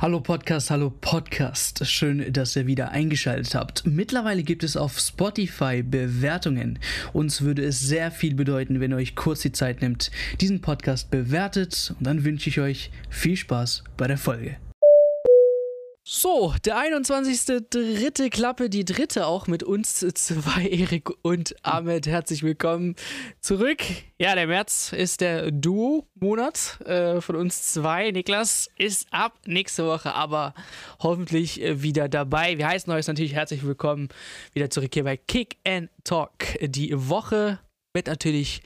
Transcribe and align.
Hallo 0.00 0.20
Podcast, 0.20 0.70
hallo 0.70 0.88
Podcast. 0.98 1.86
Schön, 1.86 2.32
dass 2.32 2.56
ihr 2.56 2.66
wieder 2.66 2.90
eingeschaltet 2.92 3.54
habt. 3.54 3.86
Mittlerweile 3.86 4.42
gibt 4.42 4.64
es 4.64 4.74
auf 4.78 4.98
Spotify 4.98 5.82
Bewertungen. 5.82 6.78
Uns 7.12 7.42
würde 7.42 7.62
es 7.62 7.80
sehr 7.80 8.10
viel 8.10 8.34
bedeuten, 8.34 8.80
wenn 8.80 8.92
ihr 8.92 8.96
euch 8.96 9.14
kurz 9.14 9.40
die 9.40 9.52
Zeit 9.52 9.82
nimmt, 9.82 10.10
diesen 10.40 10.62
Podcast 10.62 11.10
bewertet. 11.10 11.94
Und 11.98 12.06
dann 12.06 12.24
wünsche 12.24 12.48
ich 12.48 12.60
euch 12.60 12.90
viel 13.10 13.36
Spaß 13.36 13.84
bei 13.98 14.06
der 14.06 14.16
Folge. 14.16 14.56
So, 16.12 16.52
der 16.64 16.76
21. 16.76 17.68
dritte 17.70 18.30
Klappe, 18.30 18.68
die 18.68 18.84
dritte 18.84 19.28
auch 19.28 19.46
mit 19.46 19.62
uns 19.62 20.00
zwei, 20.00 20.66
Erik 20.66 21.08
und 21.22 21.54
Ahmed. 21.64 22.08
Herzlich 22.08 22.42
willkommen 22.42 22.96
zurück. 23.40 23.78
Ja, 24.18 24.34
der 24.34 24.48
März 24.48 24.92
ist 24.92 25.20
der 25.20 25.52
Duo-Monat 25.52 26.80
äh, 26.80 27.20
von 27.20 27.36
uns 27.36 27.72
zwei. 27.72 28.10
Niklas 28.10 28.68
ist 28.76 29.06
ab 29.12 29.38
nächste 29.46 29.86
Woche 29.86 30.12
aber 30.12 30.52
hoffentlich 30.98 31.62
äh, 31.62 31.80
wieder 31.80 32.08
dabei. 32.08 32.58
Wir 32.58 32.66
heißen 32.66 32.92
euch 32.92 33.06
natürlich 33.06 33.34
herzlich 33.34 33.64
willkommen 33.64 34.08
wieder 34.52 34.68
zurück 34.68 34.90
hier 34.92 35.04
bei 35.04 35.16
Kick 35.16 35.58
and 35.64 35.90
Talk. 36.02 36.32
Die 36.60 36.90
Woche 37.08 37.60
mit 37.94 38.08
natürlich 38.08 38.62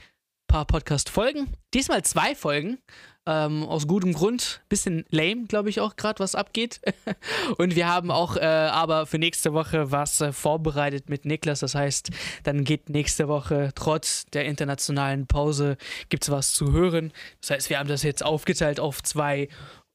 paar 0.47 0.65
Podcast-Folgen. 0.65 1.53
Diesmal 1.73 2.03
zwei 2.03 2.35
Folgen. 2.35 2.79
Ähm, 3.27 3.63
aus 3.63 3.87
gutem 3.87 4.13
Grund. 4.13 4.61
Bisschen 4.69 5.03
lame, 5.09 5.45
glaube 5.45 5.69
ich, 5.69 5.79
auch 5.79 5.95
gerade, 5.95 6.19
was 6.19 6.35
abgeht. 6.35 6.79
und 7.57 7.75
wir 7.75 7.87
haben 7.87 8.11
auch 8.11 8.37
äh, 8.37 8.41
aber 8.45 9.07
für 9.07 9.17
nächste 9.17 9.53
Woche 9.53 9.91
was 9.91 10.21
äh, 10.21 10.31
vorbereitet 10.31 11.09
mit 11.09 11.25
Niklas. 11.25 11.61
Das 11.61 11.73
heißt, 11.73 12.11
dann 12.43 12.63
geht 12.63 12.89
nächste 12.89 13.27
Woche 13.27 13.71
trotz 13.73 14.25
der 14.27 14.45
internationalen 14.45 15.25
Pause 15.25 15.77
gibt 16.09 16.23
es 16.23 16.31
was 16.31 16.51
zu 16.51 16.71
hören. 16.71 17.11
Das 17.41 17.49
heißt, 17.49 17.69
wir 17.69 17.79
haben 17.79 17.89
das 17.89 18.03
jetzt 18.03 18.23
aufgeteilt 18.23 18.79
auf 18.79 19.01
zwei 19.01 19.49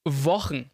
Wochen. 0.05 0.71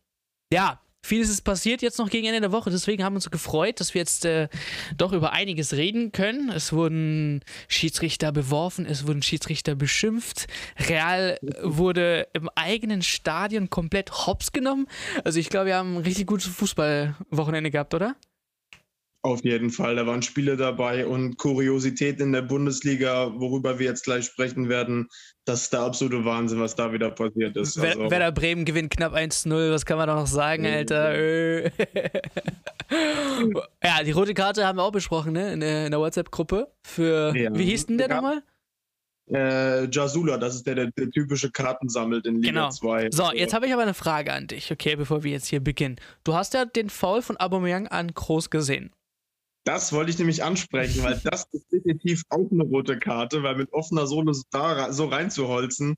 Ja, 0.53 0.81
Vieles 1.07 1.31
ist 1.31 1.43
passiert 1.43 1.83
jetzt 1.83 2.01
noch 2.01 2.11
gegen 2.11 2.27
Ende 2.27 2.41
der 2.41 2.51
Woche, 2.51 2.69
deswegen 2.69 3.05
haben 3.05 3.13
wir 3.13 3.19
uns 3.19 3.31
gefreut, 3.31 3.79
dass 3.79 3.95
wir 3.95 4.01
jetzt 4.01 4.25
äh, 4.25 4.49
doch 4.97 5.13
über 5.13 5.33
einiges 5.33 5.75
reden 5.75 6.11
können. 6.11 6.51
Es 6.51 6.73
wurden 6.73 7.45
Schiedsrichter 7.69 8.33
beworfen, 8.33 8.87
es 8.87 9.07
wurden 9.07 9.23
Schiedsrichter 9.23 9.77
beschimpft. 9.77 10.49
Real 10.89 11.39
wurde 11.63 12.27
im 12.33 12.51
eigenen 12.57 13.03
Stadion 13.03 13.71
komplett 13.71 14.27
hops 14.27 14.51
genommen. 14.51 14.89
Also 15.23 15.39
ich 15.39 15.49
glaube, 15.49 15.67
wir 15.67 15.77
haben 15.77 15.99
ein 15.99 16.03
richtig 16.03 16.27
gutes 16.27 16.49
Fußballwochenende 16.49 17.71
gehabt, 17.71 17.95
oder? 17.95 18.17
Auf 19.27 19.43
jeden 19.43 19.71
Fall, 19.71 19.97
da 19.97 20.07
waren 20.07 20.23
Spiele 20.23 20.57
dabei 20.57 21.05
und 21.05 21.37
Kuriosität 21.37 22.21
in 22.21 22.31
der 22.31 22.43
Bundesliga, 22.43 23.33
worüber 23.35 23.81
wir 23.81 23.87
jetzt 23.87 24.05
gleich 24.05 24.27
sprechen 24.27 24.69
werden. 24.69 25.09
Das 25.45 25.63
ist 25.63 25.73
der 25.73 25.81
absolute 25.81 26.25
Wahnsinn, 26.25 26.61
was 26.61 26.77
da 26.77 26.93
wieder 26.93 27.11
passiert 27.11 27.57
ist. 27.57 27.77
Also, 27.77 28.09
Werder 28.09 28.31
Bremen 28.31 28.65
gewinnt 28.65 28.93
knapp 28.93 29.17
1-0, 29.17 29.73
was 29.73 29.85
kann 29.85 29.99
man 29.99 30.07
da 30.07 30.15
noch 30.15 30.29
sagen, 30.29 30.65
Alter? 30.65 31.19
ja, 33.83 34.05
die 34.05 34.13
rote 34.13 34.33
Karte 34.33 34.65
haben 34.65 34.79
wir 34.79 34.85
auch 34.85 34.93
besprochen, 34.93 35.33
ne? 35.33 35.55
In 35.55 35.59
der, 35.59 35.91
der 35.91 35.99
WhatsApp-Gruppe. 35.99 36.69
Für, 36.85 37.37
ja. 37.37 37.53
wie 37.53 37.65
hieß 37.65 37.87
denn 37.87 37.99
der 37.99 38.09
ja. 38.09 38.15
nochmal? 38.15 38.45
Äh, 39.29 39.91
Jasula, 39.91 40.39
das 40.39 40.55
ist 40.55 40.69
der, 40.69 40.77
der, 40.77 40.93
der, 40.93 41.11
typische 41.11 41.51
Karten 41.51 41.89
sammelt 41.89 42.27
in 42.27 42.37
Liga 42.37 42.61
genau. 42.61 42.71
2. 42.71 43.11
So, 43.11 43.33
jetzt 43.33 43.55
habe 43.55 43.67
ich 43.67 43.73
aber 43.73 43.83
eine 43.83 43.95
Frage 43.95 44.33
an 44.33 44.47
dich, 44.47 44.71
okay, 44.71 44.95
bevor 44.95 45.25
wir 45.25 45.33
jetzt 45.33 45.49
hier 45.49 45.59
beginnen. 45.59 45.97
Du 46.23 46.35
hast 46.35 46.55
ja 46.55 46.65
den 46.65 46.91
Foul 46.91 47.23
von 47.23 47.37
Aubameyang 47.37 47.89
an 47.89 48.15
Groß 48.15 48.51
gesehen. 48.51 48.93
Das 49.67 49.93
wollte 49.93 50.13
ich 50.13 50.19
nämlich 50.19 50.45
ansprechen, 50.45 51.03
weil 51.03 51.21
das 51.25 51.49
ist 51.51 51.73
definitiv 51.73 52.23
auch 52.29 52.49
eine 52.53 52.63
rote 52.63 53.01
Karte, 53.01 53.43
weil 53.43 53.57
mit 53.57 53.73
offener 53.73 54.07
Sohle 54.07 54.33
da 54.53 54.93
so 54.93 55.07
reinzuholzen, 55.07 55.97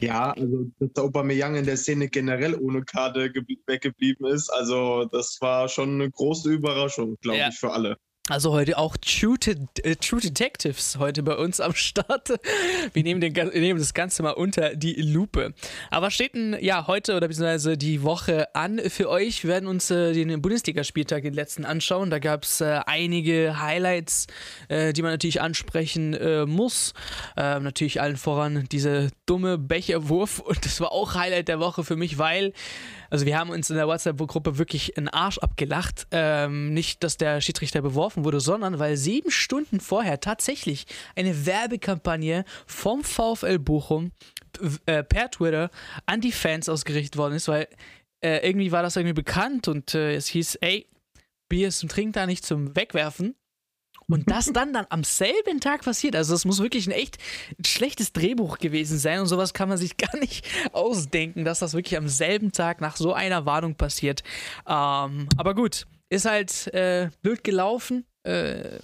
ja, 0.00 0.30
also 0.32 0.70
dass 0.78 0.92
der 0.94 1.04
Aubameyang 1.04 1.56
in 1.56 1.66
der 1.66 1.76
Szene 1.76 2.08
generell 2.08 2.54
ohne 2.54 2.82
Karte 2.82 3.30
weggeblieben 3.66 4.26
ist, 4.26 4.48
also 4.48 5.04
das 5.04 5.36
war 5.42 5.68
schon 5.68 6.00
eine 6.00 6.10
große 6.10 6.50
Überraschung, 6.50 7.18
glaube 7.20 7.38
ja. 7.38 7.48
ich, 7.48 7.58
für 7.58 7.72
alle. 7.72 7.98
Also 8.28 8.52
heute 8.52 8.78
auch 8.78 8.96
True, 8.98 9.36
äh, 9.82 9.96
True, 9.96 10.20
Detectives 10.20 10.96
heute 11.00 11.24
bei 11.24 11.34
uns 11.34 11.58
am 11.58 11.74
Start. 11.74 12.28
Wir 12.92 13.02
nehmen, 13.02 13.20
den, 13.20 13.32
nehmen, 13.32 13.80
das 13.80 13.94
Ganze 13.94 14.22
mal 14.22 14.30
unter 14.30 14.76
die 14.76 14.94
Lupe. 14.94 15.54
Aber 15.90 16.08
steht 16.12 16.34
denn 16.34 16.56
ja 16.60 16.86
heute 16.86 17.16
oder 17.16 17.26
beziehungsweise 17.26 17.76
die 17.76 18.04
Woche 18.04 18.54
an 18.54 18.78
für 18.78 19.08
euch? 19.08 19.42
Wir 19.42 19.50
werden 19.50 19.66
uns 19.66 19.90
äh, 19.90 20.12
den 20.12 20.40
Bundesligaspieltag, 20.40 21.24
den 21.24 21.34
letzten, 21.34 21.64
anschauen. 21.64 22.10
Da 22.10 22.20
gab 22.20 22.44
es 22.44 22.60
äh, 22.60 22.78
einige 22.86 23.60
Highlights, 23.60 24.28
äh, 24.68 24.92
die 24.92 25.02
man 25.02 25.10
natürlich 25.10 25.40
ansprechen 25.40 26.14
äh, 26.14 26.46
muss. 26.46 26.94
Ähm, 27.36 27.64
natürlich 27.64 28.00
allen 28.00 28.16
voran 28.16 28.68
diese 28.70 29.08
dumme 29.26 29.58
Becherwurf. 29.58 30.38
Und 30.38 30.64
das 30.64 30.80
war 30.80 30.92
auch 30.92 31.16
Highlight 31.16 31.48
der 31.48 31.58
Woche 31.58 31.82
für 31.82 31.96
mich, 31.96 32.18
weil 32.18 32.52
also 33.12 33.26
wir 33.26 33.38
haben 33.38 33.50
uns 33.50 33.68
in 33.68 33.76
der 33.76 33.86
WhatsApp-Gruppe 33.86 34.56
wirklich 34.56 34.96
einen 34.96 35.08
Arsch 35.08 35.36
abgelacht. 35.36 36.06
Ähm, 36.12 36.72
nicht, 36.72 37.04
dass 37.04 37.18
der 37.18 37.42
Schiedsrichter 37.42 37.82
beworfen 37.82 38.24
wurde, 38.24 38.40
sondern 38.40 38.78
weil 38.78 38.96
sieben 38.96 39.30
Stunden 39.30 39.80
vorher 39.80 40.18
tatsächlich 40.18 40.86
eine 41.14 41.44
Werbekampagne 41.44 42.46
vom 42.66 43.04
VfL 43.04 43.58
Bochum 43.58 44.12
äh, 44.86 45.04
per 45.04 45.30
Twitter 45.30 45.70
an 46.06 46.22
die 46.22 46.32
Fans 46.32 46.70
ausgerichtet 46.70 47.18
worden 47.18 47.34
ist, 47.34 47.48
weil 47.48 47.68
äh, 48.24 48.48
irgendwie 48.48 48.72
war 48.72 48.82
das 48.82 48.96
irgendwie 48.96 49.12
bekannt 49.12 49.68
und 49.68 49.94
äh, 49.94 50.14
es 50.14 50.28
hieß, 50.28 50.54
ey, 50.62 50.88
Bier 51.50 51.68
ist 51.68 51.80
zum 51.80 51.90
Trinken 51.90 52.12
da 52.12 52.26
nicht 52.26 52.46
zum 52.46 52.74
Wegwerfen. 52.74 53.34
Und 54.12 54.30
das 54.30 54.46
dann 54.52 54.74
dann 54.74 54.86
am 54.90 55.04
selben 55.04 55.60
Tag 55.60 55.82
passiert. 55.84 56.14
Also 56.16 56.34
es 56.34 56.44
muss 56.44 56.60
wirklich 56.60 56.86
ein 56.86 56.92
echt 56.92 57.16
schlechtes 57.64 58.12
Drehbuch 58.12 58.58
gewesen 58.58 58.98
sein 58.98 59.20
und 59.20 59.26
sowas 59.26 59.54
kann 59.54 59.70
man 59.70 59.78
sich 59.78 59.96
gar 59.96 60.16
nicht 60.18 60.46
ausdenken, 60.72 61.44
dass 61.46 61.60
das 61.60 61.72
wirklich 61.72 61.96
am 61.96 62.08
selben 62.08 62.52
Tag 62.52 62.82
nach 62.82 62.96
so 62.96 63.14
einer 63.14 63.46
Warnung 63.46 63.74
passiert. 63.74 64.22
Ähm, 64.66 65.28
aber 65.38 65.54
gut, 65.54 65.86
ist 66.10 66.26
halt 66.26 66.66
äh, 66.74 67.08
blöd 67.22 67.42
gelaufen. 67.42 68.04
Äh, 68.24 68.80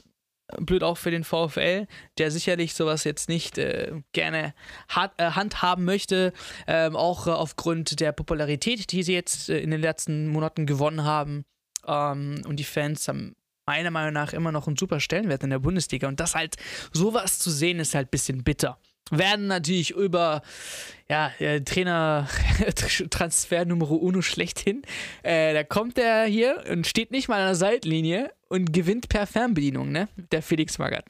blöd 0.60 0.82
auch 0.82 0.96
für 0.96 1.10
den 1.10 1.24
VfL, 1.24 1.86
der 2.16 2.30
sicherlich 2.30 2.72
sowas 2.72 3.04
jetzt 3.04 3.28
nicht 3.28 3.58
äh, 3.58 4.00
gerne 4.12 4.54
hat, 4.88 5.12
äh, 5.18 5.32
handhaben 5.32 5.84
möchte, 5.84 6.32
ähm, 6.66 6.96
auch 6.96 7.26
äh, 7.26 7.30
aufgrund 7.30 8.00
der 8.00 8.12
Popularität, 8.12 8.90
die 8.92 9.02
sie 9.02 9.12
jetzt 9.12 9.50
äh, 9.50 9.58
in 9.58 9.70
den 9.70 9.82
letzten 9.82 10.28
Monaten 10.28 10.64
gewonnen 10.64 11.04
haben. 11.04 11.44
Ähm, 11.86 12.40
und 12.46 12.56
die 12.56 12.64
Fans 12.64 13.06
haben 13.08 13.36
meiner 13.68 13.90
Meinung 13.90 14.14
nach 14.14 14.32
immer 14.32 14.50
noch 14.50 14.66
einen 14.66 14.78
super 14.78 14.98
Stellenwert 14.98 15.44
in 15.44 15.50
der 15.50 15.58
Bundesliga. 15.58 16.08
Und 16.08 16.20
das 16.20 16.34
halt, 16.34 16.56
sowas 16.94 17.38
zu 17.38 17.50
sehen, 17.50 17.80
ist 17.80 17.94
halt 17.94 18.08
ein 18.08 18.10
bisschen 18.10 18.42
bitter. 18.42 18.78
Werden 19.10 19.46
natürlich 19.46 19.90
über 19.90 20.40
ja, 21.10 21.30
Trainer-Transfer 21.38 23.64
Nummer 23.66 23.90
uno 23.90 24.22
schlechthin. 24.22 24.80
Äh, 25.22 25.52
da 25.52 25.64
kommt 25.64 25.98
er 25.98 26.24
hier 26.24 26.64
und 26.70 26.86
steht 26.86 27.10
nicht 27.10 27.28
mal 27.28 27.40
an 27.40 27.48
der 27.48 27.56
Seitenlinie 27.56 28.32
und 28.48 28.72
gewinnt 28.72 29.10
per 29.10 29.26
Fernbedienung, 29.26 29.92
ne? 29.92 30.08
Der 30.32 30.40
Felix 30.40 30.78
Magath. 30.78 31.04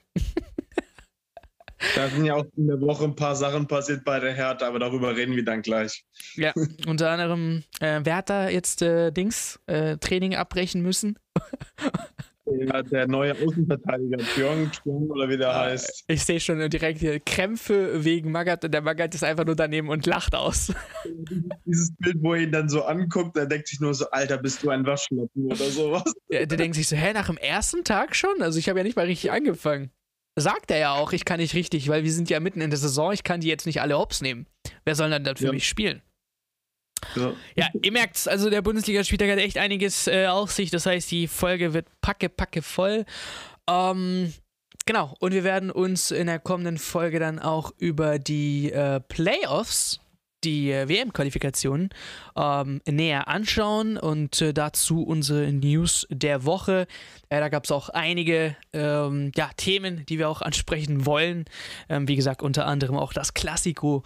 Da 1.94 2.08
sind 2.08 2.24
ja 2.24 2.34
auch 2.34 2.44
in 2.56 2.66
der 2.66 2.80
Woche 2.80 3.04
ein 3.04 3.14
paar 3.14 3.36
Sachen 3.36 3.68
passiert 3.68 4.04
bei 4.04 4.18
der 4.18 4.34
Hertha, 4.34 4.66
aber 4.66 4.80
darüber 4.80 5.14
reden 5.14 5.36
wir 5.36 5.44
dann 5.44 5.62
gleich. 5.62 6.04
Ja, 6.34 6.52
unter 6.88 7.10
anderem, 7.10 7.62
äh, 7.78 8.00
wer 8.02 8.16
hat 8.16 8.30
da 8.30 8.48
jetzt 8.48 8.82
äh, 8.82 9.12
Dings, 9.12 9.60
äh, 9.66 9.96
Training 9.98 10.34
abbrechen 10.34 10.82
müssen? 10.82 11.20
Ja, 12.50 12.82
der 12.82 13.06
neue 13.06 13.32
Außenverteidiger, 13.32 14.18
Pyong 14.34 14.70
Pyong 14.82 15.10
oder 15.10 15.28
wie 15.28 15.36
der 15.36 15.50
ah, 15.50 15.64
heißt. 15.66 16.04
Ich 16.08 16.24
sehe 16.24 16.40
schon 16.40 16.58
direkt 16.70 17.00
hier 17.00 17.20
Krämpfe 17.20 18.04
wegen 18.04 18.30
Magath 18.30 18.64
und 18.64 18.72
der 18.72 18.80
Magath 18.80 19.14
ist 19.14 19.24
einfach 19.24 19.44
nur 19.44 19.56
daneben 19.56 19.88
und 19.88 20.06
lacht 20.06 20.34
aus. 20.34 20.72
Dieses 21.66 21.94
Bild, 21.96 22.16
wo 22.20 22.34
er 22.34 22.42
ihn 22.42 22.52
dann 22.52 22.68
so 22.68 22.84
anguckt, 22.84 23.36
der 23.36 23.46
denkt 23.46 23.68
sich 23.68 23.80
nur 23.80 23.94
so, 23.94 24.08
Alter, 24.10 24.38
bist 24.38 24.62
du 24.62 24.70
ein 24.70 24.84
Waschlappen 24.86 25.46
oder 25.46 25.56
sowas. 25.56 26.04
Ja, 26.30 26.44
der 26.44 26.58
denkt 26.58 26.76
sich 26.76 26.86
so, 26.86 26.94
hä, 26.94 27.14
nach 27.14 27.28
dem 27.28 27.38
ersten 27.38 27.84
Tag 27.84 28.14
schon? 28.14 28.42
Also 28.42 28.58
ich 28.58 28.68
habe 28.68 28.78
ja 28.78 28.84
nicht 28.84 28.96
mal 28.96 29.06
richtig 29.06 29.32
angefangen. 29.32 29.90
Sagt 30.36 30.70
er 30.70 30.78
ja 30.78 30.94
auch, 30.94 31.12
ich 31.12 31.24
kann 31.24 31.40
nicht 31.40 31.54
richtig, 31.54 31.88
weil 31.88 32.04
wir 32.04 32.12
sind 32.12 32.28
ja 32.28 32.38
mitten 32.38 32.60
in 32.60 32.68
der 32.70 32.78
Saison, 32.78 33.12
ich 33.12 33.24
kann 33.24 33.40
die 33.40 33.48
jetzt 33.48 33.64
nicht 33.64 33.80
alle 33.80 33.96
hops 33.96 34.20
nehmen. 34.20 34.46
Wer 34.84 34.94
soll 34.94 35.08
dann, 35.08 35.24
dann 35.24 35.36
für 35.36 35.46
ja. 35.46 35.52
mich 35.52 35.66
spielen? 35.66 36.02
Ja, 37.16 37.32
ja 37.56 37.68
ihr 37.80 37.92
merkt 37.92 38.16
es, 38.16 38.28
also 38.28 38.50
der 38.50 38.62
Bundesligaspieltag 38.62 39.30
hat 39.30 39.38
echt 39.38 39.58
einiges 39.58 40.06
äh, 40.06 40.26
auf 40.26 40.52
sich. 40.52 40.70
Das 40.70 40.86
heißt, 40.86 41.10
die 41.10 41.28
Folge 41.28 41.74
wird 41.74 41.86
packe, 42.00 42.28
packe 42.28 42.62
voll. 42.62 43.04
Ähm, 43.68 44.32
genau, 44.86 45.14
und 45.20 45.32
wir 45.32 45.44
werden 45.44 45.70
uns 45.70 46.10
in 46.10 46.26
der 46.26 46.38
kommenden 46.38 46.78
Folge 46.78 47.18
dann 47.18 47.38
auch 47.38 47.72
über 47.78 48.18
die 48.18 48.72
äh, 48.72 49.00
Playoffs, 49.00 50.00
die 50.44 50.70
äh, 50.70 50.88
WM-Qualifikationen, 50.88 51.90
ähm, 52.36 52.80
näher 52.86 53.28
anschauen 53.28 53.96
und 53.96 54.40
äh, 54.40 54.54
dazu 54.54 55.02
unsere 55.02 55.52
News 55.52 56.06
der 56.10 56.44
Woche. 56.44 56.86
Äh, 57.28 57.40
da 57.40 57.48
gab 57.48 57.64
es 57.64 57.72
auch 57.72 57.88
einige 57.88 58.56
ähm, 58.72 59.32
ja, 59.36 59.50
Themen, 59.56 60.06
die 60.06 60.18
wir 60.18 60.28
auch 60.28 60.42
ansprechen 60.42 61.06
wollen. 61.06 61.44
Ähm, 61.88 62.06
wie 62.08 62.16
gesagt, 62.16 62.42
unter 62.42 62.66
anderem 62.66 62.96
auch 62.96 63.12
das 63.12 63.34
Klassiko 63.34 64.04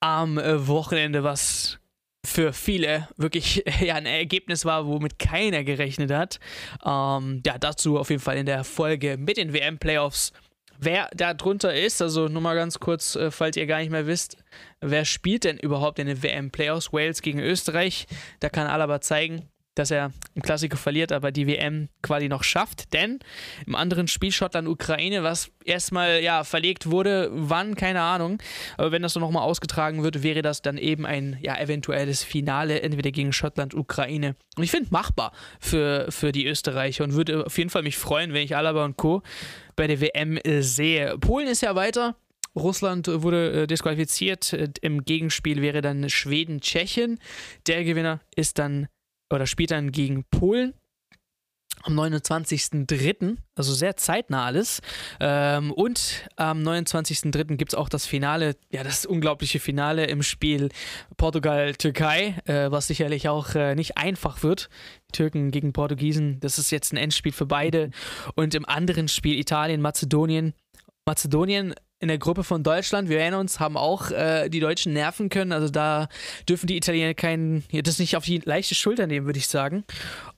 am 0.00 0.38
äh, 0.38 0.68
Wochenende, 0.68 1.24
was 1.24 1.78
für 2.24 2.52
viele 2.52 3.08
wirklich 3.16 3.64
ja, 3.80 3.94
ein 3.96 4.06
Ergebnis 4.06 4.64
war, 4.64 4.86
womit 4.86 5.18
keiner 5.18 5.64
gerechnet 5.64 6.10
hat. 6.10 6.40
Ähm, 6.84 7.42
ja, 7.46 7.58
dazu 7.58 7.98
auf 7.98 8.10
jeden 8.10 8.22
Fall 8.22 8.36
in 8.36 8.46
der 8.46 8.64
Folge 8.64 9.16
mit 9.16 9.36
den 9.36 9.52
WM-Playoffs 9.52 10.32
wer 10.78 11.08
da 11.14 11.34
drunter 11.34 11.74
ist, 11.74 12.02
also 12.02 12.28
nur 12.28 12.42
mal 12.42 12.54
ganz 12.54 12.78
kurz, 12.80 13.16
äh, 13.16 13.30
falls 13.30 13.56
ihr 13.56 13.66
gar 13.66 13.78
nicht 13.78 13.90
mehr 13.90 14.06
wisst, 14.06 14.36
wer 14.80 15.04
spielt 15.04 15.44
denn 15.44 15.58
überhaupt 15.58 15.98
in 15.98 16.06
den 16.06 16.22
WM-Playoffs? 16.22 16.92
Wales 16.92 17.22
gegen 17.22 17.40
Österreich. 17.40 18.06
Da 18.40 18.48
kann 18.48 18.66
Alaba 18.66 19.00
zeigen, 19.00 19.48
dass 19.74 19.90
er 19.90 20.12
im 20.34 20.42
Klassiker 20.42 20.76
verliert, 20.76 21.12
aber 21.12 21.32
die 21.32 21.46
WM 21.46 21.88
quasi 22.02 22.28
noch 22.28 22.44
schafft. 22.44 22.92
Denn 22.92 23.18
im 23.66 23.74
anderen 23.74 24.08
Spiel 24.08 24.32
Schottland-Ukraine, 24.32 25.22
was 25.22 25.50
erstmal 25.64 26.22
ja 26.22 26.44
verlegt 26.44 26.90
wurde, 26.90 27.30
wann, 27.32 27.74
keine 27.74 28.00
Ahnung. 28.00 28.38
Aber 28.76 28.92
wenn 28.92 29.02
das 29.02 29.14
so 29.14 29.20
nochmal 29.20 29.42
ausgetragen 29.42 30.02
wird, 30.02 30.22
wäre 30.22 30.42
das 30.42 30.62
dann 30.62 30.78
eben 30.78 31.06
ein 31.06 31.38
ja 31.40 31.58
eventuelles 31.58 32.22
Finale, 32.22 32.82
entweder 32.82 33.10
gegen 33.10 33.32
Schottland-Ukraine. 33.32 34.36
Und 34.56 34.62
ich 34.62 34.70
finde 34.70 34.88
machbar 34.90 35.32
für, 35.60 36.06
für 36.10 36.32
die 36.32 36.46
Österreicher 36.46 37.04
und 37.04 37.14
würde 37.14 37.46
auf 37.46 37.58
jeden 37.58 37.70
Fall 37.70 37.82
mich 37.82 37.96
freuen, 37.96 38.32
wenn 38.32 38.42
ich 38.42 38.56
Alaba 38.56 38.84
und 38.84 38.96
Co. 38.96 39.22
bei 39.76 39.86
der 39.86 40.00
WM 40.00 40.36
äh, 40.36 40.62
sehe. 40.62 41.18
Polen 41.18 41.48
ist 41.48 41.62
ja 41.62 41.74
weiter. 41.74 42.16
Russland 42.56 43.08
wurde 43.08 43.62
äh, 43.62 43.66
disqualifiziert. 43.66 44.52
Im 44.80 45.04
Gegenspiel 45.04 45.60
wäre 45.60 45.80
dann 45.80 46.08
Schweden-Tschechien. 46.08 47.18
Der 47.66 47.84
Gewinner 47.84 48.20
ist 48.36 48.58
dann 48.58 48.88
oder 49.34 49.46
spielt 49.46 49.70
dann 49.70 49.92
gegen 49.92 50.24
Polen 50.24 50.74
am 51.84 51.98
29.03., 51.98 53.36
also 53.56 53.74
sehr 53.74 53.96
zeitnah 53.96 54.46
alles. 54.46 54.80
Ähm, 55.20 55.70
und 55.70 56.28
am 56.36 56.62
29.03. 56.62 57.56
gibt 57.56 57.72
es 57.72 57.78
auch 57.78 57.88
das 57.88 58.06
Finale, 58.06 58.56
ja, 58.70 58.82
das 58.82 59.04
unglaubliche 59.04 59.60
Finale 59.60 60.06
im 60.06 60.22
Spiel 60.22 60.70
Portugal-Türkei, 61.16 62.40
äh, 62.46 62.70
was 62.70 62.86
sicherlich 62.86 63.28
auch 63.28 63.54
äh, 63.54 63.74
nicht 63.74 63.98
einfach 63.98 64.42
wird. 64.42 64.70
Türken 65.12 65.50
gegen 65.50 65.72
Portugiesen, 65.72 66.40
das 66.40 66.58
ist 66.58 66.70
jetzt 66.70 66.92
ein 66.92 66.96
Endspiel 66.96 67.32
für 67.32 67.46
beide. 67.46 67.90
Und 68.34 68.54
im 68.54 68.66
anderen 68.66 69.08
Spiel 69.08 69.38
Italien-Mazedonien. 69.38 70.54
Mazedonien 71.06 71.74
in 72.00 72.08
der 72.08 72.18
Gruppe 72.18 72.44
von 72.44 72.62
Deutschland, 72.62 73.08
wir 73.08 73.20
erinnern 73.20 73.40
uns, 73.40 73.60
haben 73.60 73.76
auch 73.76 74.10
äh, 74.10 74.48
die 74.48 74.60
Deutschen 74.60 74.92
nerven 74.92 75.28
können. 75.28 75.52
Also 75.52 75.68
da 75.68 76.08
dürfen 76.48 76.66
die 76.66 76.76
Italiener 76.76 77.14
keinen, 77.14 77.64
das 77.72 77.98
nicht 77.98 78.16
auf 78.16 78.24
die 78.24 78.38
leichte 78.44 78.74
Schulter 78.74 79.06
nehmen, 79.06 79.26
würde 79.26 79.38
ich 79.38 79.46
sagen. 79.46 79.84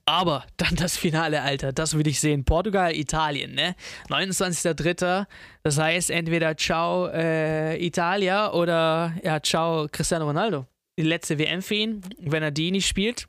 Aber 0.04 0.44
dann 0.58 0.76
das 0.76 0.96
Finale, 0.96 1.42
Alter, 1.42 1.72
das 1.72 1.94
würde 1.94 2.10
ich 2.10 2.20
sehen. 2.20 2.44
Portugal, 2.44 2.94
Italien, 2.94 3.54
ne? 3.54 3.74
29.03. 4.08 5.26
Das 5.62 5.78
heißt 5.78 6.10
entweder 6.10 6.56
Ciao 6.56 7.08
äh, 7.08 7.84
Italia 7.84 8.52
oder 8.52 9.14
ja, 9.24 9.40
Ciao 9.42 9.88
Cristiano 9.90 10.26
Ronaldo. 10.26 10.66
Die 10.98 11.02
letzte 11.02 11.38
WM 11.38 11.62
für 11.62 11.74
ihn, 11.74 12.00
wenn 12.18 12.42
er 12.42 12.52
die 12.52 12.70
nicht 12.70 12.86
spielt. 12.86 13.26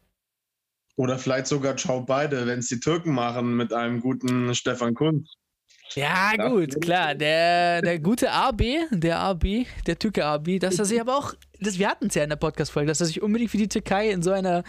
Oder 0.96 1.18
vielleicht 1.18 1.48
sogar 1.48 1.76
Ciao 1.78 2.02
beide, 2.02 2.46
wenn 2.46 2.60
es 2.60 2.68
die 2.68 2.80
Türken 2.80 3.14
machen 3.14 3.56
mit 3.56 3.74
einem 3.74 4.00
guten 4.00 4.54
Stefan 4.54 4.94
Kunz. 4.94 5.37
Ja, 5.96 6.36
gut, 6.36 6.80
klar. 6.82 7.16
Der, 7.16 7.82
der 7.82 8.00
gute 8.00 8.32
AB, 8.32 8.62
der 8.92 9.20
AB, 9.20 9.66
der 9.86 9.98
Türke 9.98 10.26
AB, 10.26 10.60
dass 10.60 10.80
er 10.80 10.86
sich 10.86 11.00
aber 11.00 11.18
auch, 11.18 11.34
das, 11.60 11.80
wir 11.80 11.90
hatten 11.90 12.08
es 12.08 12.16
ja 12.16 12.24
in 12.24 12.30
der 12.30 12.36
Podcast-Folge, 12.38 12.88
dass 12.88 13.00
er 13.00 13.08
sich 13.08 13.22
unbedingt 13.22 13.52
für 13.52 13.58
die 13.58 13.68
Türkei 13.68 14.10
in 14.10 14.22
so 14.22 14.32
einer 14.32 14.64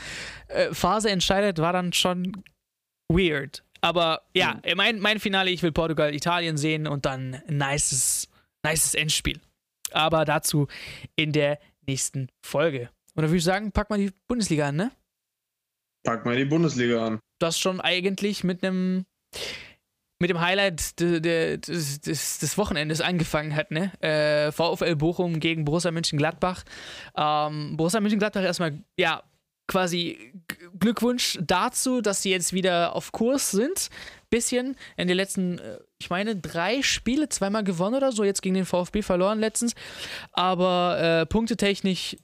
äh, 0.49 0.73
Phase 0.73 1.11
entscheidet, 1.11 1.59
war 1.59 1.73
dann 1.73 1.93
schon 1.93 2.43
weird. 3.09 3.63
Aber 3.81 4.23
ja, 4.35 4.55
mhm. 4.55 4.77
mein, 4.77 5.01
mein 5.01 5.21
Finale, 5.21 5.51
ich 5.51 5.63
will 5.63 5.73
Portugal, 5.73 6.15
Italien 6.15 6.57
sehen 6.57 6.87
und 6.87 7.07
dann 7.07 7.43
ein 7.47 7.59
nices, 7.59 8.29
nices 8.65 8.95
Endspiel. 8.95 9.41
Aber 9.93 10.25
dazu 10.25 10.67
in 11.17 11.33
der 11.33 11.59
nächsten 11.87 12.29
Folge. 12.45 12.91
Und 13.15 13.23
dann 13.23 13.31
würde 13.31 13.39
ich 13.39 13.45
sagen, 13.45 13.73
pack 13.73 13.91
mal 13.91 13.99
die 13.99 14.13
Bundesliga 14.27 14.69
an, 14.69 14.77
ne? 14.77 14.93
Pack 16.05 16.25
mal 16.25 16.37
die 16.37 16.45
Bundesliga 16.45 17.07
an. 17.07 17.21
Das 17.39 17.59
schon 17.59 17.81
eigentlich 17.81 18.45
mit 18.45 18.63
einem 18.63 19.05
mit 20.19 20.31
dem 20.31 20.41
Highlight 20.41 20.99
de, 21.01 21.21
de, 21.21 21.59
des, 21.59 22.01
des, 22.01 22.39
des, 22.39 22.59
Wochenendes 22.59 23.01
angefangen 23.01 23.55
hat, 23.55 23.71
ne? 23.71 23.93
Äh, 24.01 24.51
VfL 24.53 24.97
Bochum 24.97 25.39
gegen 25.39 25.65
Borussia 25.65 25.91
Mönchengladbach. 25.91 26.65
Ähm, 27.17 27.77
Borussia 27.77 28.01
Mönchengladbach 28.01 28.43
erstmal, 28.43 28.79
ja, 28.97 29.23
quasi 29.69 30.33
Glückwunsch 30.81 31.39
dazu, 31.41 32.01
dass 32.01 32.23
sie 32.23 32.31
jetzt 32.31 32.53
wieder 32.53 32.97
auf 32.97 33.13
Kurs 33.13 33.51
sind. 33.53 33.91
Bisschen 34.31 34.77
in 34.97 35.09
den 35.09 35.17
letzten, 35.17 35.59
äh, 35.59 35.79
ich 35.99 36.11
meine, 36.11 36.35
drei 36.35 36.83
Spiele, 36.83 37.29
zweimal 37.29 37.63
gewonnen 37.63 37.95
oder 37.95 38.11
so, 38.11 38.25
jetzt 38.25 38.43
gegen 38.43 38.57
den 38.57 38.67
VfB 38.67 39.03
verloren 39.03 39.39
letztens. 39.39 39.75
Aber 40.33 40.99
äh, 41.01 41.27
punktetechnisch, 41.27 42.17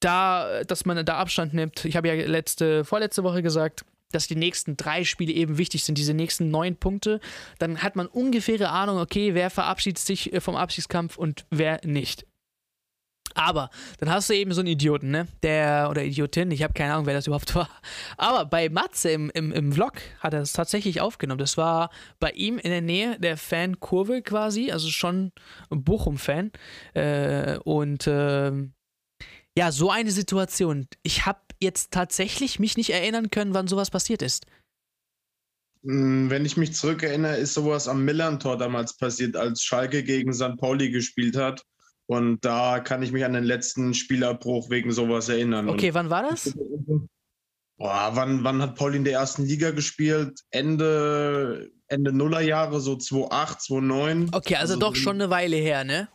da, 0.00 0.64
dass 0.64 0.84
man 0.84 1.04
da 1.04 1.18
Abstand 1.18 1.54
nimmt. 1.54 1.84
Ich 1.84 1.96
habe 1.96 2.08
ja 2.08 2.14
letzte, 2.14 2.84
vorletzte 2.84 3.22
Woche 3.22 3.42
gesagt, 3.42 3.84
dass 4.12 4.26
die 4.26 4.36
nächsten 4.36 4.76
drei 4.76 5.04
Spiele 5.04 5.32
eben 5.32 5.58
wichtig 5.58 5.84
sind, 5.84 5.98
diese 5.98 6.14
nächsten 6.14 6.50
neun 6.50 6.76
Punkte, 6.76 7.20
dann 7.58 7.82
hat 7.82 7.96
man 7.96 8.06
ungefähre 8.06 8.70
Ahnung, 8.70 8.98
okay, 8.98 9.34
wer 9.34 9.50
verabschiedet 9.50 9.98
sich 9.98 10.32
äh, 10.32 10.40
vom 10.40 10.56
Abschiedskampf 10.56 11.16
und 11.16 11.44
wer 11.50 11.80
nicht. 11.84 12.26
Aber 13.34 13.70
dann 13.98 14.10
hast 14.10 14.28
du 14.28 14.34
eben 14.34 14.52
so 14.52 14.60
einen 14.60 14.68
Idioten, 14.68 15.10
ne? 15.10 15.26
Der, 15.42 15.88
oder 15.90 16.04
Idiotin, 16.04 16.50
ich 16.50 16.62
habe 16.62 16.74
keine 16.74 16.92
Ahnung, 16.92 17.06
wer 17.06 17.14
das 17.14 17.26
überhaupt 17.26 17.54
war. 17.54 17.68
Aber 18.16 18.44
bei 18.44 18.68
Matze 18.68 19.10
im, 19.10 19.30
im, 19.30 19.52
im 19.52 19.72
Vlog 19.72 19.94
hat 20.20 20.34
er 20.34 20.40
es 20.40 20.52
tatsächlich 20.52 21.00
aufgenommen. 21.00 21.38
Das 21.38 21.56
war 21.56 21.90
bei 22.20 22.30
ihm 22.32 22.58
in 22.58 22.70
der 22.70 22.82
Nähe 22.82 23.18
der 23.18 23.36
Fankurve 23.36 24.22
quasi, 24.22 24.70
also 24.70 24.88
schon 24.90 25.32
Bochum-Fan. 25.70 26.52
Äh, 26.94 27.58
und 27.58 28.06
äh, 28.06 28.52
ja, 29.56 29.70
so 29.70 29.90
eine 29.90 30.10
Situation. 30.10 30.86
Ich 31.02 31.26
habe 31.26 31.40
jetzt 31.62 31.90
tatsächlich 31.92 32.58
mich 32.58 32.76
nicht 32.76 32.90
erinnern 32.90 33.30
können, 33.30 33.54
wann 33.54 33.68
sowas 33.68 33.90
passiert 33.90 34.20
ist. 34.20 34.46
Hm, 35.84 36.30
wenn 36.30 36.44
ich 36.44 36.56
mich 36.56 36.74
zurückerinnere, 36.74 37.36
ist 37.36 37.54
sowas 37.54 37.88
am 37.88 38.04
Millern-Tor 38.04 38.58
damals 38.58 38.96
passiert, 38.96 39.36
als 39.36 39.62
Schalke 39.62 40.02
gegen 40.02 40.32
St. 40.32 40.56
Pauli 40.58 40.90
gespielt 40.90 41.36
hat. 41.36 41.64
Und 42.06 42.44
da 42.44 42.80
kann 42.80 43.02
ich 43.02 43.12
mich 43.12 43.24
an 43.24 43.32
den 43.32 43.44
letzten 43.44 43.94
Spielabbruch 43.94 44.70
wegen 44.70 44.92
sowas 44.92 45.28
erinnern. 45.28 45.68
Okay, 45.68 45.88
Und 45.88 45.94
wann 45.94 46.10
war 46.10 46.22
das? 46.28 46.52
Boah, 47.78 48.10
wann, 48.14 48.44
wann 48.44 48.62
hat 48.62 48.76
Pauli 48.76 48.98
in 48.98 49.04
der 49.04 49.14
ersten 49.14 49.44
Liga 49.44 49.70
gespielt? 49.70 50.40
Ende, 50.50 51.70
Ende 51.88 52.12
Nullerjahre, 52.12 52.80
so 52.80 52.96
2008, 52.96 53.62
2009. 53.62 54.28
Okay, 54.32 54.56
also, 54.56 54.74
also 54.74 54.76
doch 54.78 54.94
schon 54.94 55.16
eine 55.16 55.30
Weile 55.30 55.56
her, 55.56 55.84
ne? 55.84 56.08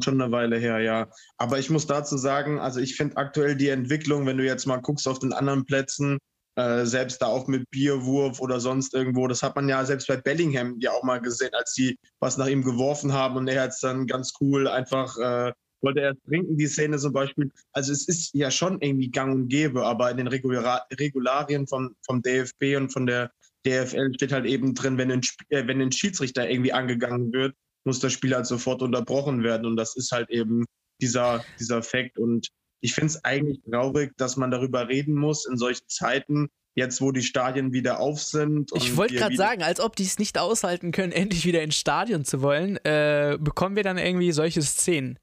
Schon 0.00 0.20
eine 0.20 0.32
Weile 0.32 0.58
her, 0.58 0.78
ja. 0.80 1.08
Aber 1.36 1.58
ich 1.58 1.70
muss 1.70 1.86
dazu 1.86 2.16
sagen, 2.16 2.58
also 2.58 2.80
ich 2.80 2.96
finde 2.96 3.16
aktuell 3.16 3.56
die 3.56 3.68
Entwicklung, 3.68 4.26
wenn 4.26 4.38
du 4.38 4.44
jetzt 4.44 4.66
mal 4.66 4.78
guckst 4.78 5.08
auf 5.08 5.18
den 5.18 5.32
anderen 5.32 5.64
Plätzen, 5.64 6.18
äh, 6.56 6.84
selbst 6.84 7.22
da 7.22 7.26
auch 7.26 7.46
mit 7.46 7.68
Bierwurf 7.70 8.40
oder 8.40 8.60
sonst 8.60 8.94
irgendwo, 8.94 9.26
das 9.26 9.42
hat 9.42 9.56
man 9.56 9.68
ja 9.68 9.84
selbst 9.84 10.06
bei 10.06 10.16
Bellingham 10.16 10.76
ja 10.80 10.92
auch 10.92 11.02
mal 11.02 11.20
gesehen, 11.20 11.54
als 11.54 11.72
sie 11.74 11.98
was 12.20 12.36
nach 12.36 12.46
ihm 12.46 12.62
geworfen 12.62 13.12
haben 13.12 13.36
und 13.36 13.48
er 13.48 13.62
hat 13.62 13.70
es 13.70 13.80
dann 13.80 14.06
ganz 14.06 14.34
cool 14.40 14.68
einfach, 14.68 15.16
äh, 15.18 15.52
wollte 15.80 16.00
er 16.00 16.14
trinken, 16.26 16.56
die 16.56 16.66
Szene 16.66 16.98
zum 16.98 17.12
Beispiel. 17.12 17.50
Also 17.72 17.92
es 17.92 18.06
ist 18.06 18.34
ja 18.34 18.50
schon 18.50 18.80
irgendwie 18.80 19.10
gang 19.10 19.34
und 19.34 19.48
gäbe, 19.48 19.84
aber 19.84 20.10
in 20.10 20.18
den 20.18 20.28
Regular 20.28 20.86
Regularien 20.92 21.66
vom, 21.66 21.96
vom 22.04 22.22
DFB 22.22 22.76
und 22.76 22.92
von 22.92 23.06
der 23.06 23.32
DFL 23.66 24.12
steht 24.14 24.32
halt 24.32 24.44
eben 24.44 24.74
drin, 24.74 24.98
wenn 24.98 25.10
ein, 25.10 25.22
äh, 25.48 25.66
wenn 25.66 25.80
ein 25.80 25.92
Schiedsrichter 25.92 26.48
irgendwie 26.48 26.72
angegangen 26.72 27.32
wird, 27.32 27.54
muss 27.84 28.00
das 28.00 28.12
Spiel 28.12 28.34
halt 28.34 28.46
sofort 28.46 28.82
unterbrochen 28.82 29.42
werden. 29.42 29.66
Und 29.66 29.76
das 29.76 29.96
ist 29.96 30.12
halt 30.12 30.30
eben 30.30 30.64
dieser, 31.00 31.44
dieser 31.58 31.82
Fakt. 31.82 32.18
Und 32.18 32.48
ich 32.80 32.94
finde 32.94 33.08
es 33.08 33.24
eigentlich 33.24 33.60
traurig, 33.70 34.12
dass 34.16 34.36
man 34.36 34.50
darüber 34.50 34.88
reden 34.88 35.14
muss 35.14 35.46
in 35.46 35.56
solchen 35.56 35.88
Zeiten, 35.88 36.48
jetzt 36.74 37.00
wo 37.00 37.12
die 37.12 37.22
Stadien 37.22 37.72
wieder 37.72 38.00
auf 38.00 38.20
sind. 38.20 38.70
Ich 38.74 38.96
wollte 38.96 39.14
gerade 39.14 39.36
sagen, 39.36 39.62
als 39.62 39.80
ob 39.80 39.96
die 39.96 40.04
es 40.04 40.18
nicht 40.18 40.38
aushalten 40.38 40.92
können, 40.92 41.12
endlich 41.12 41.44
wieder 41.44 41.62
ins 41.62 41.76
Stadion 41.76 42.24
zu 42.24 42.42
wollen, 42.42 42.76
äh, 42.84 43.38
bekommen 43.40 43.76
wir 43.76 43.82
dann 43.82 43.98
irgendwie 43.98 44.32
solche 44.32 44.62
Szenen. 44.62 45.18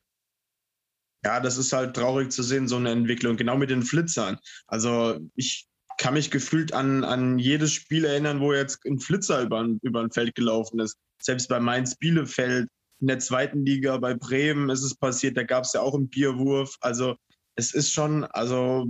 Ja, 1.24 1.42
das 1.42 1.58
ist 1.58 1.74
halt 1.74 1.96
traurig 1.96 2.32
zu 2.32 2.44
sehen, 2.44 2.70
so 2.70 2.78
eine 2.78 2.92
Entwicklung, 2.92 3.36
genau 3.36 3.58
mit 3.58 3.70
den 3.70 3.84
Flitzern. 3.84 4.38
Also 4.68 5.20
ich 5.36 5.68
kann 5.98 6.14
mich 6.14 6.32
gefühlt 6.32 6.74
an, 6.74 7.04
an 7.04 7.40
jedes 7.40 7.74
Spiel 7.74 8.06
erinnern, 8.06 8.40
wo 8.40 8.54
jetzt 8.54 8.86
ein 8.86 9.00
Flitzer 9.00 9.42
über, 9.42 9.68
über 9.82 10.00
ein 10.00 10.12
Feld 10.12 10.34
gelaufen 10.34 10.80
ist. 10.80 10.98
Selbst 11.22 11.48
bei 11.48 11.60
Mainz 11.60 11.96
Bielefeld 11.96 12.68
in 13.02 13.08
der 13.08 13.20
zweiten 13.20 13.66
Liga, 13.66 13.98
bei 13.98 14.14
Bremen 14.14 14.70
ist 14.70 14.84
es 14.84 14.96
passiert, 14.96 15.38
da 15.38 15.44
gab 15.44 15.64
es 15.64 15.74
ja 15.74 15.82
auch 15.82 15.96
einen 15.96 16.10
Bierwurf. 16.10 16.76
Also 16.82 17.16
es 17.56 17.74
ist 17.74 17.92
schon, 17.92 18.26
also 18.26 18.88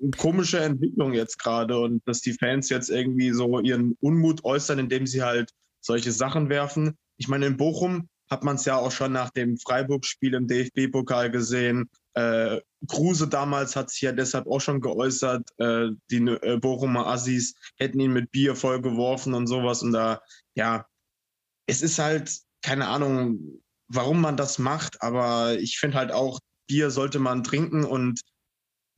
eine 0.00 0.10
komische 0.16 0.60
Entwicklung 0.60 1.12
jetzt 1.12 1.38
gerade 1.38 1.78
und 1.78 2.02
dass 2.06 2.20
die 2.20 2.32
Fans 2.32 2.68
jetzt 2.68 2.90
irgendwie 2.90 3.30
so 3.32 3.60
ihren 3.60 3.96
Unmut 4.00 4.44
äußern, 4.44 4.78
indem 4.78 5.06
sie 5.06 5.22
halt 5.22 5.50
solche 5.80 6.12
Sachen 6.12 6.48
werfen. 6.48 6.96
Ich 7.18 7.28
meine, 7.28 7.46
in 7.46 7.56
Bochum 7.56 8.08
hat 8.30 8.44
man 8.44 8.56
es 8.56 8.64
ja 8.64 8.76
auch 8.76 8.90
schon 8.90 9.12
nach 9.12 9.30
dem 9.30 9.58
Freiburg-Spiel 9.58 10.34
im 10.34 10.48
DFB-Pokal 10.48 11.30
gesehen. 11.30 11.90
Äh, 12.14 12.60
Kruse 12.88 13.28
damals 13.28 13.76
hat 13.76 13.90
sich 13.90 14.00
ja 14.02 14.12
deshalb 14.12 14.46
auch 14.46 14.60
schon 14.60 14.80
geäußert, 14.80 15.48
äh, 15.58 15.88
die 16.10 16.16
äh, 16.16 16.58
Bochumer 16.58 17.06
Assis 17.06 17.54
hätten 17.76 18.00
ihn 18.00 18.12
mit 18.12 18.30
Bier 18.32 18.56
voll 18.56 18.80
geworfen 18.80 19.34
und 19.34 19.46
sowas. 19.46 19.82
Und 19.82 19.92
da, 19.92 20.22
ja, 20.54 20.86
es 21.72 21.80
ist 21.80 21.98
halt, 21.98 22.30
keine 22.62 22.86
Ahnung, 22.86 23.62
warum 23.88 24.20
man 24.20 24.36
das 24.36 24.58
macht, 24.58 25.02
aber 25.02 25.58
ich 25.58 25.78
finde 25.78 25.96
halt 25.96 26.12
auch, 26.12 26.38
Bier 26.68 26.90
sollte 26.90 27.18
man 27.18 27.42
trinken 27.42 27.84
und 27.84 28.20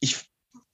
ich 0.00 0.28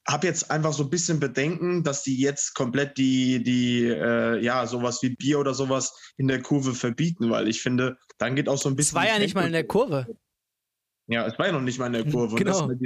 habe 0.08 0.26
jetzt 0.26 0.50
einfach 0.50 0.72
so 0.72 0.84
ein 0.84 0.90
bisschen 0.90 1.20
Bedenken, 1.20 1.84
dass 1.84 2.02
die 2.02 2.18
jetzt 2.18 2.54
komplett 2.54 2.96
die, 2.96 3.42
die 3.42 3.84
äh, 3.84 4.42
ja, 4.42 4.66
sowas 4.66 5.02
wie 5.02 5.10
Bier 5.10 5.38
oder 5.38 5.54
sowas 5.54 5.94
in 6.16 6.26
der 6.26 6.42
Kurve 6.42 6.74
verbieten, 6.74 7.30
weil 7.30 7.48
ich 7.48 7.60
finde, 7.62 7.98
dann 8.18 8.34
geht 8.34 8.48
auch 8.48 8.58
so 8.58 8.70
ein 8.70 8.76
bisschen. 8.76 8.96
Es 8.98 9.04
war 9.04 9.12
ja 9.12 9.18
nicht 9.18 9.34
mal 9.34 9.46
in 9.46 9.52
der 9.52 9.66
Kurve. 9.66 10.06
Ja, 11.06 11.26
es 11.26 11.38
war 11.38 11.46
ja 11.46 11.52
noch 11.52 11.60
nicht 11.60 11.78
mal 11.78 11.86
in 11.86 11.92
der 11.92 12.04
Kurve. 12.10 12.36
Genau. 12.36 12.68
Halt 12.68 12.80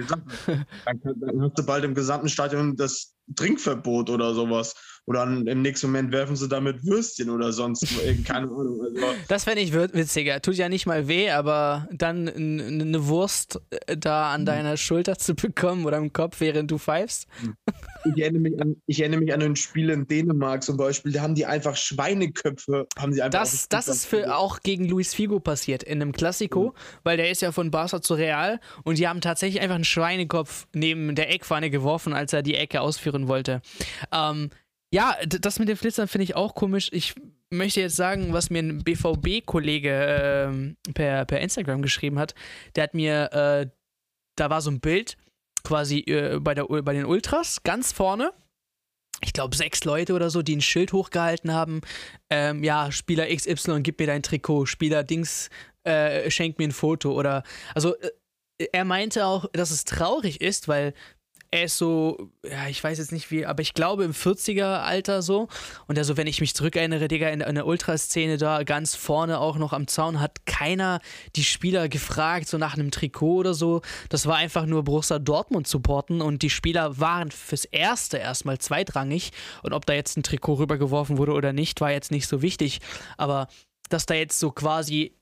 dann, 1.05 1.21
dann 1.21 1.43
hast 1.43 1.59
du 1.59 1.65
bald 1.65 1.85
im 1.85 1.95
gesamten 1.95 2.29
Stadion 2.29 2.77
das 2.77 3.14
Trinkverbot 3.37 4.11
oder 4.11 4.35
sowas. 4.35 4.75
Oder 5.07 5.25
im 5.25 5.61
nächsten 5.61 5.89
Moment 5.89 6.13
werfen 6.13 6.35
sie 6.35 6.49
damit 6.49 6.83
Würstchen 6.87 7.29
oder 7.29 7.53
sonst 7.53 7.87
keine 8.27 8.47
Ahnung. 8.47 8.81
Also, 8.83 9.07
das 9.29 9.45
fände 9.45 9.61
ich 9.61 9.75
witziger. 9.75 10.41
Tut 10.41 10.55
ja 10.55 10.71
nicht 10.71 10.87
mal 10.87 11.09
weh, 11.09 11.29
aber 11.29 11.87
dann 11.93 12.27
eine 12.27 13.07
Wurst 13.07 13.61
äh, 13.87 13.99
da 13.99 14.33
an 14.33 14.43
mhm. 14.43 14.47
deiner 14.47 14.77
Schulter 14.79 15.19
zu 15.19 15.35
bekommen 15.35 15.85
oder 15.85 15.99
im 15.99 16.13
Kopf, 16.13 16.41
während 16.41 16.71
du 16.71 16.79
pfeifst. 16.79 17.27
Ich 18.07 18.23
erinnere 18.23 18.41
mich 18.41 18.61
an, 18.61 18.77
ich 18.87 19.01
erinnere 19.01 19.21
mich 19.21 19.35
an 19.35 19.43
ein 19.43 19.57
Spiel 19.57 19.91
in 19.91 20.07
Dänemark 20.07 20.63
zum 20.63 20.77
Beispiel, 20.79 21.13
da 21.13 21.21
haben 21.21 21.35
die 21.35 21.45
einfach 21.45 21.77
Schweineköpfe, 21.77 22.87
haben 22.99 23.13
sie 23.13 23.21
einfach. 23.23 23.41
Das, 23.41 23.69
das 23.69 23.89
ist 23.89 24.07
für 24.07 24.37
auch 24.37 24.61
gegen 24.61 24.89
Luis 24.89 25.15
Figo 25.15 25.39
passiert 25.39 25.83
in 25.83 26.01
einem 26.01 26.13
Klassiko, 26.13 26.69
mhm. 26.69 26.99
weil 27.03 27.17
der 27.19 27.31
ist 27.31 27.43
ja 27.43 27.53
von 27.53 27.71
Barca 27.71 28.01
zu 28.01 28.15
Real 28.15 28.59
und 28.85 28.99
die 28.99 29.07
haben 29.07 29.21
tatsächlich 29.21 29.63
einfach 29.63 29.75
einen 29.75 29.85
Schweinekopf 29.85 30.67
neben 30.73 31.15
der 31.15 31.31
Eckfahne 31.31 31.69
geworfen, 31.69 32.15
als 32.15 32.33
er 32.33 32.43
die 32.43 32.55
Ecke 32.55 32.81
ausführen 32.81 33.14
wollte. 33.29 33.63
Ähm, 34.13 34.51
ja, 34.93 35.17
das 35.27 35.59
mit 35.59 35.69
den 35.69 35.77
Flitzern 35.77 36.09
finde 36.09 36.25
ich 36.25 36.37
auch 36.37 36.55
komisch. 36.55 36.89
Ich 36.93 37.15
möchte 37.51 37.81
jetzt 37.81 37.97
sagen, 37.97 38.33
was 38.33 38.51
mir 38.51 38.61
ein 38.61 38.85
BVB-Kollege 38.85 39.91
äh, 39.91 40.93
per, 40.93 41.25
per 41.25 41.41
Instagram 41.41 41.83
geschrieben 41.83 42.19
hat. 42.19 42.35
Der 42.77 42.85
hat 42.85 42.95
mir, 42.95 43.33
äh, 43.33 43.67
da 44.37 44.51
war 44.51 44.61
so 44.61 44.71
ein 44.71 44.81
Bild 44.81 45.17
quasi 45.65 46.01
äh, 46.01 46.39
bei, 46.41 46.55
der, 46.55 46.67
bei 46.67 46.93
den 46.93 47.07
Ultras 47.07 47.63
ganz 47.63 47.93
vorne. 47.93 48.33
Ich 49.21 49.33
glaube, 49.33 49.57
sechs 49.57 49.85
Leute 49.85 50.13
oder 50.13 50.29
so, 50.31 50.43
die 50.43 50.57
ein 50.57 50.61
Schild 50.61 50.93
hochgehalten 50.93 51.53
haben. 51.53 51.81
Ähm, 52.31 52.63
ja, 52.63 52.93
Spieler 52.93 53.27
XY, 53.35 53.81
gib 53.83 53.99
mir 53.99 54.07
dein 54.07 54.23
Trikot. 54.23 54.67
Spieler 54.67 55.03
Dings, 55.03 55.49
äh, 55.85 56.31
schenk 56.31 56.59
mir 56.59 56.69
ein 56.69 56.73
Foto. 56.73 57.13
Oder, 57.13 57.43
also, 57.75 57.97
äh, 57.97 58.11
er 58.73 58.85
meinte 58.85 59.27
auch, 59.27 59.47
dass 59.53 59.71
es 59.71 59.85
traurig 59.85 60.41
ist, 60.41 60.69
weil 60.69 60.95
er 61.55 61.67
ist 61.67 61.79
so, 61.79 62.33
ja, 62.43 62.67
ich 62.67 62.83
weiß 62.83 62.99
jetzt 62.99 63.13
nicht 63.13 63.31
wie, 63.31 63.47
aber 63.47 63.63
ich 63.63 63.75
glaube 63.75 64.03
im 64.03 64.11
40er-Alter 64.11 65.23
so. 65.23 65.47
Und 65.87 65.97
also, 65.97 66.17
wenn 66.17 66.27
ich 66.27 66.41
mich 66.41 66.53
zurückerinnere, 66.53 67.07
Digga, 67.07 67.29
in, 67.29 67.41
in 67.43 67.55
der 67.55 67.67
Ultraszene 67.67 68.39
da 68.39 68.65
ganz 68.65 68.97
vorne 68.97 69.39
auch 69.39 69.57
noch 69.57 69.73
am 69.73 69.87
Zaun 69.87 70.21
hat 70.21 70.47
keiner 70.47 70.99
die 71.37 71.45
Spieler 71.45 71.89
gefragt, 71.89 72.49
so 72.49 72.59
nach 72.59 72.75
einem 72.75 72.91
Trikot 72.91 73.37
oder 73.37 73.55
so. 73.55 73.83
Das 74.09 74.27
war 74.27 74.35
einfach 74.35 74.67
nur 74.67 74.83
Borussia 74.83 75.21
Dortmund 75.21 75.69
supporten 75.69 76.23
und 76.23 76.43
die 76.43 76.51
Spieler 76.51 76.99
waren 76.99 77.31
fürs 77.31 77.67
Erste 77.67 78.17
erstmal 78.17 78.59
zweitrangig. 78.59 79.31
Und 79.63 79.75
ob 79.75 79.87
da 79.87 79.93
jetzt 79.93 80.17
ein 80.17 80.25
Trikot 80.25 80.55
rübergeworfen 80.55 81.19
wurde 81.19 81.35
oder 81.35 81.53
nicht, 81.53 81.81
war 81.81 81.93
jetzt 81.93 82.11
nicht 82.11 82.27
so 82.27 82.43
wichtig. 82.43 82.81
Aber 83.17 83.47
dass 83.91 84.07
da 84.07 84.15
jetzt 84.15 84.41
so 84.41 84.51
quasi 84.51 85.15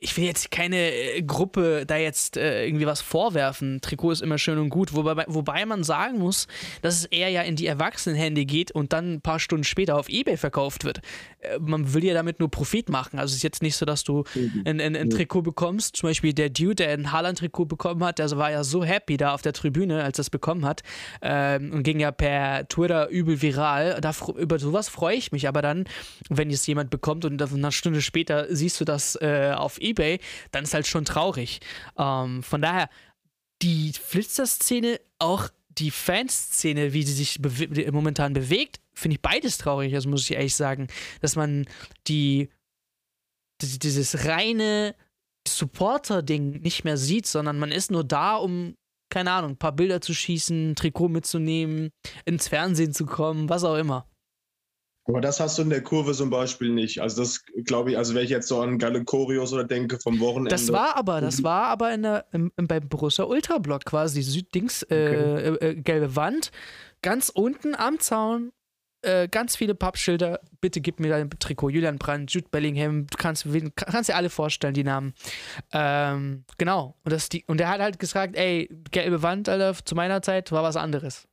ich 0.00 0.16
will 0.16 0.24
jetzt 0.24 0.50
keine 0.50 0.92
äh, 0.92 1.22
Gruppe 1.22 1.84
da 1.86 1.96
jetzt 1.96 2.36
äh, 2.36 2.66
irgendwie 2.66 2.86
was 2.86 3.00
vorwerfen. 3.00 3.80
Trikot 3.80 4.12
ist 4.12 4.22
immer 4.22 4.38
schön 4.38 4.58
und 4.58 4.68
gut, 4.68 4.94
wobei, 4.94 5.24
wobei 5.26 5.66
man 5.66 5.84
sagen 5.84 6.18
muss, 6.18 6.46
dass 6.82 6.94
es 6.94 7.04
eher 7.06 7.28
ja 7.28 7.42
in 7.42 7.56
die 7.56 7.66
Erwachsenenhände 7.66 8.44
geht 8.44 8.70
und 8.70 8.92
dann 8.92 9.14
ein 9.14 9.20
paar 9.20 9.40
Stunden 9.40 9.64
später 9.64 9.98
auf 9.98 10.08
Ebay 10.08 10.36
verkauft 10.36 10.84
wird. 10.84 11.00
Äh, 11.40 11.58
man 11.60 11.94
will 11.94 12.04
ja 12.04 12.14
damit 12.14 12.40
nur 12.40 12.50
Profit 12.50 12.88
machen. 12.88 13.18
Also 13.18 13.32
es 13.32 13.38
ist 13.38 13.42
jetzt 13.42 13.62
nicht 13.62 13.76
so, 13.76 13.86
dass 13.86 14.04
du 14.04 14.24
ein, 14.64 14.80
ein, 14.80 14.96
ein 14.96 15.10
Trikot 15.10 15.42
bekommst. 15.42 15.96
Zum 15.96 16.08
Beispiel 16.08 16.32
der 16.32 16.50
Dude, 16.50 16.76
der 16.76 16.90
ein 16.90 17.12
Haaland-Trikot 17.12 17.66
bekommen 17.66 18.04
hat, 18.04 18.18
der 18.18 18.30
war 18.36 18.50
ja 18.50 18.64
so 18.64 18.84
happy 18.84 19.16
da 19.16 19.34
auf 19.34 19.42
der 19.42 19.52
Tribüne, 19.52 20.02
als 20.02 20.18
er 20.18 20.22
es 20.22 20.30
bekommen 20.30 20.64
hat 20.64 20.82
ähm, 21.22 21.72
und 21.72 21.82
ging 21.82 22.00
ja 22.00 22.10
per 22.10 22.68
Twitter 22.68 23.08
übel 23.08 23.40
viral. 23.40 23.98
Da, 24.00 24.12
über 24.36 24.58
sowas 24.58 24.88
freue 24.88 25.16
ich 25.16 25.32
mich, 25.32 25.48
aber 25.48 25.62
dann, 25.62 25.84
wenn 26.28 26.50
es 26.50 26.66
jemand 26.66 26.90
bekommt 26.90 27.24
und 27.24 27.40
eine 27.40 27.72
Stunde 27.72 28.02
später 28.02 28.46
siehst 28.54 28.80
du 28.80 28.84
das 28.84 29.16
äh, 29.16 29.52
auf 29.66 29.80
Ebay, 29.80 30.18
dann 30.50 30.64
ist 30.64 30.74
halt 30.74 30.86
schon 30.86 31.04
traurig. 31.04 31.60
Ähm, 31.98 32.42
von 32.42 32.62
daher, 32.62 32.88
die 33.62 33.92
Flitzer-Szene, 33.92 35.00
auch 35.18 35.50
die 35.68 35.90
Fanszene, 35.90 36.92
wie 36.92 37.02
sie 37.02 37.12
sich 37.12 37.40
bewe 37.40 37.90
momentan 37.92 38.32
bewegt, 38.32 38.80
finde 38.94 39.16
ich 39.16 39.22
beides 39.22 39.58
traurig, 39.58 39.94
also 39.94 40.08
muss 40.08 40.22
ich 40.22 40.32
ehrlich 40.32 40.54
sagen, 40.54 40.88
dass 41.20 41.36
man 41.36 41.66
die, 42.06 42.48
die 43.60 43.78
dieses 43.78 44.26
reine 44.26 44.94
Supporter-Ding 45.46 46.62
nicht 46.62 46.84
mehr 46.84 46.96
sieht, 46.96 47.26
sondern 47.26 47.58
man 47.58 47.72
ist 47.72 47.90
nur 47.90 48.04
da, 48.04 48.36
um, 48.36 48.74
keine 49.10 49.32
Ahnung, 49.32 49.52
ein 49.52 49.58
paar 49.58 49.72
Bilder 49.72 50.00
zu 50.00 50.14
schießen, 50.14 50.70
ein 50.70 50.76
Trikot 50.76 51.08
mitzunehmen, 51.08 51.90
ins 52.24 52.48
Fernsehen 52.48 52.92
zu 52.92 53.06
kommen, 53.06 53.48
was 53.48 53.64
auch 53.64 53.76
immer. 53.76 54.08
Aber 55.06 55.20
das 55.20 55.38
hast 55.38 55.58
du 55.58 55.62
in 55.62 55.70
der 55.70 55.82
Kurve 55.82 56.12
zum 56.12 56.30
Beispiel 56.30 56.70
nicht. 56.70 57.00
Also 57.00 57.22
das 57.22 57.44
glaube 57.64 57.92
ich, 57.92 57.98
also 57.98 58.14
wenn 58.14 58.24
ich 58.24 58.30
jetzt 58.30 58.48
so 58.48 58.60
an 58.60 58.78
Galekorios 58.78 59.52
oder 59.52 59.64
denke 59.64 59.98
vom 60.00 60.18
Wochenende. 60.18 60.50
Das 60.50 60.72
war 60.72 60.96
aber, 60.96 61.20
das 61.20 61.42
war 61.44 61.66
aber 61.66 61.94
in 61.94 62.02
der, 62.02 62.26
im, 62.32 62.52
im, 62.56 62.66
beim 62.66 62.88
Borussia 62.88 63.24
Ultrablock 63.24 63.84
quasi, 63.84 64.22
Süddings, 64.22 64.82
äh, 64.82 64.84
okay. 64.84 65.66
äh, 65.66 65.68
äh, 65.70 65.74
gelbe 65.76 66.16
Wand, 66.16 66.50
ganz 67.02 67.28
unten 67.28 67.76
am 67.76 68.00
Zaun, 68.00 68.52
äh, 69.02 69.28
ganz 69.28 69.54
viele 69.54 69.76
Pappschilder. 69.76 70.40
Bitte 70.60 70.80
gib 70.80 70.98
mir 70.98 71.10
dein 71.10 71.30
Trikot. 71.30 71.70
Julian 71.70 71.98
Brandt, 71.98 72.32
Jude 72.32 72.48
Bellingham, 72.50 73.06
du 73.06 73.16
kannst, 73.16 73.46
kannst 73.76 74.08
dir 74.08 74.16
alle 74.16 74.30
vorstellen, 74.30 74.74
die 74.74 74.84
Namen. 74.84 75.14
Ähm, 75.72 76.44
genau. 76.58 76.96
Und, 77.04 77.12
das, 77.12 77.28
die, 77.28 77.44
und 77.46 77.60
er 77.60 77.68
hat 77.68 77.80
halt 77.80 78.00
gesagt, 78.00 78.34
ey, 78.36 78.68
gelbe 78.90 79.22
Wand, 79.22 79.48
Alter, 79.48 79.76
zu 79.84 79.94
meiner 79.94 80.22
Zeit 80.22 80.50
war 80.50 80.64
was 80.64 80.76
anderes. 80.76 81.28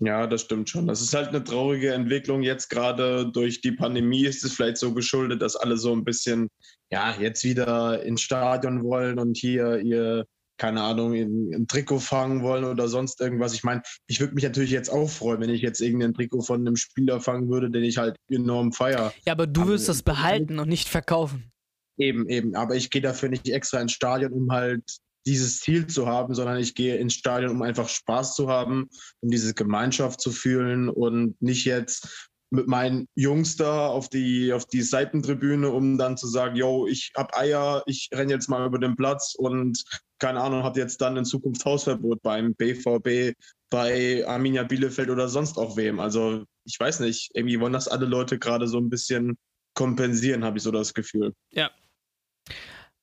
Ja, 0.00 0.26
das 0.26 0.42
stimmt 0.42 0.68
schon. 0.68 0.86
Das 0.86 1.00
ist 1.00 1.14
halt 1.14 1.28
eine 1.28 1.44
traurige 1.44 1.92
Entwicklung. 1.92 2.42
Jetzt 2.42 2.68
gerade 2.68 3.30
durch 3.30 3.60
die 3.60 3.72
Pandemie 3.72 4.24
ist 4.24 4.44
es 4.44 4.54
vielleicht 4.54 4.76
so 4.76 4.92
geschuldet, 4.92 5.40
dass 5.40 5.56
alle 5.56 5.76
so 5.76 5.92
ein 5.92 6.04
bisschen, 6.04 6.48
ja, 6.90 7.14
jetzt 7.20 7.44
wieder 7.44 8.02
ins 8.02 8.20
Stadion 8.20 8.82
wollen 8.82 9.18
und 9.18 9.36
hier 9.36 9.78
ihr, 9.78 10.26
keine 10.58 10.82
Ahnung, 10.82 11.14
ein 11.14 11.66
Trikot 11.68 12.00
fangen 12.00 12.42
wollen 12.42 12.64
oder 12.64 12.88
sonst 12.88 13.20
irgendwas. 13.20 13.54
Ich 13.54 13.62
meine, 13.62 13.82
ich 14.08 14.20
würde 14.20 14.34
mich 14.34 14.44
natürlich 14.44 14.72
jetzt 14.72 14.90
auch 14.90 15.08
freuen, 15.08 15.40
wenn 15.40 15.50
ich 15.50 15.62
jetzt 15.62 15.80
irgendein 15.80 16.14
Trikot 16.14 16.42
von 16.42 16.60
einem 16.60 16.76
Spieler 16.76 17.20
fangen 17.20 17.48
würde, 17.48 17.70
den 17.70 17.84
ich 17.84 17.96
halt 17.96 18.16
enorm 18.28 18.72
feiere. 18.72 19.12
Ja, 19.24 19.32
aber 19.32 19.46
du 19.46 19.68
wirst 19.68 19.88
das 19.88 20.02
behalten 20.02 20.58
und 20.58 20.68
nicht 20.68 20.88
verkaufen. 20.88 21.52
Eben, 21.96 22.28
eben. 22.28 22.56
Aber 22.56 22.74
ich 22.74 22.90
gehe 22.90 23.02
dafür 23.02 23.28
nicht 23.28 23.48
extra 23.48 23.80
ins 23.80 23.92
Stadion, 23.92 24.32
um 24.32 24.50
halt 24.50 24.82
dieses 25.26 25.60
Ziel 25.60 25.86
zu 25.86 26.06
haben, 26.06 26.34
sondern 26.34 26.58
ich 26.58 26.74
gehe 26.74 26.96
ins 26.96 27.14
Stadion, 27.14 27.52
um 27.52 27.62
einfach 27.62 27.88
Spaß 27.88 28.34
zu 28.34 28.48
haben, 28.48 28.88
um 29.20 29.30
diese 29.30 29.54
Gemeinschaft 29.54 30.20
zu 30.20 30.30
fühlen 30.30 30.88
und 30.88 31.40
nicht 31.40 31.64
jetzt 31.64 32.30
mit 32.50 32.68
meinen 32.68 33.08
Jungs 33.14 33.56
da 33.56 33.88
auf 33.88 34.08
die, 34.08 34.52
auf 34.52 34.66
die 34.66 34.82
Seitentribüne, 34.82 35.70
um 35.70 35.98
dann 35.98 36.16
zu 36.16 36.26
sagen, 36.26 36.56
yo, 36.56 36.86
ich 36.86 37.12
hab 37.16 37.36
Eier, 37.36 37.82
ich 37.86 38.10
renne 38.14 38.32
jetzt 38.32 38.48
mal 38.48 38.66
über 38.66 38.78
den 38.78 38.96
Platz 38.96 39.34
und 39.34 39.82
keine 40.18 40.40
Ahnung, 40.40 40.62
habe 40.62 40.78
jetzt 40.78 41.00
dann 41.00 41.16
in 41.16 41.24
Zukunft 41.24 41.64
Hausverbot 41.64 42.22
beim 42.22 42.54
BVB, 42.54 43.36
bei 43.70 44.24
Arminia 44.26 44.62
Bielefeld 44.62 45.10
oder 45.10 45.28
sonst 45.28 45.58
auch 45.58 45.76
wem. 45.76 45.98
Also 45.98 46.44
ich 46.64 46.78
weiß 46.78 47.00
nicht, 47.00 47.30
irgendwie 47.34 47.58
wollen 47.60 47.72
das 47.72 47.88
alle 47.88 48.06
Leute 48.06 48.38
gerade 48.38 48.68
so 48.68 48.78
ein 48.78 48.88
bisschen 48.88 49.36
kompensieren, 49.74 50.44
habe 50.44 50.58
ich 50.58 50.62
so 50.62 50.70
das 50.70 50.94
Gefühl. 50.94 51.34
Ja. 51.50 51.70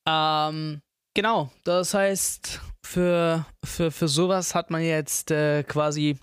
Ähm, 0.07 0.81
Genau, 1.13 1.51
das 1.63 1.93
heißt, 1.93 2.61
für, 2.85 3.45
für, 3.63 3.91
für 3.91 4.07
sowas 4.07 4.55
hat 4.55 4.71
man 4.71 4.81
jetzt 4.81 5.31
äh, 5.31 5.63
quasi 5.63 6.17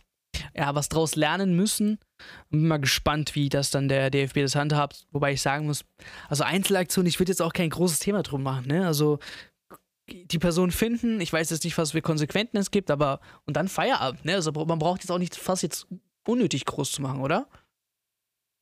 ja, 0.55 0.75
was 0.75 0.89
draus 0.89 1.17
lernen 1.17 1.55
müssen. 1.55 1.99
Bin 2.51 2.67
mal 2.67 2.79
gespannt, 2.79 3.35
wie 3.35 3.49
das 3.49 3.71
dann 3.71 3.89
der 3.89 4.11
DFB 4.11 4.41
das 4.41 4.57
handhabt. 4.57 5.07
Wobei 5.13 5.33
ich 5.33 5.43
sagen 5.43 5.67
muss, 5.67 5.85
also 6.29 6.45
Einzelaktion, 6.45 7.07
ich 7.07 7.19
würde 7.19 7.33
jetzt 7.33 7.43
auch 7.43 7.53
kein 7.53 7.71
großes 7.71 7.99
Thema 8.01 8.23
drum 8.23 8.43
machen. 8.43 8.67
Ne? 8.67 8.87
Also 8.87 9.19
die 10.11 10.39
Person 10.39 10.71
finden, 10.71 11.21
ich 11.21 11.33
weiß 11.33 11.51
jetzt 11.51 11.65
nicht, 11.65 11.77
was 11.77 11.93
für 11.93 12.03
Konsequenzen 12.03 12.57
es 12.57 12.71
gibt, 12.71 12.91
aber 12.91 13.21
und 13.47 13.57
dann 13.57 13.69
Feierabend. 13.69 14.25
Ne? 14.25 14.35
Also 14.35 14.53
man 14.53 14.79
braucht 14.79 15.03
jetzt 15.03 15.11
auch 15.11 15.19
nicht 15.19 15.37
fast 15.37 15.63
jetzt 15.63 15.87
unnötig 16.27 16.65
groß 16.65 16.93
zu 16.93 17.03
machen, 17.03 17.21
oder? 17.21 17.47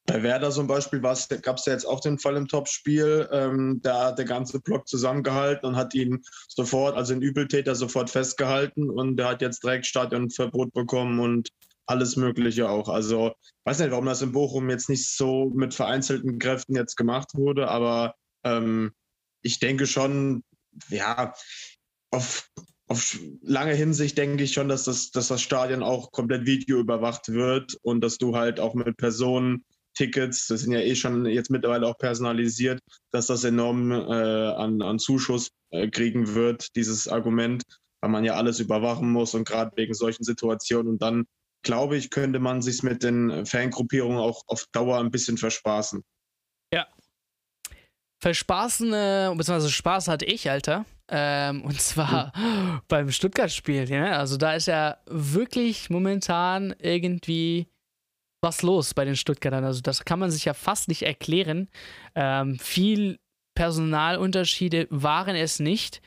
Bei 0.06 0.22
Werder 0.22 0.52
zum 0.52 0.68
Beispiel 0.68 1.00
gab 1.00 1.16
es 1.16 1.66
ja 1.66 1.72
jetzt 1.72 1.84
auch 1.84 1.98
den 1.98 2.18
Fall 2.18 2.36
im 2.36 2.46
Topspiel. 2.46 3.28
Ähm, 3.32 3.80
da 3.82 4.06
hat 4.06 4.18
der 4.18 4.24
ganze 4.24 4.60
Block 4.60 4.86
zusammengehalten 4.86 5.68
und 5.68 5.76
hat 5.76 5.94
ihn 5.94 6.22
sofort, 6.48 6.96
also 6.96 7.12
den 7.12 7.22
Übeltäter 7.22 7.74
sofort 7.74 8.08
festgehalten 8.08 8.88
und 8.88 9.16
der 9.16 9.28
hat 9.28 9.42
jetzt 9.42 9.64
direkt 9.64 9.84
Stadionverbot 9.86 10.72
bekommen 10.72 11.18
und 11.18 11.50
alles 11.86 12.16
Mögliche 12.16 12.68
auch. 12.68 12.88
Also 12.88 13.32
weiß 13.64 13.80
nicht, 13.80 13.90
warum 13.90 14.06
das 14.06 14.22
in 14.22 14.32
Bochum 14.32 14.70
jetzt 14.70 14.88
nicht 14.88 15.10
so 15.16 15.50
mit 15.54 15.74
vereinzelten 15.74 16.38
Kräften 16.38 16.76
jetzt 16.76 16.96
gemacht 16.96 17.30
wurde, 17.34 17.68
aber 17.68 18.14
ähm, 18.44 18.92
ich 19.42 19.58
denke 19.58 19.88
schon, 19.88 20.44
ja, 20.88 21.34
auf, 22.12 22.48
auf 22.86 23.18
lange 23.42 23.74
Hinsicht 23.74 24.18
denke 24.18 24.44
ich 24.44 24.52
schon, 24.52 24.68
dass 24.68 24.84
das, 24.84 25.10
dass 25.10 25.28
das 25.28 25.42
Stadion 25.42 25.82
auch 25.82 26.12
komplett 26.12 26.46
videoüberwacht 26.46 27.32
wird 27.32 27.76
und 27.82 28.02
dass 28.02 28.18
du 28.18 28.36
halt 28.36 28.60
auch 28.60 28.74
mit 28.74 28.96
Personen 28.96 29.64
Tickets, 29.96 30.46
das 30.46 30.60
sind 30.60 30.72
ja 30.72 30.80
eh 30.80 30.94
schon 30.94 31.26
jetzt 31.26 31.50
mittlerweile 31.50 31.86
auch 31.86 31.98
personalisiert, 31.98 32.80
dass 33.10 33.26
das 33.26 33.44
enorm 33.44 33.90
äh, 33.90 33.94
an, 33.94 34.82
an 34.82 34.98
Zuschuss 34.98 35.50
äh, 35.70 35.88
kriegen 35.88 36.34
wird, 36.34 36.76
dieses 36.76 37.08
Argument. 37.08 37.64
weil 38.00 38.10
man 38.10 38.24
ja 38.24 38.34
alles 38.34 38.60
überwachen 38.60 39.10
muss 39.10 39.34
und 39.34 39.48
gerade 39.48 39.72
wegen 39.76 39.94
solchen 39.94 40.22
Situationen. 40.22 40.92
Und 40.92 41.02
dann, 41.02 41.26
glaube 41.64 41.96
ich, 41.96 42.10
könnte 42.10 42.38
man 42.38 42.62
sich 42.62 42.82
mit 42.82 43.02
den 43.02 43.46
Fangruppierungen 43.46 44.18
auch 44.18 44.42
auf 44.46 44.66
Dauer 44.72 45.00
ein 45.00 45.10
bisschen 45.10 45.38
verspaßen. 45.38 46.02
Ja. 46.72 46.86
Verspaßen, 48.22 48.92
äh, 48.92 49.34
beziehungsweise 49.34 49.70
Spaß 49.70 50.08
hatte 50.08 50.26
ich, 50.26 50.50
Alter. 50.50 50.84
Ähm, 51.08 51.62
und 51.64 51.80
zwar 51.80 52.32
mhm. 52.36 52.80
beim 52.88 53.10
Stuttgart-Spiel. 53.10 53.88
Ja? 53.88 54.18
Also 54.18 54.36
da 54.36 54.54
ist 54.54 54.66
ja 54.66 54.98
wirklich 55.06 55.90
momentan 55.90 56.74
irgendwie 56.78 57.66
was 58.46 58.62
los 58.62 58.94
bei 58.94 59.04
den 59.04 59.16
Stuttgartern. 59.16 59.64
Also 59.64 59.80
das 59.82 60.04
kann 60.04 60.20
man 60.20 60.30
sich 60.30 60.44
ja 60.44 60.54
fast 60.54 60.88
nicht 60.88 61.02
erklären. 61.02 61.68
Ähm, 62.14 62.58
viel 62.58 63.18
Personalunterschiede 63.54 64.86
waren 64.90 65.34
es 65.34 65.58
nicht. 65.58 66.00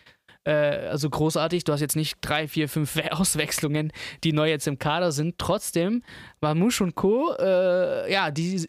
Äh, 0.45 0.87
also 0.87 1.09
großartig. 1.09 1.65
Du 1.65 1.73
hast 1.73 1.81
jetzt 1.81 1.97
nicht 1.97 2.17
drei, 2.21 2.47
vier, 2.47 2.69
fünf 2.69 2.97
Auswechslungen, 3.11 3.91
die 4.23 4.31
neu 4.31 4.49
jetzt 4.49 4.67
im 4.67 4.79
Kader 4.79 5.11
sind. 5.11 5.37
Trotzdem, 5.37 6.01
Mamouche 6.39 6.83
und 6.83 6.95
Co., 6.95 7.33
äh, 7.37 8.11
ja, 8.11 8.31
die 8.31 8.67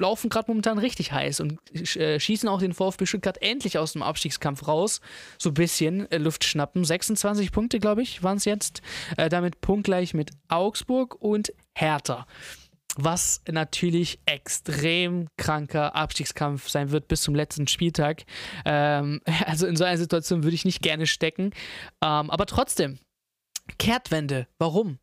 laufen 0.00 0.28
gerade 0.28 0.48
momentan 0.48 0.78
richtig 0.78 1.10
heiß 1.10 1.40
und 1.40 1.58
äh, 1.96 2.20
schießen 2.20 2.48
auch 2.48 2.60
den 2.60 2.72
VfB 2.72 3.06
Stuttgart 3.06 3.40
endlich 3.42 3.78
aus 3.78 3.94
dem 3.94 4.02
Abstiegskampf 4.02 4.68
raus. 4.68 5.00
So 5.38 5.50
ein 5.50 5.54
bisschen 5.54 6.10
äh, 6.12 6.18
Luft 6.18 6.44
schnappen. 6.44 6.84
26 6.84 7.52
Punkte, 7.52 7.80
glaube 7.80 8.02
ich, 8.02 8.22
waren 8.22 8.36
es 8.36 8.44
jetzt. 8.44 8.82
Äh, 9.16 9.28
damit 9.28 9.60
punktgleich 9.60 10.14
mit 10.14 10.30
Augsburg 10.48 11.16
und 11.20 11.52
Hertha. 11.74 12.26
Was 13.00 13.42
natürlich 13.48 14.18
extrem 14.26 15.28
kranker 15.36 15.94
Abstiegskampf 15.94 16.68
sein 16.68 16.90
wird 16.90 17.06
bis 17.06 17.22
zum 17.22 17.34
letzten 17.34 17.68
Spieltag. 17.68 18.24
Ähm, 18.64 19.20
also 19.46 19.66
in 19.66 19.76
so 19.76 19.84
einer 19.84 19.98
Situation 19.98 20.42
würde 20.42 20.54
ich 20.54 20.64
nicht 20.64 20.82
gerne 20.82 21.06
stecken. 21.06 21.52
Ähm, 22.02 22.30
aber 22.30 22.46
trotzdem, 22.46 22.98
Kehrtwende. 23.78 24.48
Warum? 24.58 24.98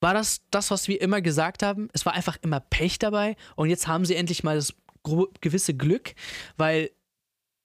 war 0.00 0.14
das 0.14 0.42
das, 0.50 0.70
was 0.70 0.88
wir 0.88 1.00
immer 1.00 1.20
gesagt 1.20 1.62
haben. 1.62 1.88
Es 1.92 2.06
war 2.06 2.14
einfach 2.14 2.36
immer 2.42 2.60
Pech 2.60 2.98
dabei 2.98 3.36
und 3.56 3.68
jetzt 3.68 3.88
haben 3.88 4.04
sie 4.04 4.14
endlich 4.14 4.44
mal 4.44 4.56
das 4.56 4.74
gewisse 5.40 5.74
Glück, 5.74 6.14
weil 6.56 6.90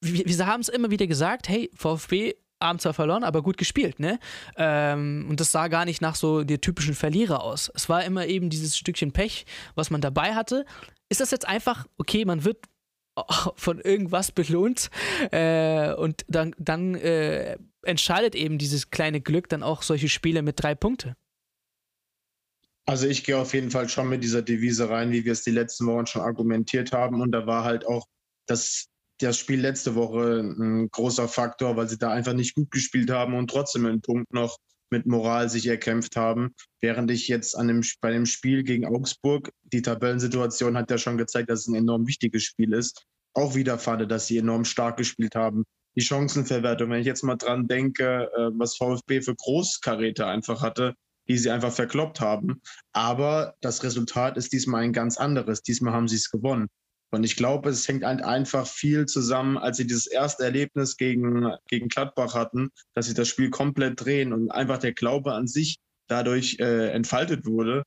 wir, 0.01 0.25
wir 0.25 0.48
haben 0.48 0.62
es 0.62 0.70
immer 0.70 0.91
wieder 0.91 1.08
gesagt, 1.08 1.50
hey, 1.50 1.70
VfB 1.74 2.36
haben 2.63 2.79
zwar 2.79 2.93
verloren, 2.93 3.24
aber 3.24 3.41
gut 3.41 3.58
gespielt, 3.58 4.00
ne? 4.00 4.20
Ähm, 4.58 5.27
und 5.29 5.39
das 5.39 5.51
sah 5.51 5.67
gar 5.67 5.86
nicht 5.86 6.01
nach 6.01 6.15
so 6.15 6.43
der 6.43 6.62
typischen 6.62 6.96
Verlierer 6.96 7.43
aus. 7.43 7.72
Es 7.75 7.89
war 7.89 8.03
immer 8.03 8.25
eben 8.25 8.50
dieses 8.50 8.77
Stückchen 8.77 9.12
Pech, 9.12 9.46
was 9.75 9.89
man 9.89 10.01
dabei 10.01 10.34
hatte. 10.34 10.65
Ist 11.10 11.22
das 11.22 11.32
jetzt 11.32 11.48
einfach, 11.48 11.86
okay, 11.98 12.25
man 12.25 12.43
wird 12.43 12.58
von 13.55 13.79
irgendwas 13.79 14.32
belohnt 14.32 14.89
äh, 15.32 15.93
und 15.93 16.25
dann, 16.27 16.55
dann 16.58 16.96
äh, 16.96 17.58
entscheidet 17.84 18.36
eben 18.36 18.58
dieses 18.58 18.89
kleine 18.89 19.22
Glück 19.22 19.50
dann 19.50 19.63
auch 19.63 19.84
solche 19.84 20.10
Spiele 20.10 20.41
mit 20.41 20.62
drei 20.62 20.75
Punkten? 20.75 21.15
Also 22.86 23.08
ich 23.08 23.24
gehe 23.24 23.38
auf 23.38 23.53
jeden 23.53 23.72
Fall 23.72 23.88
schon 23.88 24.10
mit 24.10 24.24
dieser 24.24 24.41
Devise 24.41 24.89
rein, 24.89 25.12
wie 25.12 25.24
wir 25.24 25.32
es 25.32 25.43
die 25.43 25.51
letzten 25.51 25.86
Wochen 25.88 26.05
schon 26.05 26.22
argumentiert 26.22 26.91
haben. 26.91 27.22
Und 27.22 27.32
da 27.32 27.48
war 27.48 27.63
halt 27.63 27.88
auch 27.88 28.08
das, 28.46 28.88
das 29.20 29.38
Spiel 29.38 29.62
letzte 29.62 29.96
Woche 29.96 30.39
ein 30.39 30.89
großer 30.89 31.27
Faktor, 31.27 31.77
weil 31.77 31.88
sie 31.88 31.98
da 31.98 32.12
einfach 32.12 32.34
nicht 32.34 32.55
gut 32.55 32.72
gespielt 32.72 33.12
haben 33.12 33.36
und 33.36 33.50
trotzdem 33.50 33.86
einen 33.86 34.01
Punkt 34.01 34.34
noch 34.34 34.58
mit 34.89 35.05
Moral 35.05 35.50
sich 35.50 35.67
erkämpft 35.67 36.15
haben. 36.15 36.53
Während 36.79 37.10
ich 37.10 37.27
jetzt 37.27 37.58
an 37.58 37.67
dem, 37.67 37.82
bei 38.00 38.12
dem 38.12 38.25
Spiel 38.25 38.63
gegen 38.63 38.86
Augsburg, 38.86 39.51
die 39.63 39.82
Tabellensituation 39.82 40.77
hat 40.77 40.91
ja 40.91 40.98
schon 40.98 41.17
gezeigt, 41.17 41.50
dass 41.50 41.62
es 41.62 41.67
ein 41.67 41.75
enorm 41.75 42.08
wichtiges 42.08 42.43
Spiel 42.43 42.74
ist, 42.74 43.03
auch 43.34 43.55
wieder 43.55 43.79
fand, 43.79 44.10
dass 44.12 44.27
sie 44.27 44.38
enorm 44.38 44.65
stark 44.65 44.98
gespielt 44.98 45.36
haben. 45.36 45.63
Die 45.96 46.01
Chancenverwertung, 46.01 46.89
wenn 46.89 47.01
ich 47.01 47.08
jetzt 47.08 47.24
mal 47.24 47.36
dran 47.36 47.67
denke, 47.67 48.29
äh, 48.36 48.50
was 48.58 48.77
VfB 48.77 49.22
für 49.22 49.36
Großkaräte 49.36 50.25
einfach 50.25 50.62
hatte, 50.62 50.93
die 51.27 51.38
sie 51.38 51.50
einfach 51.50 51.72
verkloppt 51.72 52.20
haben. 52.20 52.62
Aber 52.93 53.55
das 53.62 53.84
Resultat 53.84 54.38
ist 54.38 54.53
diesmal 54.53 54.84
ein 54.84 54.93
ganz 54.93 55.17
anderes. 55.17 55.62
Diesmal 55.62 55.93
haben 55.93 56.08
sie 56.08 56.17
es 56.17 56.29
gewonnen. 56.29 56.67
Und 57.13 57.24
ich 57.24 57.36
glaube, 57.36 57.70
es 57.70 57.88
hängt 57.88 58.03
einfach 58.03 58.65
viel 58.65 59.05
zusammen, 59.05 59.60
als 59.60 59.77
sie 59.77 59.86
dieses 59.86 60.08
erste 60.08 60.46
Erlebnis 60.46 60.98
gegen, 60.98 61.48
gegen 61.67 61.88
Gladbach 61.88 62.34
hatten, 62.34 62.72
dass 62.96 63.05
sie 63.05 63.13
das 63.13 63.27
Spiel 63.27 63.51
komplett 63.51 64.03
drehen 64.03 64.34
und 64.34 64.50
einfach 64.50 64.79
der 64.79 64.93
Glaube 64.93 65.34
an 65.34 65.46
sich 65.46 65.77
dadurch 66.08 66.58
äh, 66.60 66.89
entfaltet 66.89 67.46
wurde. 67.46 67.84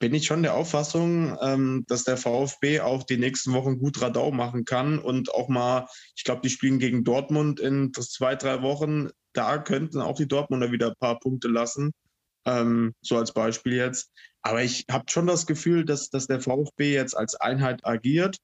Bin 0.00 0.12
ich 0.14 0.26
schon 0.26 0.42
der 0.42 0.54
Auffassung, 0.54 1.38
ähm, 1.40 1.84
dass 1.86 2.02
der 2.02 2.16
VfB 2.16 2.80
auch 2.80 3.04
die 3.04 3.18
nächsten 3.18 3.52
Wochen 3.52 3.78
gut 3.78 4.02
Radau 4.02 4.32
machen 4.32 4.64
kann 4.64 4.98
und 4.98 5.32
auch 5.32 5.48
mal, 5.48 5.86
ich 6.16 6.24
glaube, 6.24 6.40
die 6.42 6.50
spielen 6.50 6.80
gegen 6.80 7.04
Dortmund 7.04 7.60
in 7.60 7.92
zwei, 7.94 8.34
drei 8.34 8.62
Wochen. 8.62 9.10
Da 9.32 9.58
könnten 9.58 10.00
auch 10.00 10.16
die 10.16 10.26
Dortmunder 10.26 10.72
wieder 10.72 10.88
ein 10.88 10.98
paar 10.98 11.20
Punkte 11.20 11.46
lassen 11.46 11.92
ähm, 12.46 12.94
so 13.00 13.16
als 13.16 13.32
Beispiel 13.32 13.74
jetzt. 13.74 14.10
Aber 14.42 14.64
ich 14.64 14.86
habe 14.90 15.04
schon 15.08 15.28
das 15.28 15.46
Gefühl, 15.46 15.84
dass, 15.84 16.10
dass 16.10 16.26
der 16.26 16.40
VfB 16.40 16.92
jetzt 16.92 17.16
als 17.16 17.36
Einheit 17.36 17.86
agiert 17.86 18.38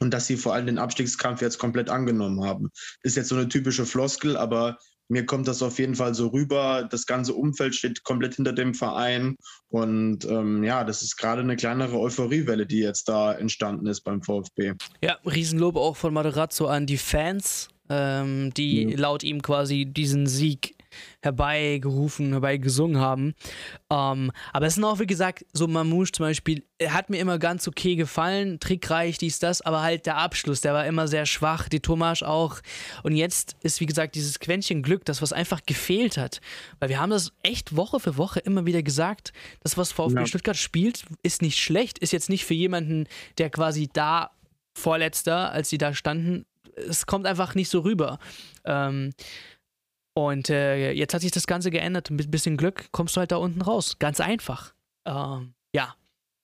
und 0.00 0.12
dass 0.12 0.26
sie 0.26 0.36
vor 0.36 0.54
allem 0.54 0.66
den 0.66 0.78
Abstiegskampf 0.78 1.40
jetzt 1.42 1.58
komplett 1.58 1.90
angenommen 1.90 2.44
haben. 2.44 2.70
Ist 3.02 3.16
jetzt 3.16 3.28
so 3.28 3.36
eine 3.36 3.48
typische 3.48 3.86
Floskel, 3.86 4.36
aber 4.36 4.78
mir 5.08 5.24
kommt 5.24 5.48
das 5.48 5.62
auf 5.62 5.78
jeden 5.78 5.94
Fall 5.94 6.14
so 6.14 6.28
rüber. 6.28 6.86
Das 6.90 7.06
ganze 7.06 7.34
Umfeld 7.34 7.74
steht 7.74 8.04
komplett 8.04 8.34
hinter 8.34 8.52
dem 8.52 8.74
Verein. 8.74 9.36
Und 9.68 10.24
ähm, 10.26 10.62
ja, 10.62 10.84
das 10.84 11.02
ist 11.02 11.16
gerade 11.16 11.40
eine 11.40 11.56
kleinere 11.56 11.98
Euphoriewelle, 11.98 12.66
die 12.66 12.80
jetzt 12.80 13.08
da 13.08 13.32
entstanden 13.32 13.86
ist 13.86 14.02
beim 14.02 14.22
VfB. 14.22 14.74
Ja, 15.02 15.18
Riesenlob 15.24 15.76
auch 15.76 15.96
von 15.96 16.12
Materazzo 16.12 16.66
an 16.66 16.86
die 16.86 16.98
Fans, 16.98 17.68
ähm, 17.88 18.52
die 18.54 18.82
ja. 18.82 18.98
laut 18.98 19.22
ihm 19.22 19.40
quasi 19.40 19.86
diesen 19.86 20.26
Sieg 20.26 20.77
herbeigerufen, 21.22 22.32
herbeigesungen 22.32 22.98
haben. 22.98 23.34
Ähm, 23.90 24.32
aber 24.52 24.66
es 24.66 24.74
sind 24.74 24.84
auch, 24.84 24.98
wie 24.98 25.06
gesagt, 25.06 25.44
so 25.52 25.66
Mamouche 25.66 26.12
zum 26.12 26.26
Beispiel, 26.26 26.64
hat 26.86 27.10
mir 27.10 27.18
immer 27.18 27.38
ganz 27.38 27.66
okay 27.66 27.96
gefallen, 27.96 28.60
trickreich, 28.60 29.18
dies, 29.18 29.38
das, 29.38 29.60
aber 29.60 29.82
halt 29.82 30.06
der 30.06 30.16
Abschluss, 30.16 30.60
der 30.60 30.74
war 30.74 30.86
immer 30.86 31.08
sehr 31.08 31.26
schwach, 31.26 31.68
die 31.68 31.80
Thomas 31.80 32.22
auch. 32.22 32.60
Und 33.02 33.16
jetzt 33.16 33.56
ist, 33.62 33.80
wie 33.80 33.86
gesagt, 33.86 34.14
dieses 34.14 34.38
Quäntchen 34.38 34.82
Glück, 34.82 35.04
das, 35.04 35.22
was 35.22 35.32
einfach 35.32 35.60
gefehlt 35.66 36.16
hat. 36.16 36.40
Weil 36.78 36.88
wir 36.88 37.00
haben 37.00 37.10
das 37.10 37.32
echt 37.42 37.76
Woche 37.76 38.00
für 38.00 38.16
Woche 38.16 38.40
immer 38.40 38.66
wieder 38.66 38.82
gesagt, 38.82 39.32
das, 39.62 39.76
was 39.76 39.92
VfB 39.92 40.20
ja. 40.20 40.26
Stuttgart 40.26 40.56
spielt, 40.56 41.04
ist 41.22 41.42
nicht 41.42 41.58
schlecht, 41.58 41.98
ist 41.98 42.12
jetzt 42.12 42.28
nicht 42.30 42.44
für 42.44 42.54
jemanden, 42.54 43.06
der 43.38 43.50
quasi 43.50 43.88
da 43.92 44.30
vorletzter, 44.74 45.50
als 45.50 45.68
sie 45.68 45.78
da 45.78 45.92
standen, 45.92 46.46
es 46.86 47.06
kommt 47.06 47.26
einfach 47.26 47.54
nicht 47.54 47.68
so 47.68 47.80
rüber. 47.80 48.18
Ähm, 48.64 49.12
und 50.18 50.50
äh, 50.50 50.90
jetzt 50.90 51.14
hat 51.14 51.20
sich 51.20 51.30
das 51.30 51.46
Ganze 51.46 51.70
geändert. 51.70 52.10
Mit 52.10 52.26
ein 52.26 52.30
bisschen 52.30 52.56
Glück 52.56 52.90
kommst 52.90 53.14
du 53.14 53.20
halt 53.20 53.30
da 53.30 53.36
unten 53.36 53.62
raus. 53.62 53.98
Ganz 53.98 54.20
einfach. 54.20 54.74
Ähm, 55.04 55.54
ja. 55.72 55.94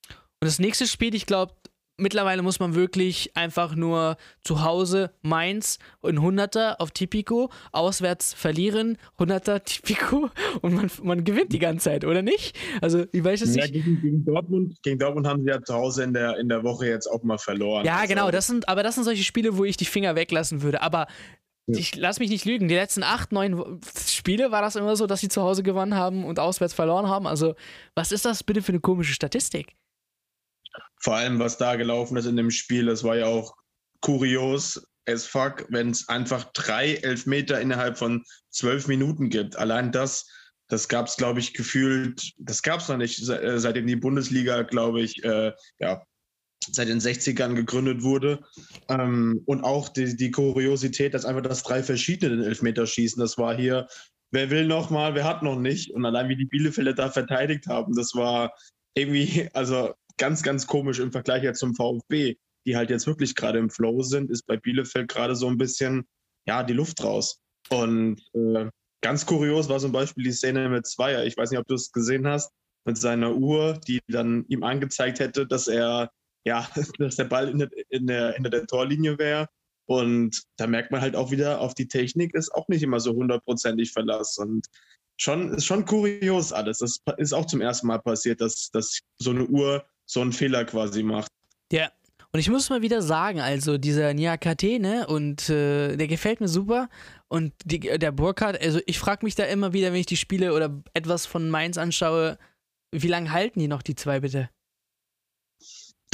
Und 0.09 0.47
das 0.47 0.61
nächste 0.61 0.87
Spiel, 0.87 1.15
ich 1.15 1.27
glaube, 1.27 1.55
mittlerweile 1.97 2.43
muss 2.43 2.61
man 2.61 2.75
wirklich 2.75 3.37
einfach 3.37 3.75
nur 3.75 4.17
zu 4.43 4.63
Hause 4.63 5.11
Mainz 5.23 5.79
und 6.01 6.19
100er 6.19 6.77
auf 6.79 6.93
Tipico, 6.93 7.51
auswärts 7.73 8.33
verlieren, 8.35 8.97
100er 9.19 9.61
Tipico 9.65 10.31
und 10.61 10.75
man, 10.75 10.91
man 11.03 11.25
gewinnt 11.25 11.53
die 11.53 11.59
ganze 11.59 11.91
Zeit, 11.91 12.05
oder 12.05 12.23
nicht? 12.23 12.57
Also, 12.81 13.07
ich 13.11 13.25
weiß 13.25 13.43
es 13.43 13.57
ja, 13.57 13.63
nicht. 13.63 13.75
Gegen, 13.75 14.01
gegen, 14.01 14.25
Dortmund, 14.25 14.83
gegen 14.83 14.99
Dortmund 14.99 15.27
haben 15.27 15.43
sie 15.43 15.49
ja 15.49 15.61
zu 15.63 15.75
Hause 15.75 16.05
in 16.05 16.13
der, 16.13 16.39
in 16.39 16.49
der 16.49 16.63
Woche 16.63 16.87
jetzt 16.87 17.07
auch 17.07 17.23
mal 17.23 17.39
verloren. 17.39 17.85
Ja, 17.85 17.97
also. 17.97 18.09
genau, 18.09 18.31
das 18.31 18.47
sind, 18.47 18.69
aber 18.69 18.83
das 18.83 18.95
sind 18.95 19.05
solche 19.05 19.25
Spiele, 19.25 19.57
wo 19.57 19.65
ich 19.65 19.77
die 19.77 19.85
Finger 19.85 20.15
weglassen 20.15 20.63
würde. 20.63 20.81
Aber 20.83 21.07
ich 21.66 21.96
lass 21.96 22.18
mich 22.18 22.31
nicht 22.31 22.44
lügen. 22.44 22.68
Die 22.68 22.74
letzten 22.74 23.03
acht, 23.03 23.33
neun 23.33 23.81
Spiele 24.07 24.50
war 24.50 24.62
das 24.62 24.77
immer 24.77 24.96
so, 24.96 25.07
dass 25.07 25.20
sie 25.20 25.29
zu 25.29 25.42
Hause 25.42 25.62
gewonnen 25.62 25.94
haben 25.94 26.24
und 26.24 26.38
auswärts 26.38 26.74
verloren 26.74 27.09
haben. 27.09 27.27
Also, 27.27 27.55
was 27.94 28.12
ist 28.12 28.24
das 28.24 28.42
bitte 28.42 28.62
für 28.62 28.72
eine 28.72 28.81
komische 28.81 29.14
Statistik? 29.14 29.74
Vor 31.00 31.16
allem, 31.16 31.38
was 31.38 31.59
da 31.59 31.77
gelaufen 31.77 32.16
ist 32.16 32.27
in 32.27 32.37
dem 32.37 32.50
Spiel, 32.50 32.87
das 32.87 33.05
war 33.05 33.16
ja 33.16 33.27
auch 33.27 33.55
kurios 34.00 34.83
as 35.07 35.27
fuck, 35.27 35.66
wenn 35.68 35.90
es 35.90 36.09
einfach 36.09 36.44
drei 36.53 36.94
Elfmeter 36.94 37.61
innerhalb 37.61 37.98
von 37.98 38.24
zwölf 38.50 38.87
Minuten 38.87 39.29
gibt. 39.29 39.57
Allein 39.57 39.92
das, 39.92 40.27
das 40.68 40.88
gab 40.88 41.07
es, 41.07 41.16
glaube 41.16 41.40
ich, 41.40 41.53
gefühlt, 41.55 42.33
das 42.38 42.62
gab 42.62 42.81
es 42.81 42.88
noch 42.88 42.96
nicht, 42.96 43.20
äh, 43.29 43.59
seitdem 43.59 43.87
die 43.87 43.96
Bundesliga, 43.96 44.62
glaube 44.62 45.03
ich, 45.03 45.22
äh, 45.24 45.53
ja, 45.79 46.03
seit 46.72 46.88
den 46.88 47.00
60ern 47.00 47.55
gegründet 47.55 48.03
wurde. 48.03 48.40
Ähm, 48.88 49.42
und 49.46 49.64
auch 49.64 49.88
die, 49.88 50.16
die 50.16 50.31
Kuriosität, 50.31 51.14
dass 51.14 51.24
einfach 51.24 51.42
das 51.42 51.62
drei 51.62 51.83
verschiedene 51.83 52.37
den 52.37 52.44
Elfmeter 52.44 52.87
schießen. 52.87 53.20
Das 53.20 53.38
war 53.38 53.57
hier, 53.57 53.87
wer 54.31 54.50
will 54.50 54.66
noch 54.66 54.90
mal, 54.90 55.14
wer 55.14 55.24
hat 55.24 55.42
noch 55.42 55.59
nicht. 55.59 55.90
Und 55.92 56.05
allein 56.05 56.29
wie 56.29 56.37
die 56.37 56.46
Bielefelder 56.46 56.92
da 56.92 57.11
verteidigt 57.11 57.66
haben, 57.66 57.94
das 57.94 58.14
war 58.14 58.53
irgendwie, 58.94 59.48
also 59.53 59.92
ganz, 60.16 60.42
ganz 60.42 60.66
komisch 60.66 60.98
im 60.98 61.12
Vergleich 61.12 61.42
jetzt 61.42 61.61
zum 61.61 61.74
VfB, 61.74 62.37
die 62.66 62.77
halt 62.77 62.90
jetzt 62.90 63.07
wirklich 63.07 63.35
gerade 63.35 63.59
im 63.59 63.70
Flow 63.70 64.03
sind, 64.03 64.31
ist 64.31 64.46
bei 64.46 64.57
Bielefeld 64.57 65.09
gerade 65.09 65.37
so 65.37 65.48
ein 65.48 65.59
bisschen, 65.59 66.05
ja, 66.46 66.62
die 66.62 66.72
Luft 66.72 67.03
raus. 67.03 67.40
Und 67.70 68.20
äh, 68.35 68.70
ganz 69.03 69.27
kurios 69.27 69.68
war 69.68 69.79
zum 69.79 69.92
Beispiel 69.92 70.24
die 70.24 70.33
Szene 70.33 70.68
mit 70.68 70.87
Zweier. 70.87 71.24
Ich 71.24 71.37
weiß 71.37 71.50
nicht, 71.50 71.61
ob 71.61 71.66
du 71.66 71.74
es 71.74 71.92
gesehen 71.92 72.27
hast, 72.27 72.50
mit 72.87 72.98
seiner 72.98 73.35
Uhr, 73.35 73.81
die 73.87 74.00
dann 74.09 74.44
ihm 74.48 74.62
angezeigt 74.62 75.20
hätte, 75.20 75.46
dass 75.46 75.68
er 75.68 76.11
ja, 76.45 76.69
dass 76.99 77.17
der 77.17 77.25
Ball 77.25 77.49
in 77.49 77.59
der, 77.59 77.71
in 77.89 78.07
der, 78.07 78.33
hinter 78.33 78.51
der 78.51 78.67
Torlinie 78.67 79.19
wäre. 79.19 79.49
Und 79.87 80.43
da 80.57 80.67
merkt 80.67 80.91
man 80.91 81.01
halt 81.01 81.15
auch 81.15 81.31
wieder, 81.31 81.61
auf 81.61 81.75
die 81.75 81.89
Technik 81.89 82.35
ist 82.35 82.55
auch 82.55 82.69
nicht 82.69 82.83
immer 82.83 83.01
so 83.01 83.13
hundertprozentig 83.13 83.93
Verlass. 83.93 84.39
Und 84.39 84.67
schon, 85.17 85.53
ist 85.55 85.67
schon 85.67 85.85
kurios 85.85 86.53
alles. 86.53 86.79
Das 86.79 87.01
ist 87.19 87.33
auch 87.33 87.47
zum 87.47 87.61
ersten 87.61 87.87
Mal 87.87 87.99
passiert, 87.99 88.41
dass, 88.41 88.71
dass 88.71 89.01
so 89.19 89.31
eine 89.31 89.47
Uhr 89.47 89.85
so 90.07 90.21
einen 90.21 90.33
Fehler 90.33 90.65
quasi 90.65 91.03
macht. 91.03 91.31
Ja. 91.73 91.91
Und 92.33 92.41
ich 92.41 92.51
muss 92.51 92.69
mal 92.69 92.83
wieder 92.83 93.01
sagen, 93.01 93.41
also 93.41 93.79
dieser 93.79 94.13
Niakate, 94.13 94.81
ne, 94.81 95.07
und 95.07 95.49
äh, 95.51 95.97
der 95.97 96.09
gefällt 96.09 96.41
mir 96.41 96.49
super. 96.49 96.89
Und 97.29 97.53
die, 97.65 97.79
der 97.79 98.11
Burkhardt, 98.11 98.61
also 98.61 98.81
ich 98.87 98.99
frage 98.99 99.25
mich 99.25 99.37
da 99.37 99.45
immer 99.45 99.73
wieder, 99.73 99.93
wenn 99.93 100.01
ich 100.01 100.07
die 100.07 100.17
Spiele 100.17 100.53
oder 100.53 100.83
etwas 100.95 101.27
von 101.27 101.49
Mainz 101.49 101.79
anschaue, 101.79 102.37
wie 102.91 103.07
lange 103.07 103.31
halten 103.31 103.61
die 103.61 103.69
noch, 103.69 103.83
die 103.83 103.95
zwei 103.95 104.19
bitte? 104.19 104.51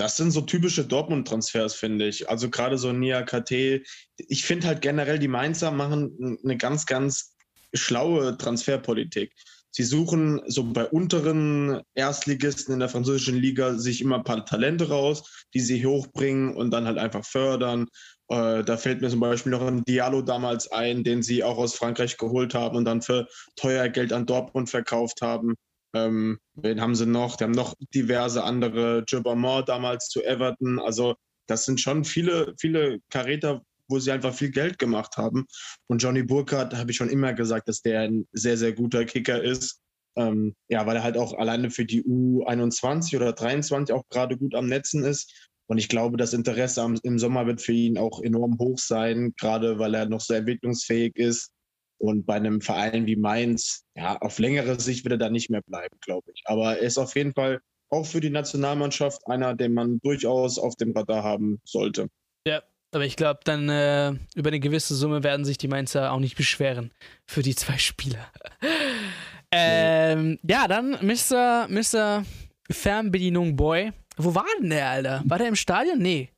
Das 0.00 0.16
sind 0.16 0.30
so 0.30 0.40
typische 0.40 0.86
Dortmund-Transfers, 0.86 1.74
finde 1.74 2.08
ich. 2.08 2.30
Also 2.30 2.48
gerade 2.48 2.78
so 2.78 2.90
Nia 2.90 3.20
KT. 3.20 3.84
Ich 4.16 4.44
finde 4.46 4.66
halt 4.66 4.80
generell, 4.80 5.18
die 5.18 5.28
Mainzer 5.28 5.70
machen 5.72 6.38
eine 6.42 6.56
ganz, 6.56 6.86
ganz 6.86 7.36
schlaue 7.74 8.38
Transferpolitik. 8.38 9.34
Sie 9.70 9.82
suchen 9.82 10.40
so 10.46 10.64
bei 10.64 10.86
unteren 10.86 11.82
Erstligisten 11.92 12.72
in 12.72 12.80
der 12.80 12.88
französischen 12.88 13.36
Liga 13.36 13.74
sich 13.74 14.00
immer 14.00 14.16
ein 14.16 14.24
paar 14.24 14.46
Talente 14.46 14.88
raus, 14.88 15.44
die 15.52 15.60
sie 15.60 15.84
hochbringen 15.84 16.56
und 16.56 16.70
dann 16.70 16.86
halt 16.86 16.96
einfach 16.96 17.26
fördern. 17.26 17.86
Äh, 18.28 18.64
da 18.64 18.78
fällt 18.78 19.02
mir 19.02 19.10
zum 19.10 19.20
Beispiel 19.20 19.52
noch 19.52 19.66
ein 19.66 19.84
Diallo 19.84 20.22
damals 20.22 20.72
ein, 20.72 21.04
den 21.04 21.22
sie 21.22 21.44
auch 21.44 21.58
aus 21.58 21.74
Frankreich 21.74 22.16
geholt 22.16 22.54
haben 22.54 22.78
und 22.78 22.86
dann 22.86 23.02
für 23.02 23.28
teuer 23.56 23.90
Geld 23.90 24.14
an 24.14 24.24
Dortmund 24.24 24.70
verkauft 24.70 25.20
haben. 25.20 25.56
Ähm, 25.94 26.38
wen 26.54 26.80
haben 26.80 26.94
sie 26.94 27.06
noch? 27.06 27.36
Die 27.36 27.44
haben 27.44 27.50
noch 27.52 27.74
diverse 27.94 28.44
andere. 28.44 29.04
Gilbermont 29.06 29.68
damals 29.68 30.08
zu 30.08 30.22
Everton. 30.22 30.78
Also 30.78 31.16
das 31.46 31.64
sind 31.64 31.80
schon 31.80 32.04
viele, 32.04 32.54
viele 32.58 33.00
Karäter, 33.10 33.62
wo 33.88 33.98
sie 33.98 34.12
einfach 34.12 34.32
viel 34.32 34.50
Geld 34.50 34.78
gemacht 34.78 35.16
haben. 35.16 35.46
Und 35.88 36.02
Johnny 36.02 36.22
Burkhardt 36.22 36.74
habe 36.74 36.92
ich 36.92 36.96
schon 36.96 37.10
immer 37.10 37.32
gesagt, 37.32 37.68
dass 37.68 37.82
der 37.82 38.02
ein 38.02 38.28
sehr, 38.32 38.56
sehr 38.56 38.72
guter 38.72 39.04
Kicker 39.04 39.42
ist. 39.42 39.80
Ähm, 40.16 40.54
ja, 40.68 40.86
weil 40.86 40.96
er 40.96 41.02
halt 41.02 41.16
auch 41.16 41.34
alleine 41.34 41.70
für 41.70 41.84
die 41.84 42.02
U21 42.02 43.16
oder 43.16 43.32
23 43.32 43.94
auch 43.94 44.04
gerade 44.10 44.36
gut 44.36 44.54
am 44.54 44.66
Netzen 44.66 45.04
ist. 45.04 45.50
Und 45.66 45.78
ich 45.78 45.88
glaube, 45.88 46.16
das 46.16 46.32
Interesse 46.32 46.82
am, 46.82 46.98
im 47.04 47.18
Sommer 47.18 47.46
wird 47.46 47.60
für 47.60 47.72
ihn 47.72 47.96
auch 47.96 48.20
enorm 48.22 48.58
hoch 48.58 48.78
sein, 48.78 49.34
gerade 49.38 49.78
weil 49.78 49.94
er 49.94 50.06
noch 50.06 50.20
sehr 50.20 50.38
entwicklungsfähig 50.38 51.14
ist. 51.14 51.52
Und 52.00 52.24
bei 52.24 52.34
einem 52.34 52.62
Verein 52.62 53.04
wie 53.04 53.16
Mainz, 53.16 53.84
ja, 53.94 54.16
auf 54.16 54.38
längere 54.38 54.80
Sicht 54.80 55.04
wird 55.04 55.12
er 55.12 55.18
da 55.18 55.28
nicht 55.28 55.50
mehr 55.50 55.60
bleiben, 55.60 55.98
glaube 56.00 56.32
ich. 56.34 56.42
Aber 56.46 56.78
er 56.78 56.82
ist 56.82 56.96
auf 56.96 57.14
jeden 57.14 57.34
Fall 57.34 57.60
auch 57.90 58.06
für 58.06 58.20
die 58.20 58.30
Nationalmannschaft 58.30 59.26
einer, 59.26 59.54
den 59.54 59.74
man 59.74 60.00
durchaus 60.00 60.58
auf 60.58 60.76
dem 60.76 60.92
Radar 60.92 61.22
haben 61.22 61.60
sollte. 61.64 62.08
Ja, 62.46 62.62
aber 62.92 63.04
ich 63.04 63.16
glaube, 63.16 63.40
dann 63.44 63.68
äh, 63.68 64.12
über 64.34 64.48
eine 64.48 64.60
gewisse 64.60 64.94
Summe 64.94 65.22
werden 65.22 65.44
sich 65.44 65.58
die 65.58 65.68
Mainzer 65.68 66.10
auch 66.12 66.20
nicht 66.20 66.36
beschweren 66.36 66.90
für 67.26 67.42
die 67.42 67.54
zwei 67.54 67.76
Spieler. 67.76 68.26
ähm, 69.52 70.38
ja, 70.42 70.68
dann 70.68 70.92
Mr. 71.02 71.68
Mr. 71.68 72.24
Fernbedienung 72.70 73.56
Boy. 73.56 73.92
Wo 74.16 74.34
war 74.34 74.46
denn 74.58 74.70
der, 74.70 74.88
Alter? 74.88 75.22
War 75.26 75.36
der 75.36 75.48
im 75.48 75.56
Stadion? 75.56 75.98
Nee. 75.98 76.30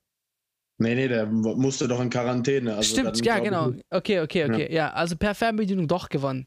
Nee, 0.82 0.94
nee, 0.94 1.08
der 1.08 1.26
musste 1.26 1.88
doch 1.88 2.00
in 2.00 2.10
Quarantäne. 2.10 2.76
Also 2.76 2.94
Stimmt, 2.94 3.24
ja, 3.24 3.38
genau. 3.38 3.72
Okay, 3.90 4.20
okay, 4.20 4.44
okay. 4.44 4.66
Ja. 4.68 4.86
ja. 4.86 4.92
also 4.92 5.16
per 5.16 5.34
Fernbedienung 5.34 5.88
doch 5.88 6.08
gewonnen. 6.08 6.46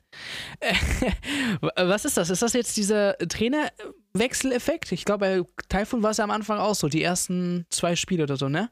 Was 1.75 2.05
ist 2.05 2.17
das? 2.17 2.29
Ist 2.29 2.41
das 2.41 2.53
jetzt 2.53 2.75
dieser 2.77 3.17
Trainerwechseleffekt? 3.17 4.91
Ich 4.91 5.05
glaube, 5.05 5.25
bei 5.25 5.41
Typhoon 5.69 6.03
war 6.03 6.11
es 6.11 6.17
ja 6.17 6.25
am 6.25 6.31
Anfang 6.31 6.59
auch 6.59 6.75
so, 6.75 6.89
die 6.89 7.01
ersten 7.01 7.65
zwei 7.69 7.95
Spiele 7.95 8.23
oder 8.23 8.37
so, 8.37 8.49
ne? 8.49 8.69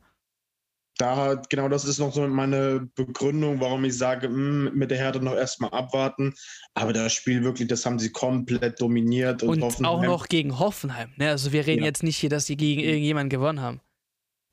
Da, 0.98 1.42
genau, 1.50 1.70
das 1.70 1.86
ist 1.86 1.98
noch 1.98 2.14
so 2.14 2.28
meine 2.28 2.88
Begründung, 2.96 3.60
warum 3.60 3.84
ich 3.84 3.98
sage, 3.98 4.30
mh, 4.30 4.70
hm, 4.70 4.78
mit 4.78 4.92
der 4.92 5.00
Härte 5.00 5.20
noch 5.22 5.34
erstmal 5.34 5.72
abwarten. 5.72 6.36
Aber 6.76 6.94
das 6.94 7.14
Spiel 7.14 7.44
wirklich, 7.44 7.68
das 7.68 7.86
haben 7.86 7.98
sie 7.98 8.12
komplett 8.12 8.80
dominiert. 8.80 9.42
Und, 9.42 9.64
und 9.64 9.86
auch 9.86 10.04
noch 10.04 10.28
gegen 10.28 10.60
Hoffenheim. 10.60 11.12
Ne? 11.18 11.30
Also 11.30 11.52
wir 11.52 11.66
reden 11.66 11.82
ja. 11.82 11.88
jetzt 11.88 12.04
nicht 12.04 12.18
hier, 12.18 12.30
dass 12.30 12.46
sie 12.46 12.58
gegen 12.58 12.82
irgendjemanden 12.82 13.30
gewonnen 13.30 13.62
haben. 13.62 13.82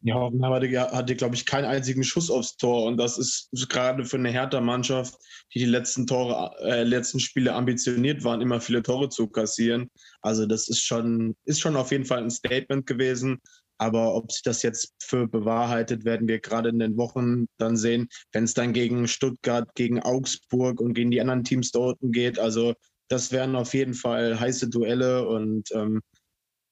Ja, 0.03 0.15
Hoffenheim 0.15 0.53
hatte, 0.53 0.81
hatte 0.93 1.15
glaube 1.15 1.35
ich, 1.35 1.45
keinen 1.45 1.67
einzigen 1.67 2.03
Schuss 2.03 2.31
aufs 2.31 2.57
Tor. 2.57 2.85
Und 2.87 2.97
das 2.97 3.19
ist 3.19 3.51
gerade 3.69 4.07
für 4.07 4.17
eine 4.17 4.31
Hertha-Mannschaft, 4.31 5.15
die 5.53 5.59
die 5.59 5.67
letzten 5.67 6.07
Tore, 6.07 6.57
äh, 6.63 6.85
letzten 6.85 7.21
Spiele 7.21 7.53
ambitioniert 7.55 8.25
waren, 8.25 8.41
immer 8.41 8.63
viele 8.63 8.83
Tore 8.83 9.11
zu 9.11 9.29
kassieren. 9.29 9.91
Also 10.23 10.47
das 10.47 10.69
ist 10.69 10.83
schon, 10.83 11.37
ist 11.45 11.61
schon 11.61 11.77
auf 11.77 11.91
jeden 11.91 12.07
Fall 12.07 12.23
ein 12.23 12.31
Statement 12.31 12.87
gewesen. 12.87 13.41
Aber 13.77 14.15
ob 14.15 14.33
sich 14.33 14.43
das 14.43 14.63
jetzt 14.63 14.95
für 15.03 15.27
bewahrheitet, 15.27 16.05
werden 16.05 16.29
wir 16.29 16.39
gerade 16.39 16.71
in 16.71 16.79
den 16.79 16.97
Wochen 16.97 17.47
dann 17.59 17.77
sehen, 17.77 18.09
wenn 18.33 18.45
es 18.45 18.55
dann 18.55 18.73
gegen 18.73 19.07
Stuttgart, 19.07 19.75
gegen 19.75 20.01
Augsburg 20.01 20.81
und 20.81 20.95
gegen 20.95 21.11
die 21.11 21.21
anderen 21.21 21.45
Teams 21.45 21.73
dort 21.73 21.99
geht. 22.03 22.39
Also 22.39 22.75
das 23.09 23.33
wären 23.33 23.57
auf 23.57 23.75
jeden 23.75 23.95
Fall 23.95 24.39
heiße 24.39 24.69
Duelle 24.71 25.27
und 25.27 25.71
ähm, 25.73 26.01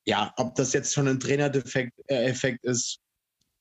ja, 0.06 0.32
ob 0.36 0.54
das 0.54 0.72
jetzt 0.72 0.94
schon 0.94 1.08
ein 1.08 1.20
Trainerdefekt 1.20 1.92
äh, 2.06 2.24
Effekt 2.26 2.64
ist, 2.64 3.00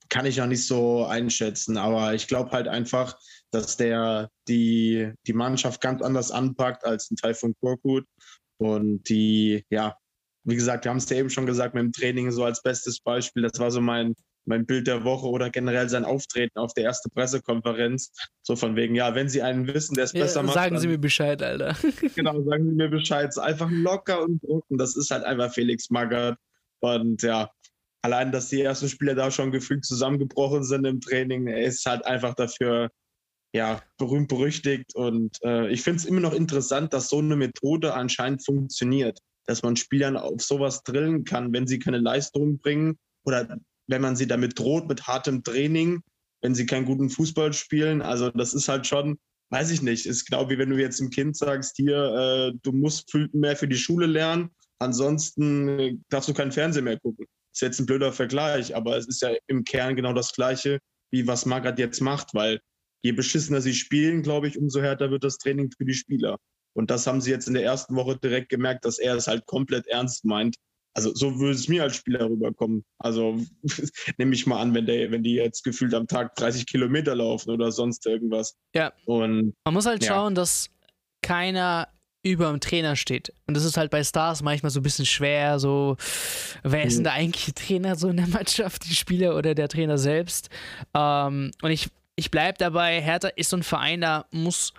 kann 0.09 0.25
ich 0.25 0.37
noch 0.37 0.47
nicht 0.47 0.65
so 0.65 1.05
einschätzen. 1.05 1.77
Aber 1.77 2.13
ich 2.13 2.27
glaube 2.27 2.51
halt 2.51 2.67
einfach, 2.67 3.17
dass 3.51 3.77
der 3.77 4.29
die, 4.47 5.11
die 5.25 5.33
Mannschaft 5.33 5.81
ganz 5.81 6.01
anders 6.01 6.31
anpackt 6.31 6.85
als 6.85 7.11
ein 7.11 7.15
Teil 7.15 7.33
von 7.33 7.55
Korkut. 7.59 8.05
Und 8.57 9.07
die, 9.09 9.65
ja, 9.69 9.95
wie 10.43 10.55
gesagt, 10.55 10.85
wir 10.85 10.91
haben 10.91 10.97
es 10.97 11.09
ja 11.09 11.17
eben 11.17 11.29
schon 11.29 11.45
gesagt, 11.45 11.75
mit 11.75 11.83
dem 11.83 11.91
Training 11.91 12.31
so 12.31 12.43
als 12.43 12.61
bestes 12.61 12.99
Beispiel. 13.01 13.43
Das 13.43 13.59
war 13.59 13.69
so 13.69 13.81
mein, 13.81 14.15
mein 14.45 14.65
Bild 14.65 14.87
der 14.87 15.03
Woche 15.03 15.27
oder 15.27 15.49
generell 15.49 15.89
sein 15.89 16.05
Auftreten 16.05 16.57
auf 16.57 16.73
der 16.73 16.85
ersten 16.85 17.11
Pressekonferenz. 17.11 18.11
So 18.41 18.55
von 18.55 18.75
wegen, 18.75 18.95
ja, 18.95 19.13
wenn 19.13 19.29
Sie 19.29 19.41
einen 19.41 19.67
wissen, 19.67 19.95
der 19.95 20.05
es 20.05 20.13
ja, 20.13 20.21
besser 20.21 20.43
macht. 20.43 20.55
Sagen 20.55 20.79
Sie 20.79 20.87
mir 20.87 20.97
Bescheid, 20.97 21.41
Alter. 21.43 21.75
genau, 22.15 22.41
sagen 22.43 22.69
Sie 22.69 22.75
mir 22.75 22.89
Bescheid. 22.89 23.33
So 23.33 23.41
einfach 23.41 23.69
locker 23.69 24.23
und 24.23 24.41
drucken. 24.41 24.77
Das 24.77 24.95
ist 24.95 25.11
halt 25.11 25.23
einfach 25.23 25.53
Felix 25.53 25.89
Magath. 25.89 26.37
Und 26.79 27.23
ja, 27.23 27.49
allein, 28.01 28.31
dass 28.31 28.49
die 28.49 28.61
ersten 28.61 28.89
Spieler 28.89 29.15
da 29.15 29.31
schon 29.31 29.51
gefühlt 29.51 29.85
zusammengebrochen 29.85 30.63
sind 30.63 30.85
im 30.85 31.01
Training, 31.01 31.47
ist 31.47 31.85
halt 31.85 32.05
einfach 32.05 32.33
dafür 32.35 32.89
ja, 33.53 33.81
berühmt 33.97 34.27
berüchtigt. 34.27 34.95
Und 34.95 35.37
äh, 35.43 35.69
ich 35.71 35.81
finde 35.81 35.97
es 35.97 36.05
immer 36.05 36.21
noch 36.21 36.33
interessant, 36.33 36.93
dass 36.93 37.09
so 37.09 37.19
eine 37.19 37.35
Methode 37.35 37.93
anscheinend 37.93 38.45
funktioniert, 38.45 39.19
dass 39.45 39.63
man 39.63 39.75
Spielern 39.75 40.17
auf 40.17 40.41
sowas 40.41 40.83
drillen 40.83 41.23
kann, 41.23 41.53
wenn 41.53 41.67
sie 41.67 41.79
keine 41.79 41.99
Leistung 41.99 42.57
bringen 42.57 42.97
oder 43.25 43.57
wenn 43.87 44.01
man 44.01 44.15
sie 44.15 44.27
damit 44.27 44.59
droht 44.59 44.87
mit 44.87 45.07
hartem 45.07 45.43
Training, 45.43 46.01
wenn 46.41 46.55
sie 46.55 46.65
keinen 46.65 46.85
guten 46.85 47.09
Fußball 47.09 47.53
spielen. 47.53 48.01
Also 48.01 48.29
das 48.31 48.53
ist 48.53 48.67
halt 48.67 48.85
schon, 48.85 49.17
weiß 49.49 49.71
ich 49.71 49.81
nicht, 49.81 50.05
ist 50.05 50.25
genau 50.25 50.49
wie 50.49 50.57
wenn 50.57 50.69
du 50.69 50.77
jetzt 50.77 50.99
einem 50.99 51.09
Kind 51.09 51.37
sagst, 51.37 51.77
hier, 51.77 52.51
äh, 52.53 52.57
du 52.63 52.71
musst 52.73 53.11
mehr 53.31 53.55
für 53.55 53.67
die 53.67 53.77
Schule 53.77 54.05
lernen, 54.05 54.49
ansonsten 54.79 55.69
äh, 55.79 55.97
darfst 56.09 56.29
du 56.29 56.33
keinen 56.33 56.51
Fernsehen 56.51 56.83
mehr 56.83 56.99
gucken. 56.99 57.25
Ist 57.57 57.61
jetzt 57.61 57.79
ein 57.79 57.87
blöder 57.87 58.13
Vergleich, 58.13 58.75
aber 58.75 58.97
es 58.97 59.07
ist 59.07 59.19
ja 59.23 59.31
im 59.47 59.63
Kern 59.63 59.95
genau 59.95 60.13
das 60.13 60.31
Gleiche, 60.31 60.77
wie 61.09 61.25
was 61.25 61.47
Magath 61.47 61.79
jetzt 61.79 62.01
macht, 62.01 62.35
weil 62.35 62.59
je 63.01 63.13
beschissener 63.13 63.61
sie 63.61 63.73
spielen, 63.73 64.21
glaube 64.21 64.47
ich, 64.47 64.59
umso 64.59 64.79
härter 64.79 65.09
wird 65.09 65.23
das 65.23 65.39
Training 65.39 65.71
für 65.75 65.83
die 65.83 65.95
Spieler. 65.95 66.37
Und 66.75 66.91
das 66.91 67.07
haben 67.07 67.19
sie 67.19 67.31
jetzt 67.31 67.47
in 67.47 67.55
der 67.55 67.63
ersten 67.63 67.95
Woche 67.95 68.15
direkt 68.15 68.49
gemerkt, 68.49 68.85
dass 68.85 68.99
er 68.99 69.15
es 69.15 69.25
halt 69.25 69.47
komplett 69.47 69.87
ernst 69.87 70.23
meint. 70.23 70.57
Also 70.93 71.15
so 71.15 71.39
würde 71.39 71.55
es 71.55 71.67
mir 71.67 71.81
als 71.81 71.95
Spieler 71.95 72.29
rüberkommen. 72.29 72.85
Also 72.99 73.43
nehme 74.19 74.35
ich 74.35 74.45
mal 74.45 74.61
an, 74.61 74.75
wenn, 74.75 74.85
der, 74.85 75.09
wenn 75.09 75.23
die 75.23 75.33
jetzt 75.33 75.63
gefühlt 75.63 75.95
am 75.95 76.05
Tag 76.05 76.35
30 76.35 76.67
Kilometer 76.67 77.15
laufen 77.15 77.49
oder 77.49 77.71
sonst 77.71 78.05
irgendwas. 78.05 78.55
Ja. 78.75 78.93
Und 79.05 79.55
man 79.65 79.73
muss 79.73 79.87
halt 79.87 80.03
ja. 80.03 80.09
schauen, 80.13 80.35
dass 80.35 80.69
keiner 81.23 81.87
über 82.23 82.49
dem 82.49 82.59
Trainer 82.59 82.95
steht. 82.95 83.33
Und 83.47 83.55
das 83.55 83.63
ist 83.63 83.77
halt 83.77 83.91
bei 83.91 84.03
Stars 84.03 84.41
manchmal 84.41 84.69
so 84.69 84.79
ein 84.79 84.83
bisschen 84.83 85.05
schwer, 85.05 85.59
so, 85.59 85.97
wer 86.63 86.83
ist 86.83 86.97
denn 86.97 87.03
da 87.03 87.11
eigentlich 87.11 87.53
Trainer 87.53 87.95
so 87.95 88.09
in 88.09 88.17
der 88.17 88.27
Mannschaft, 88.27 88.89
die 88.89 88.95
Spieler 88.95 89.35
oder 89.35 89.55
der 89.55 89.69
Trainer 89.69 89.97
selbst? 89.97 90.49
Ähm, 90.93 91.51
und 91.61 91.71
ich, 91.71 91.89
ich 92.15 92.31
bleibe 92.31 92.57
dabei, 92.57 93.01
Hertha 93.01 93.29
ist 93.29 93.49
so 93.49 93.57
ein 93.57 93.63
Verein, 93.63 94.01
da 94.01 94.25
muss 94.31 94.73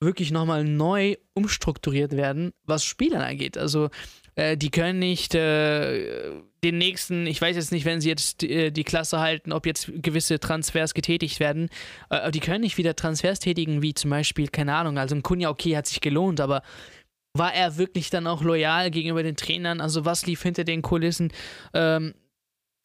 wirklich 0.00 0.30
nochmal 0.30 0.64
neu 0.64 1.16
umstrukturiert 1.34 2.12
werden, 2.12 2.52
was 2.64 2.84
Spielern 2.84 3.22
angeht. 3.22 3.58
Also 3.58 3.90
äh, 4.34 4.56
die 4.56 4.70
können 4.70 4.98
nicht 4.98 5.34
äh, 5.34 6.32
den 6.66 6.78
nächsten, 6.78 7.26
ich 7.26 7.40
weiß 7.40 7.56
jetzt 7.56 7.72
nicht, 7.72 7.84
wenn 7.84 8.00
sie 8.00 8.08
jetzt 8.08 8.42
die, 8.42 8.50
äh, 8.50 8.70
die, 8.70 8.84
Klasse 8.84 9.20
halten, 9.20 9.52
ob 9.52 9.66
jetzt 9.66 9.90
gewisse 9.94 10.40
Transfers 10.40 10.94
getätigt 10.94 11.40
werden, 11.40 11.68
äh, 12.10 12.30
die 12.30 12.40
können 12.40 12.62
nicht 12.62 12.76
wieder 12.76 12.96
Transfers 12.96 13.38
tätigen, 13.38 13.82
wie 13.82 13.94
zum 13.94 14.10
Beispiel, 14.10 14.48
keine 14.48 14.74
Ahnung, 14.74 14.98
also 14.98 15.14
ein 15.14 15.22
Kunja, 15.22 15.48
okay, 15.48 15.76
hat 15.76 15.86
sich 15.86 16.00
gelohnt, 16.00 16.40
aber 16.40 16.62
war 17.34 17.54
er 17.54 17.76
wirklich 17.76 18.10
dann 18.10 18.26
auch 18.26 18.42
loyal 18.42 18.90
gegenüber 18.90 19.22
den 19.22 19.36
Trainern? 19.36 19.80
Also 19.80 20.04
was 20.04 20.26
lief 20.26 20.42
hinter 20.42 20.64
den 20.64 20.82
Kulissen? 20.82 21.32
Ähm, 21.74 22.14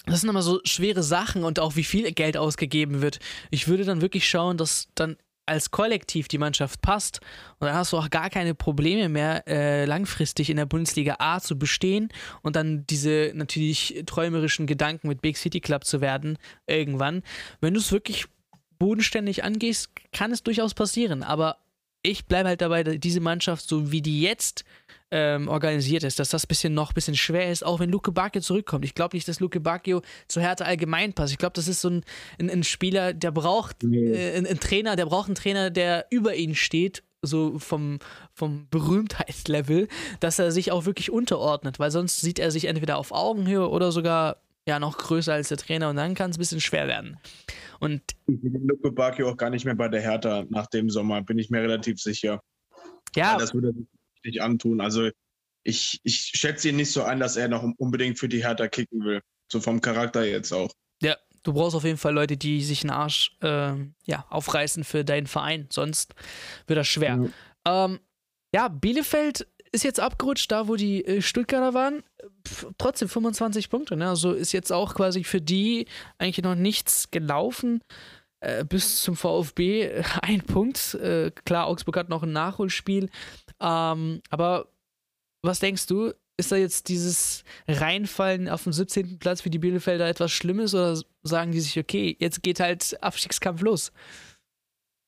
das 0.06 0.22
sind 0.22 0.30
immer 0.30 0.42
so 0.42 0.60
schwere 0.64 1.04
Sachen 1.04 1.44
und 1.44 1.60
auch 1.60 1.76
wie 1.76 1.84
viel 1.84 2.12
Geld 2.12 2.38
ausgegeben 2.38 3.02
wird. 3.02 3.20
Ich 3.50 3.68
würde 3.68 3.86
dann 3.86 4.02
wirklich 4.02 4.28
schauen, 4.28 4.58
dass 4.58 4.90
dann 4.96 5.18
als 5.52 5.70
Kollektiv 5.70 6.30
die 6.30 6.38
Mannschaft 6.38 6.82
passt 6.82 7.20
und 7.60 7.68
dann 7.68 7.76
hast 7.76 7.92
du 7.92 7.98
auch 7.98 8.10
gar 8.10 8.30
keine 8.30 8.56
Probleme 8.56 9.10
mehr, 9.10 9.48
äh, 9.48 9.86
langfristig 9.86 10.50
in 10.50 10.58
der 10.58 10.66
Bundesliga 10.66 11.18
A 11.20 11.42
zu 11.42 11.60
bestehen 11.60 12.10
und 12.42 12.56
dann 12.56 12.88
diese 12.88 13.34
natürlich 13.36 14.04
träumerischen 14.06 14.66
Gedanken 14.66 15.10
mit 15.10 15.22
Big 15.22 15.38
City 15.38 15.60
Club 15.60 15.84
zu 15.84 16.00
werden, 16.00 16.38
irgendwann. 16.68 17.22
Wenn 17.60 17.74
du 17.74 17.82
es 17.82 17.92
wirklich 17.92 18.26
bodenständig 18.80 19.44
angehst, 19.44 19.90
kann 20.14 20.32
es 20.32 20.42
durchaus 20.42 20.74
passieren, 20.74 21.22
aber 21.22 21.58
ich 22.04 22.26
bleibe 22.26 22.50
halt 22.50 22.62
dabei, 22.62 22.84
diese 22.84 23.20
Mannschaft, 23.20 23.68
so 23.68 23.92
wie 23.92 24.02
die 24.02 24.22
jetzt 24.22 24.64
ähm, 25.12 25.50
organisiert 25.50 26.04
ist, 26.04 26.20
dass 26.20 26.30
das 26.30 26.48
bisschen 26.48 26.74
noch 26.74 26.92
ein 26.92 26.94
bisschen 26.94 27.16
schwer 27.16 27.52
ist, 27.52 27.66
auch 27.66 27.80
wenn 27.80 27.90
Luke 27.90 28.12
Bacchio 28.12 28.42
zurückkommt. 28.42 28.86
Ich 28.86 28.96
glaube 28.96 29.16
nicht, 29.16 29.28
dass 29.28 29.40
Luke 29.40 29.60
Bacchio 29.60 30.02
zu 30.28 30.42
Hertha 30.42 30.64
allgemein 30.64 31.14
passt. 31.14 31.34
Ich 31.34 31.38
glaube, 31.38 31.54
das 31.54 31.68
ist 31.68 31.82
so 31.82 31.90
ein, 31.90 32.04
ein, 32.40 32.50
ein 32.50 32.64
Spieler, 32.64 33.14
der 33.14 33.32
braucht 33.32 33.84
äh, 33.84 34.38
ein, 34.38 34.48
ein 34.48 34.60
Trainer, 34.60 34.96
der 34.96 35.06
braucht 35.06 35.28
einen 35.28 35.36
Trainer, 35.36 35.70
der 35.70 36.08
über 36.10 36.36
ihn 36.36 36.56
steht 36.56 37.04
so 37.22 37.60
vom, 37.60 38.00
vom 38.34 38.68
Berühmtheitslevel, 38.72 39.88
dass 40.20 40.40
er 40.40 40.52
sich 40.52 40.72
auch 40.72 40.86
wirklich 40.86 41.12
unterordnet, 41.12 41.78
weil 41.78 41.92
sonst 41.92 42.22
sieht 42.22 42.40
er 42.40 42.50
sich 42.50 42.66
entweder 42.66 42.98
auf 42.98 43.12
Augenhöhe 43.12 43.70
oder 43.70 43.92
sogar 43.92 44.38
ja 44.72 44.80
noch 44.80 44.98
größer 44.98 45.34
als 45.34 45.50
der 45.50 45.58
Trainer 45.58 45.90
und 45.90 45.98
dann 45.98 46.16
kann 46.16 46.32
es 46.32 46.38
ein 46.38 46.40
bisschen 46.40 46.62
schwer 46.62 46.88
werden. 46.88 47.20
Und 47.80 48.02
ich 48.28 48.40
Luke 48.42 48.92
Bacchio 48.92 49.30
auch 49.30 49.38
gar 49.38 49.50
nicht 49.50 49.66
mehr 49.66 49.76
bei 49.76 49.90
der 49.90 50.02
Hertha 50.02 50.46
nach 50.50 50.68
dem 50.68 50.90
Sommer, 50.90 51.22
bin 51.22 51.38
ich 51.38 51.50
mir 51.50 51.62
relativ 51.62 52.00
sicher. 52.00 52.42
Ja. 53.16 53.38
das 53.38 53.54
würde 53.54 53.70
er 53.70 53.74
sich 53.74 54.24
nicht 54.24 54.42
antun. 54.42 54.80
Also 54.80 55.10
ich, 55.64 56.00
ich 56.04 56.32
schätze 56.34 56.70
ihn 56.70 56.78
nicht 56.78 56.92
so 56.92 57.04
ein, 57.04 57.20
dass 57.20 57.36
er 57.36 57.50
noch 57.50 57.64
unbedingt 57.78 58.18
für 58.18 58.30
die 58.30 58.44
Hertha 58.44 58.68
kicken 58.68 59.04
will. 59.04 59.22
So 59.52 59.60
vom 59.60 59.82
Charakter 59.82 60.26
jetzt 60.26 60.54
auch. 60.54 60.72
Ja, 61.02 61.18
du 61.44 61.54
brauchst 61.54 61.76
auf 61.76 61.84
jeden 61.84 61.98
Fall 61.98 62.14
Leute, 62.14 62.38
die 62.38 62.62
sich 62.62 62.84
einen 62.84 62.92
Arsch 62.92 63.36
äh, 63.42 63.74
ja, 64.06 64.26
aufreißen 64.30 64.86
für 64.86 65.04
deinen 65.04 65.28
Verein. 65.28 65.68
Sonst 65.70 66.16
wird 66.68 66.78
das 66.78 66.88
schwer. 66.88 67.30
Ja. 67.66 67.86
Ähm, 67.86 68.00
ja, 68.54 68.68
Bielefeld 68.70 69.48
ist 69.72 69.84
jetzt 69.84 70.00
abgerutscht, 70.00 70.52
da 70.52 70.68
wo 70.68 70.76
die 70.76 71.06
äh, 71.06 71.22
Stuttgarter 71.22 71.74
waren. 71.74 72.04
Pff, 72.48 72.68
trotzdem 72.78 73.10
25 73.10 73.70
Punkte. 73.70 73.96
Ne? 73.96 74.10
Also 74.10 74.34
ist 74.34 74.52
jetzt 74.52 74.72
auch 74.72 74.96
quasi 74.96 75.24
für 75.24 75.42
die 75.42 75.86
eigentlich 76.18 76.44
noch 76.44 76.56
nichts 76.56 77.10
gelaufen. 77.12 77.82
Äh, 78.42 78.66
bis 78.66 79.04
zum 79.04 79.16
VfB 79.16 79.84
äh, 79.84 80.04
ein 80.22 80.42
Punkt. 80.42 80.96
Äh, 80.96 81.32
klar, 81.46 81.68
Augsburg 81.68 81.98
hat 81.98 82.10
noch 82.10 82.24
ein 82.24 82.34
Nachholspiel. 82.34 83.10
Ähm, 83.62 84.22
aber 84.30 84.68
was 85.44 85.60
denkst 85.60 85.88
du? 85.88 86.14
Ist 86.38 86.52
da 86.52 86.56
jetzt 86.56 86.90
dieses 86.90 87.44
Reinfallen 87.68 88.50
auf 88.50 88.64
den 88.64 88.74
17. 88.74 89.20
Platz 89.20 89.42
für 89.42 89.52
die 89.52 89.60
Bielefelder 89.60 90.08
etwas 90.08 90.32
Schlimmes 90.32 90.74
oder 90.74 91.00
sagen 91.22 91.52
die 91.52 91.60
sich, 91.60 91.78
okay, 91.78 92.18
jetzt 92.20 92.42
geht 92.42 92.60
halt 92.60 92.98
Abstiegskampf 93.04 93.62
los? 93.62 93.92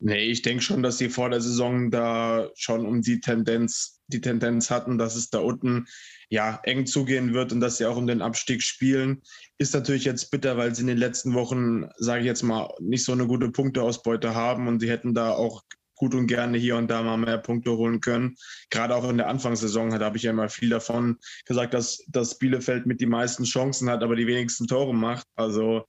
Nee, 0.06 0.26
ich 0.26 0.42
denke 0.42 0.62
schon, 0.62 0.84
dass 0.84 0.98
sie 0.98 1.08
vor 1.08 1.30
der 1.30 1.40
Saison 1.40 1.90
da 1.90 2.50
schon 2.56 2.86
um 2.86 3.02
die 3.02 3.22
Tendenz, 3.22 4.03
die 4.08 4.22
Tendenz 4.22 4.70
hatten, 4.70 4.98
dass 4.98 5.16
es 5.16 5.30
da 5.30 5.40
unten 5.40 5.86
ja 6.30 6.60
eng 6.64 6.86
zugehen 6.86 7.34
wird 7.34 7.52
und 7.52 7.60
dass 7.60 7.78
sie 7.78 7.86
auch 7.86 7.98
um 7.98 8.08
den 8.08 8.22
Abstieg 8.22 8.62
spielen. 8.62 9.22
Ist 9.58 9.74
natürlich 9.74 10.06
jetzt 10.06 10.32
bitter, 10.32 10.58
weil 10.58 10.74
sie 10.74 10.82
in 10.82 10.88
den 10.88 10.98
letzten 10.98 11.34
Wochen, 11.34 11.90
sage 11.98 12.22
ich 12.22 12.26
jetzt 12.26 12.44
mal, 12.44 12.70
nicht 12.80 13.06
so 13.06 13.12
eine 13.12 13.28
gute 13.28 13.50
Punkteausbeute 13.50 14.36
haben 14.36 14.68
und 14.68 14.80
sie 14.80 14.90
hätten 14.90 15.14
da 15.14 15.32
auch 15.32 15.64
gut 15.96 16.16
und 16.16 16.28
gerne 16.28 16.58
hier 16.58 16.76
und 16.76 16.90
da 16.90 17.02
mal 17.04 17.18
mehr 17.18 17.38
Punkte 17.38 17.78
holen 17.78 18.02
können. 18.02 18.36
Gerade 18.70 18.96
auch 18.96 19.08
in 19.10 19.18
der 19.18 19.28
Anfangssaison, 19.28 19.92
da 19.92 20.06
habe 20.06 20.18
ich 20.18 20.24
ja 20.24 20.32
immer 20.32 20.50
viel 20.50 20.70
davon 20.70 21.18
gesagt, 21.46 21.74
dass, 21.74 22.04
dass 22.08 22.38
Bielefeld 22.40 22.86
mit 22.86 23.00
die 23.00 23.06
meisten 23.06 23.44
Chancen 23.44 23.90
hat, 23.90 24.04
aber 24.04 24.16
die 24.16 24.28
wenigsten 24.28 24.68
Tore 24.68 24.94
macht. 24.94 25.28
Also 25.36 25.86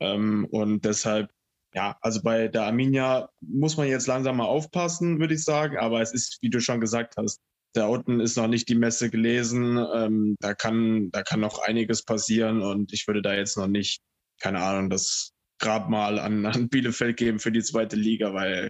ähm, 0.00 0.46
und 0.50 0.84
deshalb 0.84 1.30
ja, 1.74 1.98
also 2.00 2.22
bei 2.22 2.48
der 2.48 2.62
Arminia 2.62 3.28
muss 3.40 3.76
man 3.76 3.88
jetzt 3.88 4.06
langsam 4.06 4.38
mal 4.38 4.46
aufpassen, 4.46 5.20
würde 5.20 5.34
ich 5.34 5.44
sagen. 5.44 5.76
Aber 5.76 6.00
es 6.00 6.12
ist, 6.12 6.38
wie 6.40 6.50
du 6.50 6.60
schon 6.60 6.80
gesagt 6.80 7.16
hast, 7.16 7.40
da 7.74 7.86
unten 7.86 8.20
ist 8.20 8.36
noch 8.36 8.48
nicht 8.48 8.68
die 8.68 8.74
Messe 8.74 9.10
gelesen. 9.10 9.78
Ähm, 9.94 10.36
da, 10.40 10.54
kann, 10.54 11.10
da 11.10 11.22
kann 11.22 11.40
noch 11.40 11.60
einiges 11.60 12.04
passieren 12.04 12.62
und 12.62 12.92
ich 12.92 13.06
würde 13.06 13.22
da 13.22 13.34
jetzt 13.34 13.56
noch 13.56 13.66
nicht, 13.68 14.00
keine 14.40 14.60
Ahnung, 14.60 14.90
das 14.90 15.32
Grabmal 15.60 16.18
an, 16.18 16.46
an 16.46 16.68
Bielefeld 16.68 17.16
geben 17.16 17.40
für 17.40 17.52
die 17.52 17.62
zweite 17.62 17.96
Liga, 17.96 18.32
weil 18.32 18.68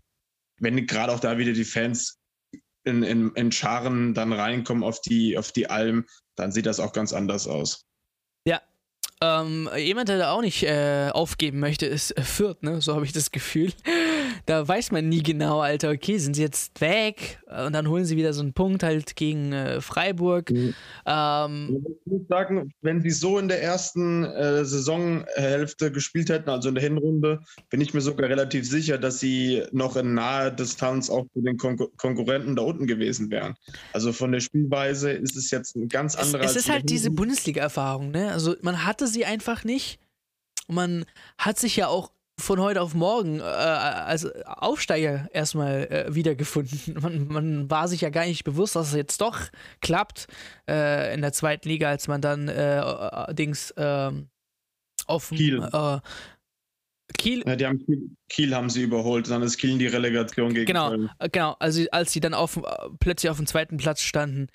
wenn 0.61 0.87
gerade 0.87 1.13
auch 1.13 1.21
da 1.21 1.39
wieder 1.39 1.53
die 1.53 1.65
Fans 1.65 2.17
in, 2.85 3.03
in, 3.03 3.31
in 3.35 3.53
Scharen 3.53 4.15
dann 4.15 4.33
reinkommen 4.33 4.83
auf 4.83 5.01
die, 5.01 5.37
auf 5.37 5.53
die 5.53 5.69
Alm, 5.69 6.07
dann 6.37 6.51
sieht 6.53 6.67
das 6.67 6.81
auch 6.81 6.93
ganz 6.93 7.13
anders 7.13 7.47
aus. 7.47 7.89
Ähm, 9.21 9.69
jemand, 9.77 10.09
der 10.09 10.19
da 10.19 10.31
auch 10.31 10.43
nicht 10.43 10.63
äh, 10.63 11.11
aufgeben 11.13 11.59
möchte, 11.59 11.87
ist 11.87 12.17
äh, 12.17 12.23
Fürth, 12.23 12.63
ne? 12.63 12.81
So 12.81 12.95
habe 12.95 13.05
ich 13.05 13.13
das 13.13 13.33
Gefühl. 13.33 13.73
Da 14.49 14.67
weiß 14.67 14.93
man 14.93 15.11
nie 15.11 15.23
genau, 15.23 15.61
Alter, 15.61 15.91
okay, 15.91 16.17
sind 16.17 16.33
sie 16.33 16.41
jetzt 16.41 16.81
weg? 16.81 17.39
Und 17.67 17.75
dann 17.75 17.87
holen 17.87 18.07
sie 18.07 18.17
wieder 18.17 18.33
so 18.33 18.41
einen 18.41 18.55
Punkt 18.55 18.83
halt 18.83 19.15
gegen 19.15 19.53
äh, 19.53 19.83
Freiburg. 19.83 20.51
Mhm. 20.51 20.73
Ähm, 21.05 21.85
ich 21.87 22.11
muss 22.11 22.29
sagen, 22.31 22.73
wenn 22.81 23.03
sie 23.03 23.11
so 23.11 23.39
in 23.39 23.49
der 23.49 23.63
ersten 23.63 24.25
äh, 24.25 24.65
Saisonhälfte 24.65 25.93
gespielt 25.93 26.31
hätten, 26.31 26.49
also 26.49 26.71
in 26.71 26.77
der 26.77 26.83
Hinrunde, 26.83 27.41
bin 27.69 27.83
ich 27.83 27.93
mir 27.93 28.01
sogar 28.01 28.31
relativ 28.31 28.67
sicher, 28.67 28.97
dass 28.97 29.21
sie 29.21 29.65
noch 29.73 29.97
in 29.97 30.15
naher 30.15 30.51
Distanz 30.51 31.11
auch 31.11 31.27
zu 31.35 31.43
den 31.43 31.59
Kon 31.59 31.77
Konkurrenten 31.99 32.57
da 32.57 32.63
unten 32.63 32.87
gewesen 32.87 33.31
wären. 33.31 33.55
Also 33.93 34.15
von 34.15 34.33
der 34.33 34.41
Spielweise 34.41 35.11
ist 35.11 35.37
es 35.37 35.51
jetzt 35.51 35.77
ein 35.77 35.91
ganz 35.91 36.17
anderer. 36.17 36.45
Es, 36.45 36.53
es 36.53 36.65
ist 36.65 36.71
halt 36.71 36.89
diese 36.89 37.11
Bundesliga-Erfahrung, 37.11 38.13
ne? 38.13 38.33
Also 38.33 38.57
man 38.63 38.87
hatte 38.87 39.09
sie 39.09 39.27
einfach 39.27 39.65
nicht. 39.65 40.01
Und 40.69 40.75
man 40.75 41.05
hat 41.37 41.59
sich 41.59 41.77
ja 41.77 41.89
auch 41.89 42.13
von 42.39 42.61
heute 42.61 42.81
auf 42.81 42.95
morgen 42.95 43.41
äh, 43.41 43.43
als 43.43 44.27
Aufsteiger 44.47 45.29
erstmal 45.33 45.87
äh, 45.87 46.15
wiedergefunden. 46.15 46.95
Man, 47.03 47.29
man, 47.29 47.71
war 47.71 47.89
sich 47.89 48.01
ja 48.01 48.11
gar 48.11 48.25
nicht 48.25 48.45
bewusst, 48.45 48.77
dass 48.77 48.89
es 48.89 48.95
jetzt 48.95 49.21
doch 49.21 49.39
klappt 49.81 50.27
äh, 50.69 51.15
in 51.15 51.21
der 51.21 51.33
zweiten 51.33 51.69
Liga, 51.69 51.89
als 51.89 52.09
man 52.09 52.21
dann 52.21 52.49
äh, 52.49 52.81
äh, 52.81 53.35
Dings 53.35 53.75
ähm, 53.77 54.29
auf 55.07 55.31
Kiel. 55.31 55.63
Äh, 55.73 55.99
Kiel. 57.17 57.43
Ja, 57.47 57.57
die 57.57 57.67
haben 57.67 57.85
Kiel, 57.85 58.11
Kiel, 58.29 58.55
haben 58.55 58.71
sie 58.71 58.83
überholt, 58.83 59.31
dann 59.31 59.43
ist 59.43 59.57
Kiel 59.57 59.71
in 59.71 59.79
die 59.79 59.87
Relegation 59.87 60.53
gegen 60.53 60.67
Genau, 60.67 60.91
Köln. 60.91 61.11
genau. 61.33 61.57
Also 61.59 61.85
als 61.91 62.13
sie 62.13 62.21
dann 62.21 62.35
auf, 62.35 62.61
plötzlich 63.01 63.31
auf 63.31 63.39
dem 63.39 63.47
zweiten 63.47 63.77
Platz 63.79 64.03
standen, 64.03 64.49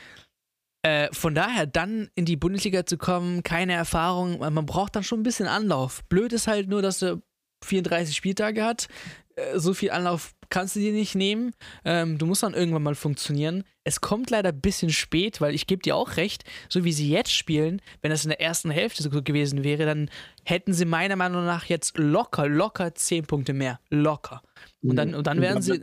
äh, 0.84 1.08
von 1.14 1.34
daher, 1.34 1.66
dann 1.66 2.10
in 2.16 2.26
die 2.26 2.36
Bundesliga 2.36 2.86
zu 2.86 2.98
kommen, 2.98 3.42
keine 3.44 3.74
Erfahrung, 3.74 4.40
man 4.40 4.66
braucht 4.66 4.96
dann 4.96 5.04
schon 5.04 5.22
ein 5.22 5.24
bisschen 5.24 5.48
Anlauf. 5.48 6.04
Blöd 6.10 6.34
ist 6.34 6.48
halt 6.48 6.68
nur, 6.68 6.82
dass 6.82 7.00
du 7.00 7.22
34 7.64 8.16
Spieltage 8.16 8.64
hat. 8.64 8.88
Äh, 9.36 9.60
so 9.60 9.74
viel 9.74 9.92
Anlauf 9.92 10.34
kannst 10.50 10.76
du 10.76 10.80
dir 10.80 10.94
nicht 10.94 11.16
nehmen. 11.16 11.52
Ähm, 11.86 12.18
du 12.18 12.26
musst 12.26 12.44
dann 12.44 12.54
irgendwann 12.54 12.84
mal 12.84 12.96
funktionieren. 12.96 13.64
Es 13.84 14.00
kommt 14.00 14.30
leider 14.30 14.50
ein 14.50 14.62
bisschen 14.62 14.90
spät, 14.90 15.42
weil 15.42 15.54
ich 15.54 15.68
gebe 15.68 15.82
dir 15.82 15.96
auch 15.96 16.16
recht, 16.16 16.46
so 16.70 16.84
wie 16.86 16.94
sie 16.94 17.10
jetzt 17.10 17.34
spielen, 17.34 17.82
wenn 18.02 18.12
das 18.12 18.24
in 18.24 18.30
der 18.30 18.40
ersten 18.40 18.72
Hälfte 18.72 19.04
so 19.04 19.10
gewesen 19.10 19.64
wäre, 19.64 19.86
dann 19.86 20.10
hätten 20.46 20.74
sie 20.74 20.86
meiner 20.86 21.16
Meinung 21.16 21.46
nach 21.46 21.66
jetzt 21.66 21.98
locker, 21.98 22.48
locker 22.48 22.96
10 22.96 23.26
Punkte 23.26 23.54
mehr. 23.54 23.80
Locker. 23.90 24.42
Und 24.82 24.98
dann, 24.98 25.16
und 25.16 25.28
dann 25.28 25.40
wären 25.40 25.62
sie. 25.62 25.82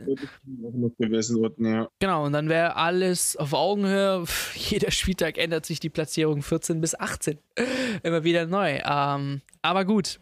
Genau, 1.99 2.25
und 2.25 2.33
dann 2.33 2.49
wäre 2.49 2.75
alles 2.75 3.35
auf 3.35 3.53
Augenhöhe. 3.53 4.23
Jeder 4.55 4.91
Spieltag 4.91 5.37
ändert 5.37 5.65
sich 5.65 5.79
die 5.79 5.89
Platzierung 5.89 6.43
14 6.43 6.81
bis 6.81 6.93
18. 6.93 7.39
Immer 8.03 8.23
wieder 8.23 8.45
neu. 8.45 8.79
Ähm, 8.83 9.41
aber 9.63 9.85
gut, 9.85 10.19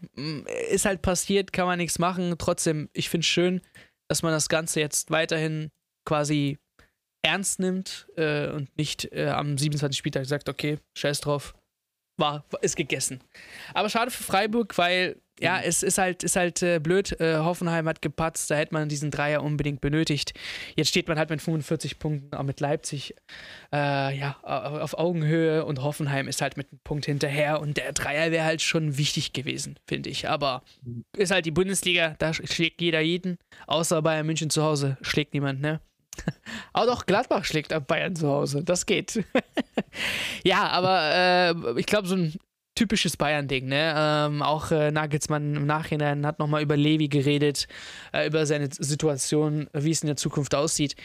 ist 0.70 0.86
halt 0.86 1.02
passiert, 1.02 1.52
kann 1.52 1.66
man 1.66 1.78
nichts 1.78 1.98
machen. 1.98 2.34
Trotzdem, 2.38 2.88
ich 2.94 3.10
finde 3.10 3.22
es 3.22 3.28
schön, 3.28 3.60
dass 4.10 4.24
man 4.24 4.32
das 4.32 4.48
Ganze 4.48 4.80
jetzt 4.80 5.12
weiterhin 5.12 5.70
quasi 6.04 6.58
ernst 7.22 7.60
nimmt 7.60 8.08
äh, 8.16 8.48
und 8.48 8.76
nicht 8.76 9.04
äh, 9.12 9.28
am 9.28 9.56
27. 9.56 9.96
Spieltag 9.96 10.26
sagt, 10.26 10.48
okay, 10.48 10.78
scheiß 10.98 11.20
drauf, 11.20 11.54
war, 12.20 12.44
ist 12.60 12.76
gegessen. 12.76 13.20
Aber 13.74 13.88
schade 13.88 14.10
für 14.10 14.22
Freiburg, 14.22 14.76
weil 14.78 15.16
ja, 15.40 15.56
mhm. 15.56 15.62
es 15.64 15.82
ist 15.82 15.98
halt, 15.98 16.22
ist 16.22 16.36
halt 16.36 16.62
äh, 16.62 16.78
blöd. 16.78 17.18
Äh, 17.18 17.38
Hoffenheim 17.38 17.88
hat 17.88 18.02
gepatzt, 18.02 18.50
da 18.50 18.56
hätte 18.56 18.74
man 18.74 18.88
diesen 18.88 19.10
Dreier 19.10 19.42
unbedingt 19.42 19.80
benötigt. 19.80 20.34
Jetzt 20.76 20.88
steht 20.88 21.08
man 21.08 21.18
halt 21.18 21.30
mit 21.30 21.40
45 21.40 21.98
Punkten 21.98 22.36
auch 22.36 22.42
mit 22.42 22.60
Leipzig 22.60 23.14
äh, 23.72 24.16
ja, 24.16 24.38
auf 24.42 24.98
Augenhöhe 24.98 25.64
und 25.64 25.82
Hoffenheim 25.82 26.28
ist 26.28 26.42
halt 26.42 26.56
mit 26.56 26.70
einem 26.70 26.80
Punkt 26.84 27.06
hinterher 27.06 27.60
und 27.60 27.76
der 27.76 27.92
Dreier 27.92 28.30
wäre 28.30 28.44
halt 28.44 28.60
schon 28.62 28.98
wichtig 28.98 29.32
gewesen, 29.32 29.78
finde 29.86 30.10
ich. 30.10 30.28
Aber 30.28 30.62
mhm. 30.82 31.04
ist 31.16 31.32
halt 31.32 31.46
die 31.46 31.50
Bundesliga, 31.50 32.14
da 32.18 32.34
schlägt 32.34 32.82
jeder 32.82 33.00
jeden, 33.00 33.38
außer 33.66 34.02
Bayern 34.02 34.26
München 34.26 34.50
zu 34.50 34.62
Hause 34.62 34.98
schlägt 35.00 35.32
niemand, 35.32 35.60
ne? 35.60 35.80
Aber 36.72 36.86
doch 36.86 37.06
Gladbach 37.06 37.44
schlägt 37.44 37.72
ab 37.72 37.86
Bayern 37.86 38.16
zu 38.16 38.28
Hause. 38.28 38.64
Das 38.64 38.86
geht. 38.86 39.24
ja, 40.44 40.68
aber 40.68 41.00
äh, 41.14 41.80
ich 41.80 41.86
glaube, 41.86 42.08
so 42.08 42.16
ein 42.16 42.34
typisches 42.74 43.16
Bayern-Ding, 43.16 43.66
ne? 43.66 43.94
Ähm, 43.96 44.42
auch 44.42 44.70
äh, 44.70 44.90
Nagelsmann 44.90 45.54
im 45.54 45.66
Nachhinein 45.66 46.26
hat 46.26 46.38
nochmal 46.38 46.62
über 46.62 46.76
Levi 46.76 47.08
geredet, 47.08 47.66
äh, 48.12 48.26
über 48.26 48.46
seine 48.46 48.68
Situation, 48.72 49.68
wie 49.72 49.90
es 49.90 50.02
in 50.02 50.06
der 50.06 50.16
Zukunft 50.16 50.54
aussieht. 50.54 50.96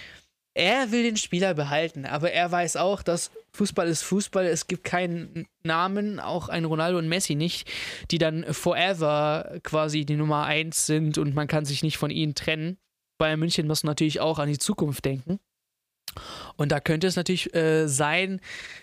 Er 0.57 0.93
will 0.93 1.03
den 1.03 1.17
Spieler 1.17 1.53
behalten, 1.53 2.05
aber 2.05 2.31
er 2.31 2.49
weiß 2.49 2.77
auch, 2.77 3.03
dass 3.03 3.29
Fußball 3.55 3.89
ist 3.89 4.03
Fußball. 4.03 4.45
Es 4.45 4.67
gibt 4.67 4.85
keinen 4.85 5.47
Namen, 5.63 6.21
auch 6.21 6.47
ein 6.47 6.63
Ronaldo 6.63 6.97
und 6.97 7.09
Messi 7.09 7.35
nicht, 7.35 7.69
die 8.09 8.19
dann 8.19 8.45
forever 8.53 9.59
quasi 9.63 10.05
die 10.05 10.15
Nummer 10.15 10.45
eins 10.45 10.85
sind 10.85 11.17
und 11.17 11.35
man 11.35 11.47
kann 11.47 11.65
sich 11.65 11.83
nicht 11.83 11.97
von 11.97 12.09
ihnen 12.09 12.35
trennen. 12.35 12.77
Bayern 13.17 13.39
München 13.39 13.67
muss 13.67 13.83
natürlich 13.83 14.19
auch 14.19 14.39
an 14.39 14.49
die 14.49 14.57
Zukunft 14.57 15.05
denken. 15.05 15.39
Und 16.55 16.71
da 16.71 16.79
könnte 16.79 17.07
es 17.07 17.15
natürlich 17.15 17.53
äh, 17.53 17.87
sein, 17.87 18.39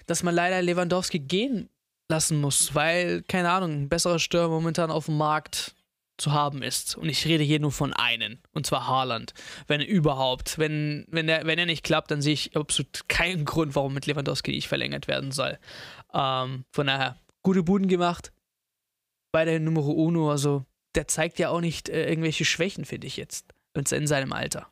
dass 0.06 0.22
man 0.22 0.34
leider 0.34 0.60
Lewandowski 0.60 1.18
gehen 1.18 1.68
lassen 2.08 2.40
muss, 2.40 2.74
weil, 2.74 3.22
keine 3.22 3.50
Ahnung, 3.50 3.72
ein 3.72 3.88
besserer 3.88 4.18
Stürmer 4.18 4.48
momentan 4.48 4.90
auf 4.90 5.06
dem 5.06 5.16
Markt 5.16 5.74
zu 6.18 6.32
haben 6.32 6.62
ist. 6.62 6.96
Und 6.96 7.08
ich 7.08 7.24
rede 7.26 7.42
hier 7.42 7.58
nur 7.58 7.72
von 7.72 7.92
einem, 7.92 8.38
und 8.52 8.66
zwar 8.66 8.86
Haaland. 8.86 9.32
Wenn 9.66 9.80
überhaupt. 9.80 10.58
Wenn, 10.58 11.06
wenn, 11.08 11.28
er, 11.28 11.46
wenn 11.46 11.58
er 11.58 11.66
nicht 11.66 11.84
klappt, 11.84 12.10
dann 12.10 12.22
sehe 12.22 12.34
ich 12.34 12.56
absolut 12.56 13.08
keinen 13.08 13.44
Grund, 13.44 13.74
warum 13.74 13.94
mit 13.94 14.06
Lewandowski 14.06 14.52
nicht 14.52 14.68
verlängert 14.68 15.08
werden 15.08 15.32
soll. 15.32 15.58
Ähm, 16.12 16.64
von 16.70 16.86
daher, 16.86 17.18
gute 17.42 17.62
Buden 17.62 17.88
gemacht. 17.88 18.32
Bei 19.32 19.44
der 19.44 19.58
Nummer 19.60 19.84
Uno, 19.86 20.30
also 20.30 20.66
der 20.94 21.08
zeigt 21.08 21.38
ja 21.38 21.48
auch 21.48 21.60
nicht 21.60 21.88
äh, 21.88 22.08
irgendwelche 22.08 22.44
Schwächen, 22.44 22.84
finde 22.84 23.06
ich 23.06 23.16
jetzt. 23.16 23.46
In 23.74 24.06
seinem 24.06 24.32
Alter. 24.32 24.70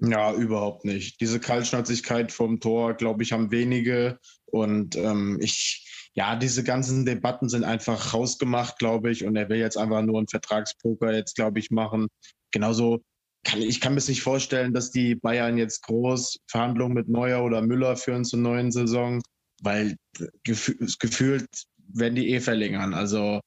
Ja, 0.00 0.32
überhaupt 0.32 0.84
nicht. 0.84 1.20
Diese 1.20 1.40
Kaltschnäuzigkeit 1.40 2.30
vom 2.30 2.60
Tor, 2.60 2.94
glaube 2.94 3.22
ich, 3.22 3.32
haben 3.32 3.50
wenige. 3.50 4.18
Und 4.46 4.94
ähm, 4.96 5.38
ich, 5.40 6.10
ja, 6.14 6.36
diese 6.36 6.62
ganzen 6.62 7.04
Debatten 7.04 7.48
sind 7.48 7.64
einfach 7.64 8.14
rausgemacht, 8.14 8.78
glaube 8.78 9.10
ich. 9.10 9.24
Und 9.24 9.34
er 9.34 9.48
will 9.48 9.58
jetzt 9.58 9.76
einfach 9.76 10.02
nur 10.02 10.18
einen 10.18 10.28
Vertragspoker 10.28 11.12
jetzt, 11.12 11.34
glaube 11.34 11.58
ich, 11.58 11.70
machen. 11.70 12.06
Genauso 12.52 13.02
kann 13.44 13.60
ich 13.62 13.80
kann 13.80 13.94
mir 13.94 14.02
nicht 14.06 14.22
vorstellen, 14.22 14.72
dass 14.72 14.90
die 14.90 15.14
Bayern 15.14 15.58
jetzt 15.58 15.82
groß 15.82 16.38
Verhandlungen 16.48 16.94
mit 16.94 17.08
Neuer 17.08 17.42
oder 17.42 17.62
Müller 17.62 17.96
führen 17.96 18.24
zur 18.24 18.40
neuen 18.40 18.70
Saison, 18.70 19.20
weil 19.62 19.96
gef 20.44 20.74
gefühlt 20.98 21.48
werden 21.88 22.14
die 22.14 22.30
eh 22.30 22.40
verlängern. 22.40 22.94
Also 22.94 23.40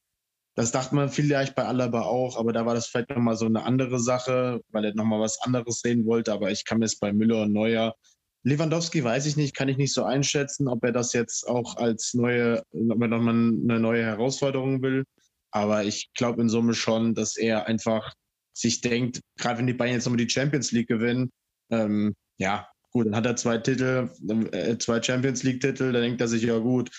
das 0.55 0.71
dachte 0.71 0.95
man 0.95 1.09
vielleicht 1.09 1.55
bei 1.55 1.65
Alaba 1.65 2.01
auch, 2.01 2.37
aber 2.37 2.51
da 2.51 2.65
war 2.65 2.75
das 2.75 2.87
vielleicht 2.87 3.09
nochmal 3.09 3.37
so 3.37 3.45
eine 3.45 3.63
andere 3.63 3.99
Sache, 3.99 4.61
weil 4.69 4.85
er 4.85 4.95
nochmal 4.95 5.21
was 5.21 5.41
anderes 5.41 5.79
sehen 5.79 6.05
wollte. 6.05 6.33
Aber 6.33 6.51
ich 6.51 6.65
kann 6.65 6.79
mir 6.79 6.85
es 6.85 6.99
bei 6.99 7.13
Müller 7.13 7.43
und 7.43 7.53
Neuer. 7.53 7.95
Lewandowski 8.43 9.03
weiß 9.03 9.27
ich 9.27 9.37
nicht, 9.37 9.55
kann 9.55 9.69
ich 9.69 9.77
nicht 9.77 9.93
so 9.93 10.03
einschätzen, 10.03 10.67
ob 10.67 10.83
er 10.83 10.91
das 10.91 11.13
jetzt 11.13 11.47
auch 11.47 11.77
als 11.77 12.13
neue, 12.13 12.63
ob 12.73 13.01
er 13.01 13.07
nochmal 13.07 13.35
eine 13.35 13.79
neue 13.79 14.03
Herausforderung 14.03 14.81
will. 14.81 15.05
Aber 15.51 15.83
ich 15.83 16.11
glaube 16.15 16.41
in 16.41 16.49
Summe 16.49 16.73
schon, 16.73 17.13
dass 17.13 17.37
er 17.37 17.67
einfach 17.67 18.13
sich 18.53 18.81
denkt, 18.81 19.21
gerade 19.37 19.59
wenn 19.59 19.67
die 19.67 19.73
Bayern 19.73 19.95
jetzt 19.95 20.05
nochmal 20.05 20.25
die 20.25 20.29
Champions 20.29 20.71
League 20.71 20.87
gewinnen, 20.87 21.31
ähm, 21.69 22.15
ja, 22.37 22.67
gut, 22.91 23.05
dann 23.05 23.15
hat 23.15 23.25
er 23.25 23.35
zwei 23.35 23.57
Titel, 23.57 24.09
äh, 24.51 24.77
zwei 24.77 25.01
Champions 25.01 25.43
League-Titel, 25.43 25.93
da 25.93 26.01
denkt 26.01 26.19
er 26.19 26.27
sich, 26.27 26.43
ja 26.43 26.57
gut, 26.57 26.89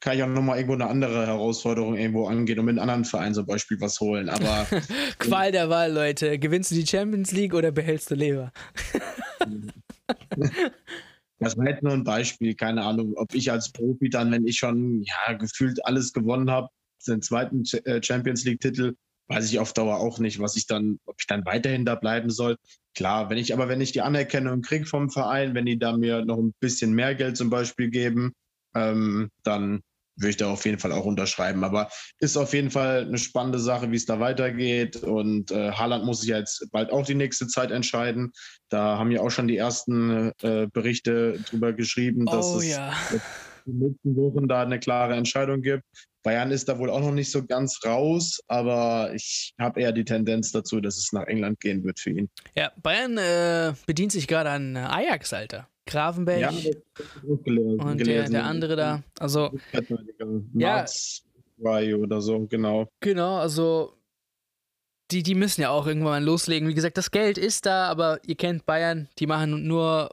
kann 0.00 0.16
ich 0.16 0.22
auch 0.22 0.28
nochmal 0.28 0.58
irgendwo 0.58 0.74
eine 0.74 0.86
andere 0.86 1.26
Herausforderung 1.26 1.96
irgendwo 1.96 2.26
angehen 2.26 2.58
und 2.58 2.66
mit 2.66 2.78
einem 2.78 2.82
anderen 2.82 3.04
Verein 3.04 3.34
zum 3.34 3.46
Beispiel 3.46 3.80
was 3.80 3.98
holen. 4.00 4.28
Aber 4.28 4.66
Qual 5.18 5.50
der 5.50 5.68
Wahl, 5.70 5.92
Leute. 5.92 6.38
Gewinnst 6.38 6.70
du 6.70 6.76
die 6.76 6.86
Champions 6.86 7.32
League 7.32 7.54
oder 7.54 7.72
behältst 7.72 8.10
du 8.10 8.14
Leber? 8.14 8.52
das 11.38 11.56
war 11.56 11.68
jetzt 11.68 11.82
nur 11.82 11.92
ein 11.92 12.04
Beispiel, 12.04 12.54
keine 12.54 12.84
Ahnung, 12.84 13.14
ob 13.16 13.34
ich 13.34 13.50
als 13.50 13.72
Profi 13.72 14.08
dann, 14.08 14.30
wenn 14.30 14.46
ich 14.46 14.58
schon 14.58 15.02
ja, 15.02 15.32
gefühlt 15.34 15.84
alles 15.84 16.12
gewonnen 16.12 16.50
habe, 16.50 16.68
den 17.06 17.22
zweiten 17.22 17.64
äh, 17.84 18.02
Champions 18.02 18.44
League-Titel, 18.44 18.94
weiß 19.28 19.50
ich 19.50 19.58
auf 19.58 19.72
Dauer 19.72 19.98
auch 19.98 20.18
nicht, 20.18 20.40
was 20.40 20.56
ich 20.56 20.66
dann, 20.66 20.98
ob 21.06 21.16
ich 21.18 21.26
dann 21.26 21.44
weiterhin 21.44 21.84
da 21.84 21.94
bleiben 21.96 22.30
soll. 22.30 22.56
Klar, 22.94 23.30
wenn 23.30 23.38
ich, 23.38 23.52
aber 23.52 23.68
wenn 23.68 23.80
ich 23.80 23.92
die 23.92 24.00
Anerkennung 24.00 24.62
kriege 24.62 24.86
vom 24.86 25.10
Verein, 25.10 25.54
wenn 25.54 25.66
die 25.66 25.78
da 25.78 25.96
mir 25.96 26.24
noch 26.24 26.38
ein 26.38 26.54
bisschen 26.60 26.92
mehr 26.92 27.14
Geld 27.14 27.36
zum 27.36 27.50
Beispiel 27.50 27.90
geben, 27.90 28.32
ähm, 28.74 29.30
dann 29.42 29.82
würde 30.18 30.30
ich 30.30 30.36
da 30.36 30.50
auf 30.50 30.64
jeden 30.64 30.78
Fall 30.78 30.92
auch 30.92 31.04
unterschreiben. 31.04 31.64
Aber 31.64 31.88
ist 32.18 32.36
auf 32.36 32.52
jeden 32.52 32.70
Fall 32.70 33.06
eine 33.06 33.18
spannende 33.18 33.58
Sache, 33.58 33.90
wie 33.90 33.96
es 33.96 34.06
da 34.06 34.20
weitergeht. 34.20 34.96
Und 34.96 35.50
äh, 35.50 35.72
Haaland 35.72 36.04
muss 36.04 36.20
sich 36.20 36.30
jetzt 36.30 36.66
bald 36.72 36.90
auch 36.90 37.06
die 37.06 37.14
nächste 37.14 37.46
Zeit 37.46 37.70
entscheiden. 37.70 38.32
Da 38.68 38.98
haben 38.98 39.10
ja 39.10 39.20
auch 39.20 39.30
schon 39.30 39.48
die 39.48 39.56
ersten 39.56 40.32
äh, 40.42 40.66
Berichte 40.72 41.38
drüber 41.48 41.72
geschrieben, 41.72 42.26
dass 42.26 42.46
oh, 42.46 42.58
es 42.58 42.68
ja. 42.68 42.92
in 43.66 43.78
den 43.78 43.88
nächsten 43.88 44.16
Wochen 44.16 44.48
da 44.48 44.62
eine 44.62 44.78
klare 44.78 45.14
Entscheidung 45.14 45.62
gibt. 45.62 45.84
Bayern 46.22 46.50
ist 46.50 46.68
da 46.68 46.78
wohl 46.78 46.90
auch 46.90 47.00
noch 47.00 47.12
nicht 47.12 47.30
so 47.30 47.46
ganz 47.46 47.80
raus, 47.86 48.40
aber 48.48 49.12
ich 49.14 49.54
habe 49.58 49.80
eher 49.80 49.92
die 49.92 50.04
Tendenz 50.04 50.52
dazu, 50.52 50.80
dass 50.80 50.98
es 50.98 51.12
nach 51.12 51.26
England 51.26 51.60
gehen 51.60 51.84
wird 51.84 52.00
für 52.00 52.10
ihn. 52.10 52.28
Ja, 52.54 52.72
Bayern 52.82 53.16
äh, 53.16 53.72
bedient 53.86 54.12
sich 54.12 54.26
gerade 54.26 54.50
an 54.50 54.76
Ajax, 54.76 55.32
Alter. 55.32 55.68
Gravenberg 55.88 56.40
ja, 56.40 56.50
und 57.26 58.06
der, 58.06 58.28
der, 58.28 58.44
andere 58.44 58.76
da. 58.76 59.02
Also 59.18 59.50
ja, 60.54 60.84
oder 61.96 62.20
so, 62.20 62.46
genau. 62.46 62.88
Genau, 63.00 63.38
also 63.38 63.94
die, 65.10 65.22
die 65.22 65.34
müssen 65.34 65.62
ja 65.62 65.70
auch 65.70 65.86
irgendwann 65.86 66.10
mal 66.10 66.24
loslegen. 66.24 66.68
Wie 66.68 66.74
gesagt, 66.74 66.98
das 66.98 67.10
Geld 67.10 67.38
ist 67.38 67.66
da, 67.66 67.88
aber 67.88 68.20
ihr 68.26 68.36
kennt 68.36 68.66
Bayern, 68.66 69.08
die 69.18 69.26
machen 69.26 69.66
nur 69.66 70.10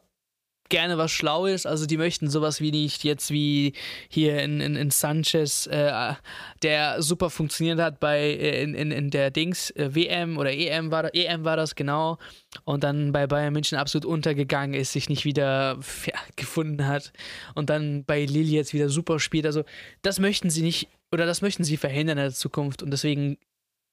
gerne 0.69 0.97
was 0.97 1.12
Schlaues. 1.12 1.65
Also 1.65 1.86
die 1.86 1.97
möchten 1.97 2.30
sowas 2.30 2.62
wie 2.62 2.71
nicht 2.71 3.04
jetzt 3.04 3.32
wie 3.32 3.73
hier 4.10 4.41
in, 4.41 4.62
in, 4.62 4.75
in 4.75 4.89
Sanchez, 4.89 5.67
äh, 5.67 6.13
der 6.62 7.01
super 7.01 7.30
funktioniert 7.30 7.80
hat 7.80 7.99
bei 7.99 8.19
äh, 8.19 8.63
in, 8.63 8.73
in, 8.73 8.91
in 8.91 9.10
der 9.10 9.32
Dings 9.32 9.71
äh, 9.71 9.93
WM 9.93 10.38
oder 10.38 10.51
EM 10.51 10.91
war, 10.91 11.13
EM 11.13 11.45
war 11.45 11.58
das 11.58 11.75
genau 11.75 12.17
und 12.63 12.84
dann 12.84 13.12
bei 13.12 13.28
Bayern 13.28 13.54
München 13.54 13.78
absolut 13.78 14.06
untergegangen 14.06 14.73
ist, 14.73 14.93
sich 14.93 15.10
nicht 15.10 15.25
wieder 15.25 15.80
ja, 16.06 16.19
gefunden 16.36 16.88
hat 16.88 17.13
und 17.54 17.69
dann 17.69 18.04
bei 18.06 18.25
Lille 18.25 18.49
jetzt 18.49 18.73
wieder 18.73 18.89
super 18.89 19.19
spielt. 19.19 19.45
Also 19.45 19.63
das 20.01 20.19
möchten 20.19 20.49
sie 20.49 20.62
nicht 20.62 20.88
oder 21.12 21.25
das 21.25 21.41
möchten 21.41 21.63
sie 21.63 21.78
verhindern 21.78 22.17
in 22.17 22.23
der 22.25 22.34
Zukunft 22.34 22.82
und 22.82 22.91
deswegen 22.91 23.38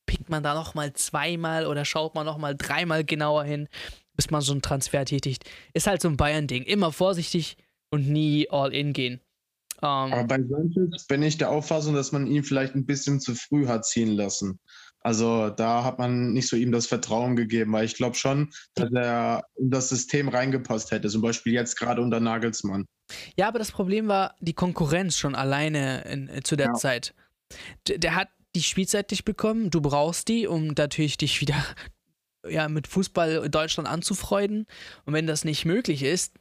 pickt 0.06 0.30
man 0.30 0.42
da 0.42 0.54
noch 0.54 0.74
mal 0.74 0.92
zweimal 0.94 1.66
oder 1.66 1.84
schaut 1.84 2.14
man 2.14 2.26
noch 2.26 2.38
mal 2.38 2.56
dreimal 2.56 3.04
genauer 3.04 3.44
hin 3.44 3.68
bis 4.16 4.30
man 4.30 4.40
so 4.40 4.52
einen 4.52 4.62
Transfer 4.62 5.04
tätigt. 5.04 5.48
Ist 5.74 5.86
halt 5.86 6.02
so 6.02 6.08
ein 6.08 6.16
Bayern-Ding. 6.16 6.64
Immer 6.64 6.92
vorsichtig 6.92 7.56
und 7.90 8.08
nie 8.08 8.48
all 8.50 8.72
in 8.72 8.92
gehen. 8.92 9.20
Ähm, 9.82 10.12
Aber 10.12 10.24
bei 10.24 10.42
Sanchez 10.42 11.06
bin 11.06 11.22
ich 11.22 11.38
der 11.38 11.50
Auffassung, 11.50 11.94
dass 11.94 12.12
man 12.12 12.26
ihn 12.26 12.44
vielleicht 12.44 12.74
ein 12.74 12.86
bisschen 12.86 13.20
zu 13.20 13.34
früh 13.34 13.66
hat 13.66 13.84
ziehen 13.84 14.12
lassen. 14.12 14.60
Also 15.00 15.50
da 15.50 15.82
hat 15.82 15.98
man 15.98 16.32
nicht 16.32 16.48
so 16.48 16.56
ihm 16.56 16.70
das 16.70 16.86
Vertrauen 16.86 17.34
gegeben, 17.34 17.72
weil 17.72 17.84
ich 17.84 17.96
glaube 17.96 18.14
schon, 18.14 18.52
dass 18.74 18.92
er 18.92 19.44
in 19.56 19.70
das 19.70 19.88
System 19.88 20.28
reingepasst 20.28 20.92
hätte. 20.92 21.08
Zum 21.08 21.22
Beispiel 21.22 21.52
jetzt 21.52 21.76
gerade 21.76 22.00
unter 22.00 22.20
Nagelsmann. 22.20 22.86
Ja, 23.36 23.48
aber 23.48 23.58
das 23.58 23.72
Problem 23.72 24.06
war 24.06 24.36
die 24.40 24.54
Konkurrenz 24.54 25.18
schon 25.18 25.34
alleine 25.34 26.02
in, 26.02 26.44
zu 26.44 26.54
der 26.54 26.68
ja. 26.68 26.74
Zeit. 26.74 27.14
D 27.88 27.98
der 27.98 28.14
hat 28.14 28.28
die 28.54 28.62
Spielzeit 28.62 29.10
nicht 29.10 29.24
bekommen. 29.24 29.70
Du 29.70 29.80
brauchst 29.80 30.28
die, 30.28 30.46
um 30.46 30.68
natürlich 30.68 31.16
dich 31.16 31.40
wieder 31.40 31.56
ja, 32.48 32.68
mit 32.68 32.86
Fußball 32.86 33.48
Deutschland 33.48 33.88
anzufreunden. 33.88 34.66
Und 35.04 35.14
wenn 35.14 35.26
das 35.26 35.44
nicht 35.44 35.64
möglich 35.64 36.02
ist, 36.02 36.34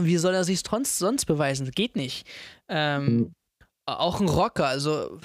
wie 0.00 0.16
soll 0.18 0.34
er 0.34 0.44
sich 0.44 0.60
sonst, 0.60 0.98
sonst 0.98 1.24
beweisen? 1.24 1.70
Geht 1.70 1.96
nicht. 1.96 2.26
Ähm, 2.68 3.16
mhm. 3.16 3.34
Auch 3.86 4.20
ein 4.20 4.28
Rocker, 4.28 4.66
also 4.66 5.20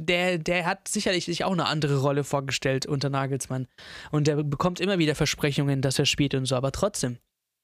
der, 0.00 0.38
der 0.38 0.66
hat 0.66 0.88
sicherlich 0.88 1.26
sich 1.26 1.44
auch 1.44 1.52
eine 1.52 1.66
andere 1.66 2.00
Rolle 2.00 2.24
vorgestellt 2.24 2.86
unter 2.86 3.10
Nagelsmann. 3.10 3.68
Und 4.10 4.26
der 4.26 4.42
bekommt 4.42 4.80
immer 4.80 4.98
wieder 4.98 5.14
Versprechungen, 5.14 5.82
dass 5.82 5.98
er 5.98 6.06
spielt 6.06 6.34
und 6.34 6.46
so, 6.46 6.56
aber 6.56 6.72
trotzdem, 6.72 7.18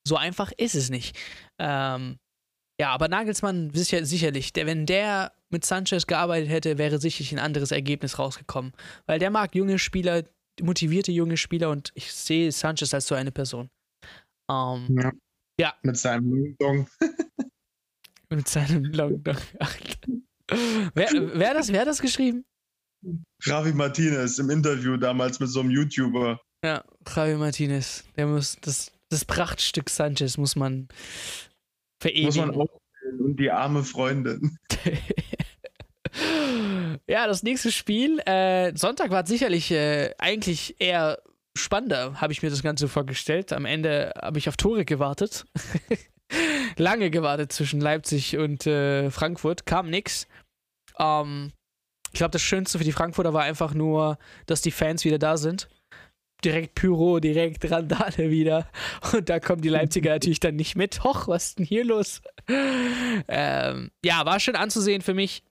so 0.06 0.16
einfach 0.16 0.52
ist 0.56 0.74
es 0.74 0.90
nicht. 0.90 1.16
Ähm, 1.58 2.18
ja, 2.78 2.90
aber 2.90 3.08
Nagelsmann 3.08 3.70
sicher, 3.72 4.04
sicherlich, 4.04 4.52
der, 4.52 4.66
wenn 4.66 4.86
der 4.86 5.32
mit 5.48 5.64
Sanchez 5.64 6.06
gearbeitet 6.06 6.50
hätte, 6.50 6.78
wäre 6.78 6.98
sicherlich 6.98 7.32
ein 7.32 7.38
anderes 7.38 7.70
Ergebnis 7.70 8.18
rausgekommen. 8.18 8.72
Weil 9.06 9.18
der 9.18 9.30
mag 9.30 9.54
junge 9.54 9.78
Spieler, 9.78 10.24
motivierte 10.62 11.12
junge 11.12 11.36
Spieler 11.36 11.70
und 11.70 11.92
ich 11.94 12.12
sehe 12.12 12.50
Sanchez 12.52 12.94
als 12.94 13.06
so 13.06 13.14
eine 13.14 13.32
Person. 13.32 13.70
Um, 14.48 14.86
ähm, 14.88 14.98
ja. 14.98 15.12
ja. 15.60 15.74
Mit 15.82 15.96
seinem 15.96 16.30
Longdong. 16.30 16.88
mit 18.30 18.48
seinem 18.48 18.84
Longdong. 18.84 19.36
wer, 20.94 21.08
wer, 21.12 21.54
das, 21.54 21.72
wer 21.72 21.80
hat 21.80 21.88
das 21.88 22.00
geschrieben? 22.00 22.44
Javi 23.42 23.72
Martinez 23.72 24.38
im 24.38 24.50
Interview 24.50 24.96
damals 24.96 25.40
mit 25.40 25.48
so 25.48 25.60
einem 25.60 25.70
YouTuber. 25.70 26.40
Ja, 26.64 26.84
Javi 27.06 27.34
Martinez. 27.34 28.04
Der 28.16 28.26
muss, 28.26 28.56
das, 28.60 28.92
das 29.10 29.24
Prachtstück 29.24 29.90
Sanchez 29.90 30.38
muss 30.38 30.56
man 30.56 30.88
verewigen. 32.00 32.26
Muss 32.26 32.36
man 32.36 32.50
auch 32.54 32.80
und 33.18 33.38
die 33.38 33.50
arme 33.50 33.84
Freundin. 33.84 34.58
Ja, 37.08 37.26
das 37.26 37.42
nächste 37.42 37.70
Spiel. 37.70 38.18
Äh, 38.26 38.76
Sonntag 38.76 39.10
war 39.10 39.26
sicherlich 39.26 39.70
äh, 39.70 40.12
eigentlich 40.18 40.76
eher 40.80 41.18
spannender, 41.56 42.20
habe 42.20 42.32
ich 42.32 42.42
mir 42.42 42.50
das 42.50 42.62
Ganze 42.62 42.88
vorgestellt. 42.88 43.52
Am 43.52 43.64
Ende 43.64 44.12
habe 44.20 44.38
ich 44.38 44.48
auf 44.48 44.56
Tore 44.56 44.84
gewartet. 44.84 45.46
Lange 46.76 47.10
gewartet 47.10 47.52
zwischen 47.52 47.80
Leipzig 47.80 48.36
und 48.36 48.66
äh, 48.66 49.10
Frankfurt. 49.10 49.66
Kam 49.66 49.88
nix. 49.88 50.26
Ähm, 50.98 51.52
ich 52.12 52.18
glaube, 52.18 52.32
das 52.32 52.42
Schönste 52.42 52.78
für 52.78 52.84
die 52.84 52.92
Frankfurter 52.92 53.32
war 53.32 53.42
einfach 53.42 53.74
nur, 53.74 54.18
dass 54.46 54.60
die 54.60 54.70
Fans 54.70 55.04
wieder 55.04 55.18
da 55.18 55.36
sind. 55.36 55.68
Direkt 56.44 56.74
Pyro, 56.74 57.20
direkt 57.20 57.70
Randale 57.70 58.30
wieder. 58.30 58.68
Und 59.12 59.28
da 59.28 59.40
kommen 59.40 59.62
die 59.62 59.68
Leipziger 59.68 60.10
natürlich 60.14 60.40
dann 60.40 60.56
nicht 60.56 60.76
mit. 60.76 61.04
Hoch, 61.04 61.28
was 61.28 61.48
ist 61.48 61.58
denn 61.58 61.66
hier 61.66 61.84
los? 61.84 62.20
Ähm, 62.48 63.90
ja, 64.04 64.26
war 64.26 64.40
schön 64.40 64.56
anzusehen 64.56 65.02
für 65.02 65.14
mich 65.14 65.42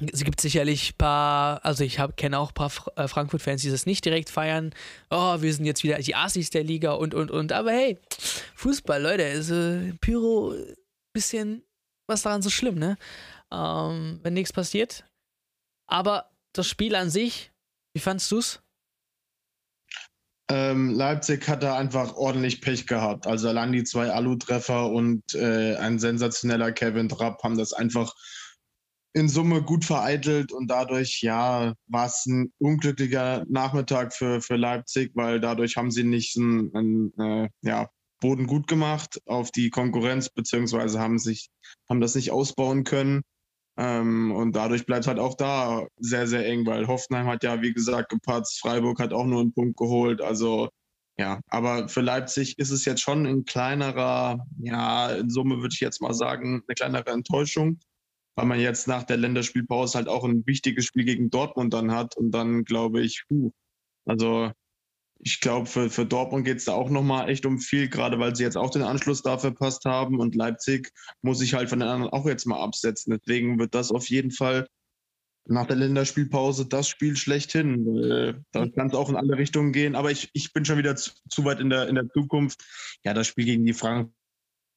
es 0.00 0.24
gibt 0.24 0.40
sicherlich 0.40 0.92
ein 0.92 0.98
paar, 0.98 1.64
also 1.64 1.84
ich 1.84 2.00
kenne 2.16 2.38
auch 2.38 2.50
ein 2.50 2.54
paar 2.54 2.72
äh, 2.96 3.06
Frankfurt-Fans, 3.06 3.62
die 3.62 3.70
das 3.70 3.86
nicht 3.86 4.04
direkt 4.04 4.28
feiern. 4.28 4.74
Oh, 5.10 5.40
wir 5.40 5.54
sind 5.54 5.66
jetzt 5.66 5.84
wieder 5.84 5.98
die 5.98 6.16
Assis 6.16 6.50
der 6.50 6.64
Liga 6.64 6.92
und, 6.92 7.14
und, 7.14 7.30
und. 7.30 7.52
Aber 7.52 7.70
hey, 7.70 7.98
Fußball, 8.56 9.00
Leute, 9.00 9.22
ist 9.22 9.50
äh, 9.50 9.92
Pyro 10.00 10.54
bisschen, 11.12 11.62
was 12.08 12.22
daran 12.22 12.42
so 12.42 12.50
schlimm, 12.50 12.74
ne? 12.74 12.96
Ähm, 13.52 14.18
wenn 14.22 14.34
nichts 14.34 14.52
passiert. 14.52 15.04
Aber 15.86 16.30
das 16.52 16.66
Spiel 16.66 16.96
an 16.96 17.08
sich, 17.10 17.52
wie 17.94 18.00
fandst 18.00 18.32
du's? 18.32 18.60
Ähm, 20.50 20.90
Leipzig 20.90 21.48
hat 21.48 21.62
da 21.62 21.78
einfach 21.78 22.16
ordentlich 22.16 22.60
Pech 22.60 22.86
gehabt. 22.86 23.26
Also 23.26 23.48
allein 23.48 23.72
die 23.72 23.84
zwei 23.84 24.10
Alu-Treffer 24.10 24.90
und 24.90 25.22
äh, 25.34 25.76
ein 25.76 25.98
sensationeller 25.98 26.72
Kevin 26.72 27.08
Trapp 27.08 27.42
haben 27.42 27.56
das 27.56 27.72
einfach 27.72 28.14
in 29.14 29.28
Summe 29.28 29.62
gut 29.62 29.84
vereitelt 29.84 30.52
und 30.52 30.66
dadurch, 30.68 31.22
ja, 31.22 31.74
war 31.86 32.06
es 32.06 32.26
ein 32.26 32.52
unglücklicher 32.58 33.44
Nachmittag 33.48 34.12
für, 34.12 34.40
für 34.40 34.56
Leipzig, 34.56 35.12
weil 35.14 35.40
dadurch 35.40 35.76
haben 35.76 35.92
sie 35.92 36.02
nicht 36.02 36.36
einen, 36.36 36.74
einen 36.74 37.18
äh, 37.18 37.48
ja, 37.62 37.88
Boden 38.20 38.46
gut 38.46 38.66
gemacht 38.66 39.20
auf 39.26 39.52
die 39.52 39.70
Konkurrenz, 39.70 40.28
beziehungsweise 40.30 40.98
haben 40.98 41.18
sich, 41.18 41.48
haben 41.88 42.00
das 42.00 42.16
nicht 42.16 42.32
ausbauen 42.32 42.82
können. 42.82 43.22
Ähm, 43.76 44.32
und 44.32 44.56
dadurch 44.56 44.84
bleibt 44.84 45.06
halt 45.06 45.20
auch 45.20 45.34
da 45.34 45.86
sehr, 45.98 46.26
sehr 46.26 46.46
eng, 46.46 46.66
weil 46.66 46.88
Hoffenheim 46.88 47.26
hat 47.26 47.44
ja, 47.44 47.62
wie 47.62 47.72
gesagt, 47.72 48.08
gepatzt, 48.08 48.60
Freiburg 48.60 48.98
hat 48.98 49.12
auch 49.12 49.26
nur 49.26 49.42
einen 49.42 49.54
Punkt 49.54 49.76
geholt. 49.76 50.22
Also 50.22 50.70
ja, 51.16 51.40
aber 51.48 51.88
für 51.88 52.00
Leipzig 52.00 52.58
ist 52.58 52.70
es 52.70 52.84
jetzt 52.84 53.00
schon 53.00 53.26
ein 53.26 53.44
kleinerer, 53.44 54.44
ja, 54.58 55.10
in 55.10 55.30
Summe 55.30 55.58
würde 55.58 55.72
ich 55.72 55.80
jetzt 55.80 56.00
mal 56.02 56.14
sagen, 56.14 56.62
eine 56.66 56.74
kleinere 56.74 57.10
Enttäuschung, 57.12 57.78
weil 58.36 58.46
man 58.46 58.60
jetzt 58.60 58.88
nach 58.88 59.04
der 59.04 59.16
Länderspielpause 59.16 59.98
halt 59.98 60.08
auch 60.08 60.24
ein 60.24 60.46
wichtiges 60.46 60.84
Spiel 60.86 61.04
gegen 61.04 61.30
Dortmund 61.30 61.72
dann 61.74 61.92
hat 61.92 62.16
und 62.16 62.30
dann 62.32 62.64
glaube 62.64 63.00
ich, 63.00 63.24
puh, 63.28 63.52
also 64.04 64.50
ich 65.18 65.40
glaube, 65.40 65.66
für, 65.66 65.88
für 65.88 66.04
Dortmund 66.04 66.44
geht 66.44 66.58
es 66.58 66.66
da 66.66 66.72
auch 66.72 66.90
nochmal 66.90 67.30
echt 67.30 67.46
um 67.46 67.58
viel, 67.58 67.88
gerade 67.88 68.18
weil 68.18 68.36
sie 68.36 68.42
jetzt 68.42 68.56
auch 68.56 68.70
den 68.70 68.82
Anschluss 68.82 69.22
da 69.22 69.38
verpasst 69.38 69.86
haben. 69.86 70.20
Und 70.20 70.34
Leipzig 70.34 70.92
muss 71.22 71.38
sich 71.38 71.54
halt 71.54 71.70
von 71.70 71.80
den 71.80 71.88
anderen 71.88 72.12
auch 72.12 72.26
jetzt 72.26 72.46
mal 72.46 72.60
absetzen. 72.60 73.18
Deswegen 73.18 73.58
wird 73.58 73.74
das 73.74 73.90
auf 73.90 74.08
jeden 74.10 74.30
Fall 74.30 74.68
nach 75.46 75.66
der 75.66 75.76
Länderspielpause 75.76 76.66
das 76.66 76.88
Spiel 76.88 77.16
schlechthin. 77.16 77.86
Weil 77.86 78.44
da 78.52 78.68
kann 78.68 78.88
es 78.88 78.94
auch 78.94 79.08
in 79.08 79.16
alle 79.16 79.38
Richtungen 79.38 79.72
gehen. 79.72 79.94
Aber 79.94 80.10
ich, 80.10 80.28
ich 80.34 80.52
bin 80.52 80.66
schon 80.66 80.78
wieder 80.78 80.96
zu, 80.96 81.12
zu 81.30 81.44
weit 81.46 81.60
in 81.60 81.70
der, 81.70 81.88
in 81.88 81.94
der 81.94 82.08
Zukunft. 82.10 82.62
Ja, 83.02 83.14
das 83.14 83.26
Spiel 83.26 83.46
gegen 83.46 83.64
die 83.64 83.72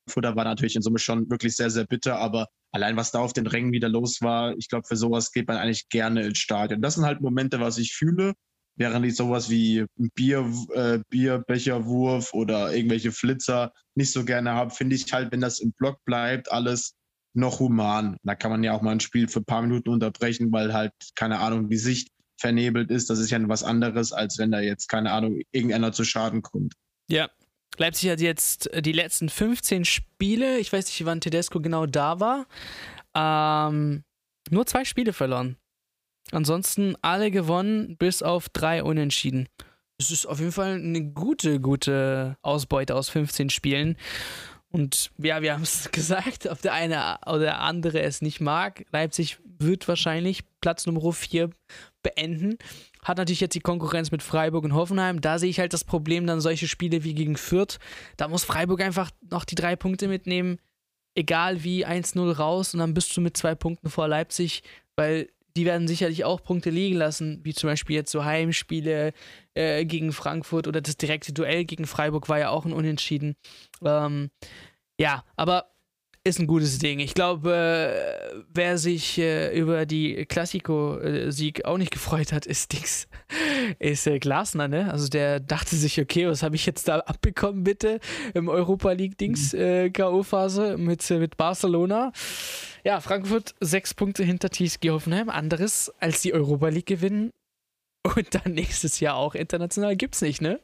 Frankfurter 0.07 0.35
war 0.35 0.45
natürlich 0.45 0.75
in 0.75 0.81
Summe 0.81 0.99
schon 0.99 1.29
wirklich 1.29 1.55
sehr, 1.55 1.69
sehr 1.69 1.85
bitter. 1.85 2.19
Aber 2.19 2.47
allein 2.71 2.95
was 2.95 3.11
da 3.11 3.19
auf 3.19 3.33
den 3.33 3.47
Rängen 3.47 3.71
wieder 3.71 3.89
los 3.89 4.21
war, 4.21 4.55
ich 4.57 4.69
glaube, 4.69 4.87
für 4.87 4.95
sowas 4.95 5.31
geht 5.31 5.47
man 5.47 5.57
eigentlich 5.57 5.89
gerne 5.89 6.25
ins 6.25 6.39
Stadion. 6.39 6.81
Das 6.81 6.95
sind 6.95 7.05
halt 7.05 7.21
Momente, 7.21 7.59
was 7.59 7.77
ich 7.77 7.93
fühle 7.93 8.33
während 8.79 9.05
ich 9.05 9.15
sowas 9.15 9.49
wie 9.49 9.85
Bier, 10.13 10.53
äh, 10.73 10.99
Bierbecherwurf 11.09 12.33
oder 12.33 12.73
irgendwelche 12.73 13.11
Flitzer 13.11 13.73
nicht 13.95 14.11
so 14.11 14.23
gerne 14.23 14.51
habe, 14.51 14.69
finde 14.69 14.95
ich 14.95 15.11
halt, 15.11 15.31
wenn 15.31 15.41
das 15.41 15.59
im 15.59 15.71
Block 15.73 15.97
bleibt, 16.05 16.51
alles 16.51 16.93
noch 17.33 17.59
human. 17.59 18.17
Da 18.23 18.35
kann 18.35 18.51
man 18.51 18.63
ja 18.63 18.73
auch 18.73 18.81
mal 18.81 18.91
ein 18.91 18.99
Spiel 18.99 19.27
für 19.27 19.39
ein 19.39 19.45
paar 19.45 19.63
Minuten 19.63 19.89
unterbrechen, 19.89 20.51
weil 20.51 20.73
halt, 20.73 20.91
keine 21.15 21.39
Ahnung, 21.39 21.69
die 21.69 21.77
Sicht 21.77 22.09
vernebelt 22.39 22.91
ist. 22.91 23.09
Das 23.09 23.17
ist 23.17 23.31
ja 23.31 23.39
was 23.49 23.63
anderes, 23.63 24.13
als 24.13 24.37
wenn 24.37 24.51
da 24.51 24.59
jetzt, 24.59 24.87
keine 24.87 25.11
Ahnung, 25.11 25.41
irgendeiner 25.51 25.91
zu 25.91 26.03
Schaden 26.03 26.43
kommt. 26.43 26.75
Ja. 27.09 27.29
Leipzig 27.77 28.09
hat 28.09 28.21
jetzt 28.21 28.69
die 28.79 28.91
letzten 28.91 29.29
15 29.29 29.85
Spiele, 29.85 30.57
ich 30.57 30.71
weiß 30.73 30.85
nicht, 30.85 31.05
wann 31.05 31.21
Tedesco 31.21 31.59
genau 31.59 31.85
da 31.85 32.19
war, 32.19 32.47
ähm, 33.13 34.03
nur 34.49 34.65
zwei 34.65 34.85
Spiele 34.85 35.13
verloren. 35.13 35.57
Ansonsten 36.31 36.95
alle 37.01 37.31
gewonnen, 37.31 37.97
bis 37.97 38.21
auf 38.21 38.49
drei 38.49 38.83
Unentschieden. 38.83 39.47
Das 39.97 40.11
ist 40.11 40.25
auf 40.25 40.39
jeden 40.39 40.51
Fall 40.51 40.75
eine 40.75 41.03
gute, 41.03 41.59
gute 41.59 42.37
Ausbeute 42.41 42.95
aus 42.95 43.09
15 43.09 43.49
Spielen. 43.49 43.97
Und 44.69 45.11
ja, 45.17 45.41
wir 45.41 45.53
haben 45.53 45.63
es 45.63 45.91
gesagt, 45.91 46.47
ob 46.47 46.61
der 46.61 46.73
eine 46.73 47.17
oder 47.25 47.59
andere 47.59 48.01
es 48.01 48.21
nicht 48.21 48.41
mag. 48.41 48.85
Leipzig 48.91 49.37
wird 49.43 49.87
wahrscheinlich 49.87 50.43
Platz 50.61 50.85
Nummer 50.85 51.11
4 51.11 51.49
beenden. 52.03 52.57
Hat 53.07 53.17
natürlich 53.17 53.39
jetzt 53.39 53.55
die 53.55 53.61
Konkurrenz 53.61 54.11
mit 54.11 54.21
Freiburg 54.21 54.65
und 54.65 54.73
Hoffenheim. 54.73 55.21
Da 55.21 55.39
sehe 55.39 55.49
ich 55.49 55.59
halt 55.59 55.71
das 55.71 55.85
Problem, 55.85 56.27
dann 56.27 56.41
solche 56.41 56.67
Spiele 56.67 57.05
wie 57.05 57.13
gegen 57.13 57.37
Fürth. 57.37 57.79
Da 58.17 58.27
muss 58.27 58.43
Freiburg 58.43 58.81
einfach 58.81 59.11
noch 59.29 59.45
die 59.45 59.55
drei 59.55 59.77
Punkte 59.77 60.09
mitnehmen. 60.09 60.59
Egal 61.15 61.63
wie 61.63 61.85
1-0 61.85 62.33
raus 62.33 62.73
und 62.73 62.81
dann 62.81 62.93
bist 62.93 63.15
du 63.15 63.21
mit 63.21 63.37
zwei 63.37 63.55
Punkten 63.55 63.89
vor 63.89 64.09
Leipzig, 64.09 64.61
weil 64.97 65.29
die 65.55 65.65
werden 65.65 65.87
sicherlich 65.87 66.25
auch 66.25 66.43
Punkte 66.43 66.69
liegen 66.69 66.97
lassen, 66.97 67.39
wie 67.43 67.53
zum 67.53 67.69
Beispiel 67.69 67.95
jetzt 67.95 68.11
so 68.11 68.25
Heimspiele 68.25 69.13
äh, 69.53 69.85
gegen 69.85 70.11
Frankfurt 70.11 70.67
oder 70.67 70.81
das 70.81 70.97
direkte 70.97 71.31
Duell 71.31 71.63
gegen 71.63 71.87
Freiburg 71.87 72.27
war 72.27 72.39
ja 72.39 72.49
auch 72.49 72.65
ein 72.65 72.73
Unentschieden. 72.73 73.37
Ähm, 73.83 74.31
ja, 74.99 75.23
aber 75.37 75.71
ist 76.27 76.39
ein 76.39 76.47
gutes 76.47 76.77
Ding. 76.77 76.99
Ich 76.99 77.13
glaube, 77.13 77.53
äh, 77.53 78.43
wer 78.53 78.77
sich 78.77 79.17
äh, 79.17 79.57
über 79.57 79.85
die 79.85 80.25
Klassiko-Sieg 80.25 81.65
auch 81.65 81.77
nicht 81.77 81.91
gefreut 81.91 82.33
hat, 82.33 82.45
ist 82.45 82.73
Dix, 82.73 83.07
ist 83.79 84.05
äh, 84.07 84.19
Glasner, 84.19 84.67
ne? 84.67 84.91
Also 84.91 85.07
der 85.07 85.39
dachte 85.39 85.75
sich, 85.75 85.99
okay, 85.99 86.27
was 86.27 86.43
habe 86.43 86.55
ich 86.55 86.65
jetzt 86.65 86.87
da 86.87 86.99
abbekommen, 86.99 87.63
bitte, 87.63 87.99
im 88.33 88.49
Europa 88.49 88.91
League-Dings, 88.91 89.53
mhm. 89.53 89.93
K.O.-Phase 89.93 90.77
mit, 90.77 91.09
mit 91.09 91.37
Barcelona. 91.37 92.11
Ja, 92.83 92.99
Frankfurt 92.99 93.55
sechs 93.59 93.93
Punkte 93.93 94.23
hinter 94.23 94.49
TSG 94.49 94.89
Hoffenheim. 94.89 95.29
Anderes 95.29 95.91
als 95.99 96.21
die 96.21 96.33
Europa 96.33 96.67
League 96.67 96.85
gewinnen 96.85 97.31
und 98.15 98.35
dann 98.35 98.53
nächstes 98.53 98.99
Jahr 98.99 99.15
auch 99.15 99.35
international 99.35 99.95
gibt's 99.95 100.21
nicht, 100.21 100.41
ne? 100.41 100.59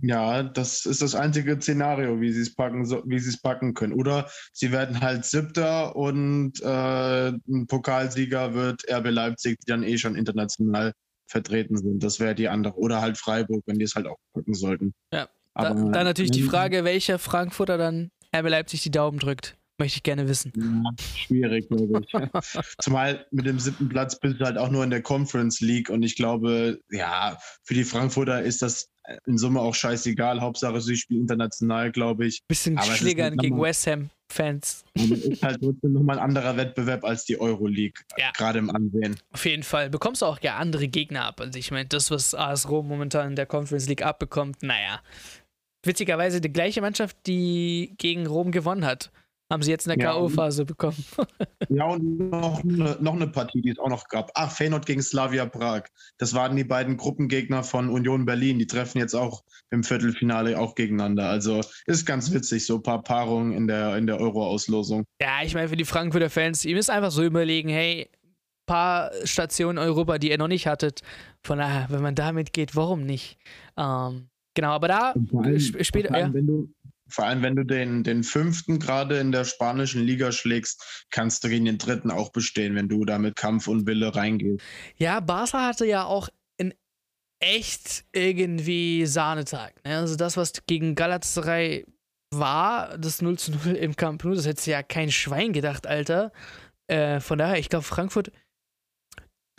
Ja, 0.00 0.44
das 0.44 0.86
ist 0.86 1.02
das 1.02 1.14
einzige 1.14 1.60
Szenario, 1.60 2.20
wie 2.20 2.32
sie 2.32 2.42
es 2.42 2.54
packen, 2.54 2.86
so, 2.86 3.02
wie 3.06 3.18
sie 3.18 3.30
es 3.30 3.40
packen 3.40 3.74
können. 3.74 3.92
Oder 3.92 4.30
sie 4.52 4.70
werden 4.70 5.00
halt 5.00 5.24
Siebter 5.24 5.96
und 5.96 6.60
äh, 6.62 7.28
ein 7.28 7.66
Pokalsieger 7.66 8.54
wird 8.54 8.84
RB 8.88 9.10
Leipzig, 9.10 9.58
die 9.60 9.66
dann 9.66 9.82
eh 9.82 9.98
schon 9.98 10.14
international 10.14 10.92
vertreten 11.26 11.76
sind. 11.76 12.02
Das 12.02 12.20
wäre 12.20 12.34
die 12.34 12.48
andere. 12.48 12.76
Oder 12.76 13.00
halt 13.00 13.18
Freiburg, 13.18 13.62
wenn 13.66 13.78
die 13.78 13.84
es 13.84 13.96
halt 13.96 14.06
auch 14.06 14.18
packen 14.32 14.54
sollten. 14.54 14.94
Ja. 15.12 15.28
Aber, 15.54 15.70
da, 15.70 15.74
dann 15.74 16.04
natürlich 16.04 16.30
die 16.30 16.42
Frage, 16.42 16.84
welcher 16.84 17.18
Frankfurter 17.18 17.76
dann 17.76 18.10
RB 18.34 18.48
Leipzig 18.48 18.82
die 18.82 18.92
Daumen 18.92 19.18
drückt. 19.18 19.56
Möchte 19.80 19.98
ich 19.98 20.02
gerne 20.02 20.28
wissen. 20.28 20.52
Ja, 20.56 20.90
schwierig, 21.16 21.68
glaube 21.68 22.00
ich. 22.04 22.12
Zumal 22.80 23.26
mit 23.30 23.46
dem 23.46 23.60
siebten 23.60 23.88
Platz 23.88 24.18
bist 24.18 24.40
du 24.40 24.44
halt 24.44 24.58
auch 24.58 24.70
nur 24.70 24.82
in 24.82 24.90
der 24.90 25.02
Conference 25.02 25.60
League 25.60 25.88
und 25.88 26.02
ich 26.02 26.16
glaube, 26.16 26.80
ja, 26.90 27.38
für 27.62 27.74
die 27.74 27.84
Frankfurter 27.84 28.42
ist 28.42 28.60
das 28.60 28.90
in 29.26 29.38
Summe 29.38 29.60
auch 29.60 29.74
scheißegal. 29.74 30.40
Hauptsache, 30.40 30.80
sie 30.80 30.96
spielen 30.96 31.22
international, 31.22 31.92
glaube 31.92 32.26
ich. 32.26 32.42
Bisschen 32.46 32.78
Aber 32.78 32.86
Schlägern 32.92 33.30
halt 33.30 33.40
gegen 33.40 33.60
West 33.60 33.86
Ham. 33.86 34.10
Fans. 34.30 34.84
ist 34.94 35.42
halt 35.42 35.60
trotzdem 35.62 35.94
nochmal 35.94 36.18
ein 36.18 36.24
anderer 36.24 36.56
Wettbewerb 36.56 37.04
als 37.04 37.24
die 37.24 37.40
Euroleague, 37.40 38.02
ja. 38.18 38.30
gerade 38.32 38.58
im 38.58 38.70
Ansehen. 38.70 39.18
Auf 39.32 39.46
jeden 39.46 39.62
Fall. 39.62 39.88
Bekommst 39.88 40.22
du 40.22 40.26
auch 40.26 40.38
ja 40.40 40.56
andere 40.56 40.88
Gegner 40.88 41.24
ab. 41.24 41.40
Also 41.40 41.58
ich 41.58 41.70
meine, 41.70 41.86
das, 41.86 42.10
was 42.10 42.34
AS 42.34 42.68
Rom 42.68 42.88
momentan 42.88 43.28
in 43.28 43.36
der 43.36 43.46
Conference 43.46 43.88
League 43.88 44.02
abbekommt, 44.02 44.62
naja. 44.62 45.00
Witzigerweise 45.84 46.40
die 46.40 46.52
gleiche 46.52 46.80
Mannschaft, 46.80 47.16
die 47.26 47.94
gegen 47.96 48.26
Rom 48.26 48.50
gewonnen 48.50 48.84
hat. 48.84 49.10
Haben 49.50 49.62
sie 49.62 49.70
jetzt 49.70 49.86
in 49.86 49.98
der 49.98 50.04
ja, 50.06 50.12
K.O.-Phase 50.12 50.64
bekommen. 50.64 51.02
ja, 51.70 51.86
und 51.86 52.30
noch 52.30 52.62
eine, 52.62 52.98
noch 53.00 53.14
eine 53.14 53.28
Partie, 53.28 53.62
die 53.62 53.70
es 53.70 53.78
auch 53.78 53.88
noch 53.88 54.08
gab. 54.08 54.30
Ach, 54.34 54.50
Feyenoord 54.50 54.84
gegen 54.84 55.00
Slavia 55.00 55.46
Prag. 55.46 55.84
Das 56.18 56.34
waren 56.34 56.54
die 56.54 56.64
beiden 56.64 56.98
Gruppengegner 56.98 57.64
von 57.64 57.88
Union 57.88 58.26
Berlin. 58.26 58.58
Die 58.58 58.66
treffen 58.66 58.98
jetzt 58.98 59.14
auch 59.14 59.42
im 59.70 59.84
Viertelfinale 59.84 60.58
auch 60.58 60.74
gegeneinander. 60.74 61.28
Also 61.30 61.62
ist 61.86 62.04
ganz 62.04 62.32
witzig, 62.32 62.66
so 62.66 62.76
ein 62.76 62.82
paar 62.82 63.02
Paarungen 63.02 63.52
in 63.52 63.66
der, 63.66 63.96
in 63.96 64.06
der 64.06 64.20
Euro-Auslosung. 64.20 65.04
Ja, 65.20 65.42
ich 65.42 65.54
meine, 65.54 65.68
für 65.68 65.76
die 65.76 65.86
Frankfurter 65.86 66.28
Fans, 66.28 66.66
ihr 66.66 66.74
müsst 66.74 66.90
einfach 66.90 67.10
so 67.10 67.24
überlegen, 67.24 67.70
hey, 67.70 68.10
paar 68.68 69.10
Stationen 69.24 69.78
Europa, 69.78 70.18
die 70.18 70.30
ihr 70.30 70.38
noch 70.38 70.46
nicht 70.46 70.68
hattet. 70.68 71.00
Von 71.42 71.58
daher, 71.58 71.86
wenn 71.88 72.02
man 72.02 72.14
damit 72.14 72.52
geht, 72.52 72.76
warum 72.76 73.04
nicht? 73.04 73.38
Ähm, 73.76 74.28
genau, 74.54 74.70
aber 74.70 74.86
da 74.86 75.14
später. 75.48 76.16
Ja. 76.16 76.32
Wenn 76.32 76.46
du, 76.46 76.72
vor 77.08 77.26
allem, 77.26 77.42
wenn 77.42 77.56
du 77.56 77.64
den, 77.64 78.04
den 78.04 78.22
fünften 78.22 78.78
gerade 78.78 79.18
in 79.18 79.32
der 79.32 79.44
spanischen 79.44 80.02
Liga 80.02 80.32
schlägst, 80.32 81.06
kannst 81.10 81.42
du 81.44 81.48
gegen 81.48 81.64
den 81.64 81.78
dritten 81.78 82.10
auch 82.10 82.30
bestehen, 82.30 82.74
wenn 82.74 82.88
du 82.88 83.04
da 83.04 83.18
mit 83.18 83.36
Kampf 83.36 83.68
und 83.68 83.86
Wille 83.86 84.14
reingehst. 84.14 84.62
Ja, 84.96 85.20
Barca 85.20 85.66
hatte 85.66 85.86
ja 85.86 86.04
auch 86.04 86.28
in 86.56 86.74
echt 87.40 88.04
irgendwie 88.12 89.06
Sahnetag. 89.06 89.74
Ne? 89.84 89.96
Also 89.98 90.16
das, 90.16 90.36
was 90.36 90.52
gegen 90.66 90.94
Galatasaray 90.94 91.86
war, 92.30 92.98
das 92.98 93.22
0 93.22 93.38
zu 93.38 93.52
0 93.52 93.74
im 93.76 93.96
Camp 93.96 94.24
Nou, 94.24 94.34
das 94.34 94.46
hätte 94.46 94.70
ja 94.70 94.82
kein 94.82 95.10
Schwein 95.10 95.52
gedacht, 95.52 95.86
Alter. 95.86 96.32
Äh, 96.88 97.20
von 97.20 97.38
daher, 97.38 97.58
ich 97.58 97.68
glaube, 97.68 97.84
Frankfurt 97.84 98.30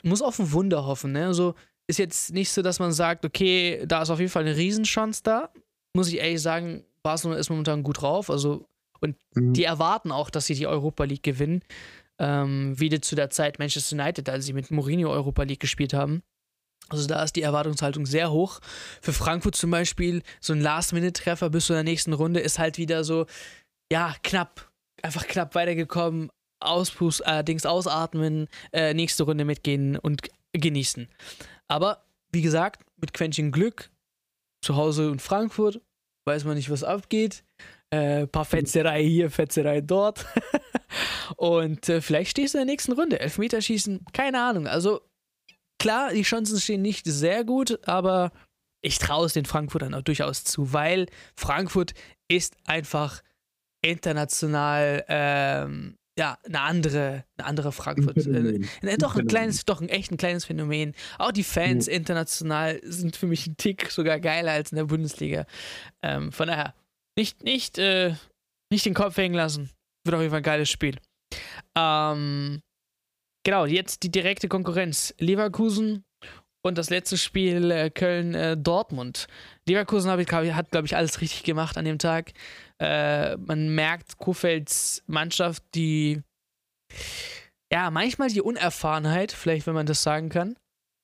muss 0.03 0.21
auf 0.21 0.39
ein 0.39 0.51
Wunder 0.51 0.85
hoffen. 0.85 1.11
Ne? 1.11 1.25
Also 1.25 1.55
ist 1.87 1.99
jetzt 1.99 2.31
nicht 2.33 2.51
so, 2.51 2.61
dass 2.61 2.79
man 2.79 2.91
sagt, 2.91 3.25
okay, 3.25 3.83
da 3.87 4.03
ist 4.03 4.09
auf 4.09 4.19
jeden 4.19 4.31
Fall 4.31 4.43
eine 4.43 4.55
Riesenchance 4.55 5.23
da. 5.23 5.51
Muss 5.95 6.09
ich 6.09 6.17
ehrlich 6.17 6.41
sagen, 6.41 6.85
Barcelona 7.03 7.39
ist 7.39 7.49
momentan 7.49 7.83
gut 7.83 8.01
drauf. 8.01 8.29
Also, 8.29 8.65
und 8.99 9.15
mhm. 9.35 9.53
die 9.53 9.63
erwarten 9.63 10.11
auch, 10.11 10.29
dass 10.29 10.45
sie 10.45 10.55
die 10.55 10.67
Europa 10.67 11.03
League 11.03 11.23
gewinnen. 11.23 11.63
Ähm, 12.21 12.77
wie 12.77 12.89
zu 12.99 13.15
der 13.15 13.29
Zeit 13.29 13.59
Manchester 13.59 13.95
United, 13.95 14.27
als 14.27 14.45
sie 14.45 14.53
mit 14.53 14.71
Mourinho 14.71 15.09
Europa 15.09 15.43
League 15.43 15.61
gespielt 15.61 15.93
haben. 15.93 16.21
Also 16.89 17.07
da 17.07 17.23
ist 17.23 17.35
die 17.35 17.41
Erwartungshaltung 17.41 18.05
sehr 18.05 18.31
hoch. 18.31 18.59
Für 19.01 19.13
Frankfurt 19.13 19.55
zum 19.55 19.71
Beispiel, 19.71 20.21
so 20.41 20.53
ein 20.53 20.59
Last-Minute-Treffer 20.59 21.49
bis 21.49 21.67
zu 21.67 21.73
der 21.73 21.83
nächsten 21.83 22.13
Runde 22.13 22.39
ist 22.39 22.59
halt 22.59 22.77
wieder 22.77 23.03
so, 23.03 23.25
ja, 23.91 24.15
knapp, 24.23 24.69
einfach 25.01 25.27
knapp 25.27 25.55
weitergekommen. 25.55 26.29
Auspust, 26.61 27.25
äh, 27.25 27.43
Dings 27.43 27.65
ausatmen, 27.65 28.49
äh, 28.73 28.93
nächste 28.93 29.23
Runde 29.23 29.45
mitgehen 29.45 29.97
und 29.97 30.23
genießen. 30.51 31.07
Aber 31.69 32.03
wie 32.31 32.41
gesagt, 32.41 32.83
mit 32.97 33.13
Quäntchen 33.13 33.51
Glück, 33.51 33.89
zu 34.61 34.75
Hause 34.75 35.07
in 35.07 35.19
Frankfurt, 35.19 35.79
weiß 36.29 36.45
man 36.45 36.55
nicht, 36.55 36.69
was 36.69 36.83
abgeht. 36.83 37.43
Äh, 37.91 38.27
paar 38.27 38.45
Fetzerei 38.45 39.03
hier, 39.03 39.31
Fetzerei 39.31 39.81
dort. 39.81 40.25
und 41.37 41.89
äh, 41.89 42.01
vielleicht 42.01 42.31
stehst 42.31 42.53
du 42.53 42.59
in 42.59 42.65
der 42.65 42.71
nächsten 42.71 42.91
Runde. 42.91 43.19
Elfmeterschießen, 43.19 44.05
keine 44.13 44.39
Ahnung. 44.41 44.67
Also 44.67 45.01
klar, 45.81 46.13
die 46.13 46.21
Chancen 46.21 46.59
stehen 46.59 46.83
nicht 46.83 47.05
sehr 47.07 47.43
gut, 47.43 47.79
aber 47.87 48.31
ich 48.81 48.99
traue 48.99 49.25
es 49.25 49.33
den 49.33 49.45
Frankfurtern 49.45 49.95
auch 49.95 50.03
durchaus 50.03 50.43
zu, 50.43 50.71
weil 50.71 51.07
Frankfurt 51.35 51.93
ist 52.29 52.55
einfach 52.65 53.23
international 53.81 55.03
ähm, 55.07 55.97
ja, 56.19 56.37
eine 56.43 56.59
andere, 56.59 57.23
eine 57.37 57.47
andere 57.47 57.71
Frankfurt. 57.71 58.17
Ein 58.17 58.67
äh, 58.81 58.97
doch 58.97 59.15
ein 59.15 59.25
kleines, 59.25 59.63
doch 59.63 59.79
ein 59.79 59.87
echt 59.87 60.11
ein 60.11 60.17
kleines 60.17 60.43
Phänomen. 60.43 60.93
Auch 61.17 61.31
die 61.31 61.45
Fans 61.45 61.87
mhm. 61.87 61.93
international 61.93 62.81
sind 62.83 63.15
für 63.15 63.25
mich 63.25 63.47
ein 63.47 63.55
Tick 63.55 63.89
sogar 63.89 64.19
geiler 64.19 64.51
als 64.51 64.73
in 64.73 64.75
der 64.75 64.83
Bundesliga. 64.83 65.45
Ähm, 66.01 66.33
von 66.33 66.49
daher, 66.49 66.75
nicht, 67.17 67.43
nicht, 67.43 67.77
äh, 67.77 68.15
nicht 68.69 68.85
den 68.85 68.93
Kopf 68.93 69.15
hängen 69.15 69.33
lassen. 69.33 69.69
Wird 70.03 70.13
auf 70.13 70.21
jeden 70.21 70.31
Fall 70.31 70.41
ein 70.41 70.43
geiles 70.43 70.69
Spiel. 70.69 70.97
Ähm, 71.77 72.61
genau, 73.45 73.65
jetzt 73.65 74.03
die 74.03 74.11
direkte 74.11 74.49
Konkurrenz. 74.49 75.15
Leverkusen 75.19 76.03
und 76.65 76.77
das 76.77 76.89
letzte 76.89 77.17
Spiel 77.17 77.71
äh, 77.71 77.89
Köln-Dortmund. 77.89 79.27
Äh, 79.29 79.71
Leverkusen 79.71 80.19
ich, 80.19 80.29
hat, 80.29 80.71
glaube 80.71 80.85
ich, 80.85 80.97
alles 80.97 81.21
richtig 81.21 81.43
gemacht 81.43 81.77
an 81.77 81.85
dem 81.85 81.97
Tag. 81.97 82.33
Äh, 82.79 83.37
man 83.37 83.75
merkt 83.75 84.17
Kofelds 84.17 85.03
Mannschaft, 85.07 85.63
die 85.75 86.21
ja, 87.71 87.91
manchmal 87.91 88.29
die 88.29 88.41
Unerfahrenheit, 88.41 89.31
vielleicht 89.31 89.67
wenn 89.67 89.75
man 89.75 89.85
das 89.85 90.01
sagen 90.01 90.29
kann, 90.29 90.55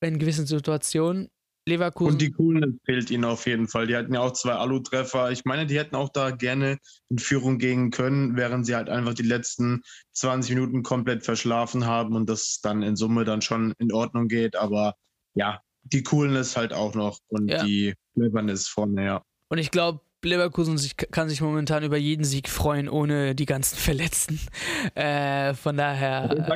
in 0.02 0.20
gewissen 0.20 0.48
Situationen. 0.48 1.30
Leverkusen. 1.68 2.14
Und 2.14 2.22
die 2.22 2.32
Coolness 2.32 2.76
fehlt 2.86 3.10
ihnen 3.10 3.26
auf 3.26 3.48
jeden 3.48 3.68
Fall. 3.68 3.88
Die 3.88 3.96
hatten 3.96 4.14
ja 4.14 4.20
auch 4.20 4.34
zwei 4.34 4.54
Alu-Treffer. 4.54 5.32
Ich 5.32 5.46
meine, 5.46 5.66
die 5.66 5.80
hätten 5.80 5.96
auch 5.96 6.10
da 6.10 6.30
gerne 6.30 6.78
in 7.10 7.18
Führung 7.18 7.58
gehen 7.58 7.90
können, 7.90 8.36
während 8.36 8.68
sie 8.68 8.76
halt 8.76 8.88
einfach 8.88 9.16
die 9.16 9.24
letzten 9.24 9.82
20 10.14 10.54
Minuten 10.54 10.84
komplett 10.84 11.24
verschlafen 11.24 11.88
haben 11.88 12.16
und 12.16 12.30
das 12.30 12.60
dann 12.62 12.84
in 12.84 12.96
Summe 12.96 13.26
dann 13.26 13.42
schon 13.42 13.74
in 13.80 13.92
Ordnung 13.92 14.28
geht. 14.28 14.56
Aber 14.56 14.94
ja, 15.34 15.60
die 15.82 16.04
Coolness 16.04 16.56
halt 16.56 16.72
auch 16.72 16.94
noch 16.94 17.18
und 17.30 17.48
ja. 17.48 17.64
die 17.64 17.96
Cleverness 18.14 18.68
vorne, 18.68 19.04
ja. 19.04 19.24
Und 19.50 19.58
ich 19.58 19.72
glaube, 19.72 20.02
Leverkusen 20.26 20.78
sich, 20.78 20.98
kann 20.98 21.30
sich 21.30 21.42
momentan 21.42 21.84
über 21.84 21.98
jeden 21.98 22.24
Sieg 22.24 22.50
freuen, 22.50 22.90
ohne 22.90 23.36
die 23.36 23.46
ganzen 23.46 23.78
Verletzten. 23.78 24.40
Äh, 24.94 25.54
von 25.56 25.78
daher. 25.78 26.48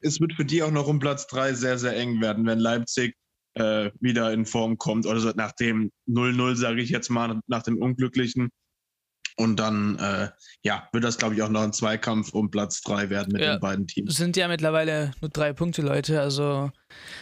Es 0.00 0.20
wird 0.20 0.34
für 0.34 0.44
die 0.44 0.62
auch 0.62 0.70
noch 0.70 0.88
um 0.88 0.98
Platz 0.98 1.26
3 1.28 1.54
sehr, 1.54 1.78
sehr 1.78 1.96
eng 1.96 2.20
werden, 2.20 2.46
wenn 2.46 2.58
Leipzig 2.58 3.14
äh, 3.54 3.90
wieder 4.00 4.32
in 4.32 4.44
Form 4.44 4.76
kommt. 4.76 5.06
Oder 5.06 5.20
so 5.20 5.30
nach 5.34 5.52
dem 5.52 5.90
0-0, 6.08 6.56
sage 6.56 6.82
ich 6.82 6.90
jetzt 6.90 7.10
mal, 7.10 7.40
nach 7.46 7.62
dem 7.62 7.78
Unglücklichen. 7.78 8.50
Und 9.36 9.56
dann, 9.56 9.98
äh, 9.98 10.28
ja, 10.62 10.88
wird 10.92 11.02
das, 11.02 11.18
glaube 11.18 11.34
ich, 11.34 11.42
auch 11.42 11.48
noch 11.48 11.62
ein 11.62 11.72
Zweikampf 11.72 12.32
um 12.32 12.50
Platz 12.50 12.82
3 12.82 13.10
werden 13.10 13.32
mit 13.32 13.42
ja, 13.42 13.54
den 13.56 13.60
beiden 13.60 13.86
Teams. 13.88 14.16
Sind 14.16 14.36
ja 14.36 14.46
mittlerweile 14.46 15.10
nur 15.20 15.28
drei 15.28 15.52
Punkte, 15.52 15.82
Leute. 15.82 16.20
Also, 16.20 16.70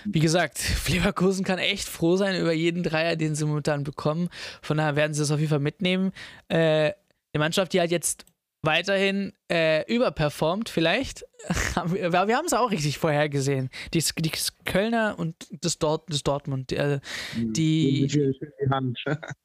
wie 0.05 0.21
gesagt, 0.21 0.61
Leverkusen 0.89 1.45
kann 1.45 1.59
echt 1.59 1.89
froh 1.89 2.17
sein 2.17 2.39
über 2.39 2.53
jeden 2.53 2.83
Dreier, 2.83 3.17
den 3.17 3.35
sie 3.35 3.47
momentan 3.47 3.83
bekommen. 3.83 4.29
Von 4.61 4.77
daher 4.77 4.95
werden 4.95 5.15
sie 5.15 5.21
das 5.21 5.31
auf 5.31 5.39
jeden 5.39 5.51
Fall 5.51 5.59
mitnehmen. 5.59 6.13
Äh, 6.49 6.93
eine 7.35 7.39
Mannschaft, 7.39 7.73
die 7.73 7.81
halt 7.81 7.91
jetzt 7.91 8.27
weiterhin 8.63 9.33
äh, 9.51 9.85
überperformt, 9.93 10.69
vielleicht. 10.69 11.25
wir, 11.87 12.13
wir 12.13 12.37
haben 12.37 12.47
es 12.47 12.53
auch 12.53 12.71
richtig 12.71 12.99
vorhergesehen. 12.99 13.71
Die, 13.93 14.03
die 14.19 14.33
Kölner 14.65 15.19
und 15.19 15.35
das, 15.51 15.79
Dort, 15.79 16.11
das 16.11 16.23
Dortmund, 16.23 16.73
äh, 16.73 17.01
die, 17.37 18.07
die, 18.07 18.33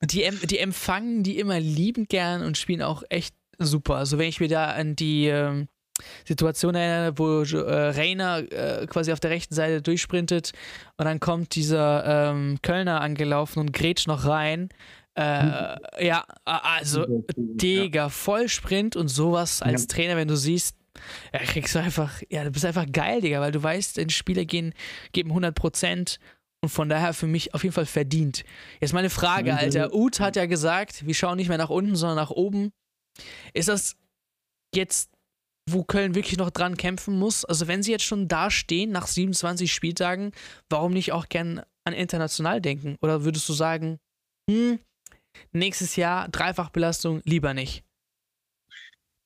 die, 0.02 0.24
die, 0.48 0.60
empfangen 0.60 1.24
die 1.24 1.40
immer 1.40 1.60
liebend 1.60 2.10
gern 2.10 2.44
und 2.44 2.58
spielen 2.58 2.84
auch 2.84 3.04
echt 3.10 3.36
super. 3.58 3.96
Also 3.96 4.18
wenn 4.20 4.30
ich 4.30 4.40
mir 4.40 4.50
da 4.50 4.68
an 4.68 4.96
die 4.96 5.28
äh, 5.28 5.66
Situation 6.26 6.76
erinnere, 6.76 7.18
wo 7.18 7.42
äh, 7.42 7.90
Reiner 7.90 8.44
äh, 8.52 8.86
quasi 8.86 9.12
auf 9.12 9.20
der 9.20 9.32
rechten 9.32 9.56
Seite 9.56 9.82
durchsprintet 9.82 10.52
und 10.98 11.06
dann 11.06 11.20
kommt 11.20 11.56
dieser 11.56 12.32
ähm, 12.32 12.60
Kölner 12.62 13.02
angelaufen 13.02 13.60
und 13.60 13.74
grätscht 13.74 14.08
noch 14.08 14.26
rein 14.26 14.70
äh, 15.18 16.06
ja, 16.06 16.24
also, 16.46 17.24
Digga, 17.36 18.10
Vollsprint 18.10 18.96
und 18.96 19.08
sowas 19.08 19.64
als 19.64 19.84
ja. 19.84 19.88
Trainer, 19.88 20.16
wenn 20.16 20.28
du 20.28 20.36
siehst, 20.36 20.76
ja, 21.34 21.40
kriegst 21.40 21.74
du 21.74 21.80
einfach, 21.80 22.22
ja, 22.30 22.44
du 22.44 22.52
bist 22.52 22.66
einfach 22.66 22.86
geil, 22.92 23.22
Digga, 23.22 23.42
weil 23.42 23.52
du 23.52 23.62
weißt, 23.62 23.98
die 23.98 24.14
Spieler 24.14 24.46
gehen, 24.46 24.74
geben 25.14 25.32
100 25.32 25.56
Prozent 25.56 26.20
und 26.62 26.70
von 26.70 26.88
daher 26.88 27.14
für 27.14 27.26
mich 27.26 27.56
auf 27.56 27.64
jeden 27.64 27.74
Fall 27.74 27.88
verdient. 27.88 28.44
Jetzt 28.80 28.94
meine 28.94 29.10
Frage, 29.10 29.56
Alter. 29.56 29.94
Uth 29.94 30.20
hat 30.20 30.36
ja 30.36 30.46
gesagt, 30.46 31.06
wir 31.06 31.16
schauen 31.16 31.38
nicht 31.38 31.50
mehr 31.50 31.58
nach 31.58 31.70
unten, 31.72 31.96
sondern 31.96 32.18
nach 32.18 32.32
oben. 32.32 32.72
Ist 33.54 33.70
das 33.70 33.96
jetzt, 34.76 35.10
wo 35.68 35.84
Köln 35.84 36.14
wirklich 36.14 36.38
noch 36.38 36.52
dran 36.52 36.78
kämpfen 36.78 37.18
muss? 37.18 37.44
Also, 37.44 37.68
wenn 37.68 37.82
sie 37.82 37.92
jetzt 37.92 38.06
schon 38.06 38.28
da 38.28 38.52
stehen 38.52 38.92
nach 38.92 39.08
27 39.08 39.72
Spieltagen, 39.72 40.32
warum 40.70 40.94
nicht 40.94 41.12
auch 41.12 41.28
gern 41.30 41.62
an 41.86 41.94
international 41.94 42.62
denken? 42.62 42.98
Oder 43.02 43.24
würdest 43.24 43.48
du 43.50 43.54
sagen, 43.54 44.00
hm, 44.50 44.80
nächstes 45.52 45.96
Jahr 45.96 46.30
Dreifachbelastung 46.30 47.22
lieber 47.24 47.54
nicht. 47.54 47.84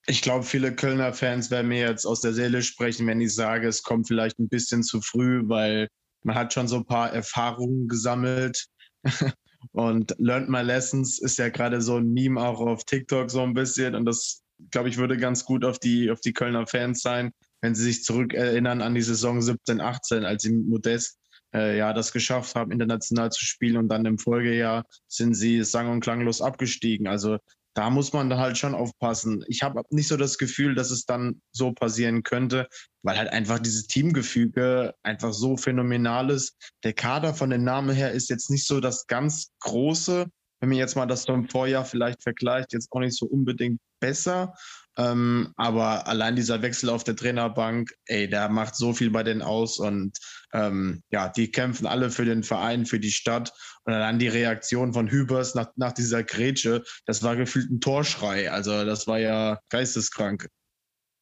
Ich 0.07 0.21
glaube, 0.21 0.43
viele 0.43 0.75
Kölner 0.75 1.13
Fans 1.13 1.51
werden 1.51 1.67
mir 1.67 1.87
jetzt 1.87 2.05
aus 2.05 2.21
der 2.21 2.33
Seele 2.33 2.63
sprechen, 2.63 3.05
wenn 3.07 3.21
ich 3.21 3.35
sage, 3.35 3.67
es 3.67 3.83
kommt 3.83 4.07
vielleicht 4.07 4.39
ein 4.39 4.49
bisschen 4.49 4.81
zu 4.81 4.99
früh, 5.01 5.43
weil 5.45 5.87
man 6.23 6.35
hat 6.35 6.53
schon 6.53 6.67
so 6.67 6.77
ein 6.77 6.85
paar 6.85 7.13
Erfahrungen 7.13 7.87
gesammelt. 7.87 8.65
und 9.71 10.15
Learned 10.17 10.49
My 10.49 10.61
Lessons 10.61 11.19
ist 11.19 11.37
ja 11.37 11.49
gerade 11.49 11.81
so 11.81 11.97
ein 11.97 12.11
Meme 12.11 12.41
auch 12.41 12.59
auf 12.59 12.83
TikTok 12.85 13.29
so 13.29 13.41
ein 13.43 13.53
bisschen. 13.53 13.93
Und 13.93 14.05
das, 14.05 14.41
glaube 14.71 14.89
ich, 14.89 14.97
würde 14.97 15.17
ganz 15.17 15.45
gut 15.45 15.63
auf 15.63 15.77
die, 15.77 16.09
auf 16.09 16.19
die 16.19 16.33
Kölner 16.33 16.65
Fans 16.65 17.01
sein, 17.01 17.31
wenn 17.61 17.75
sie 17.75 17.83
sich 17.83 18.03
zurückerinnern 18.03 18.81
an 18.81 18.95
die 18.95 19.01
Saison 19.01 19.41
17, 19.41 19.81
18, 19.81 20.25
als 20.25 20.43
sie 20.43 20.53
Modest 20.53 21.20
äh, 21.53 21.77
ja, 21.77 21.93
das 21.93 22.11
geschafft 22.11 22.55
haben, 22.55 22.71
international 22.71 23.31
zu 23.31 23.45
spielen 23.45 23.77
und 23.77 23.89
dann 23.89 24.05
im 24.05 24.17
Folgejahr 24.17 24.85
sind 25.07 25.33
sie 25.33 25.63
sang- 25.63 25.89
und 25.89 26.01
klanglos 26.01 26.41
abgestiegen. 26.41 27.07
Also 27.07 27.37
da 27.73 27.89
muss 27.89 28.11
man 28.11 28.29
dann 28.29 28.39
halt 28.39 28.57
schon 28.57 28.75
aufpassen. 28.75 29.45
Ich 29.47 29.63
habe 29.63 29.81
nicht 29.91 30.07
so 30.07 30.17
das 30.17 30.37
Gefühl, 30.37 30.75
dass 30.75 30.91
es 30.91 31.05
dann 31.05 31.41
so 31.51 31.71
passieren 31.71 32.23
könnte, 32.23 32.67
weil 33.01 33.17
halt 33.17 33.29
einfach 33.29 33.59
dieses 33.59 33.87
Teamgefüge 33.87 34.93
einfach 35.03 35.33
so 35.33 35.55
phänomenal 35.55 36.29
ist. 36.29 36.55
Der 36.83 36.93
Kader 36.93 37.33
von 37.33 37.49
den 37.49 37.63
Namen 37.63 37.95
her 37.95 38.11
ist 38.11 38.29
jetzt 38.29 38.49
nicht 38.49 38.67
so 38.67 38.81
das 38.81 39.07
ganz 39.07 39.51
große. 39.61 40.27
Wenn 40.59 40.69
man 40.69 40.77
jetzt 40.77 40.95
mal 40.95 41.05
das 41.05 41.25
vom 41.25 41.47
Vorjahr 41.47 41.85
vielleicht 41.85 42.21
vergleicht, 42.21 42.73
jetzt 42.73 42.91
auch 42.91 42.99
nicht 42.99 43.17
so 43.17 43.25
unbedingt 43.25 43.79
besser. 43.99 44.53
Ähm, 45.01 45.53
aber 45.55 46.07
allein 46.07 46.35
dieser 46.35 46.61
Wechsel 46.61 46.89
auf 46.89 47.03
der 47.03 47.15
Trainerbank, 47.15 47.91
ey, 48.05 48.29
der 48.29 48.49
macht 48.49 48.75
so 48.75 48.93
viel 48.93 49.09
bei 49.09 49.23
denen 49.23 49.41
aus 49.41 49.79
und 49.79 50.17
ähm, 50.53 51.01
ja, 51.09 51.29
die 51.29 51.51
kämpfen 51.51 51.87
alle 51.87 52.11
für 52.11 52.25
den 52.25 52.43
Verein, 52.43 52.85
für 52.85 52.99
die 52.99 53.11
Stadt. 53.11 53.51
Und 53.83 53.93
dann 53.93 54.19
die 54.19 54.27
Reaktion 54.27 54.93
von 54.93 55.09
Hübers 55.09 55.55
nach, 55.55 55.69
nach 55.75 55.93
dieser 55.93 56.23
Grätsche, 56.23 56.83
das 57.05 57.23
war 57.23 57.35
gefühlt 57.35 57.71
ein 57.71 57.79
Torschrei. 57.79 58.51
Also 58.51 58.85
das 58.85 59.07
war 59.07 59.17
ja 59.17 59.59
geisteskrank. 59.69 60.47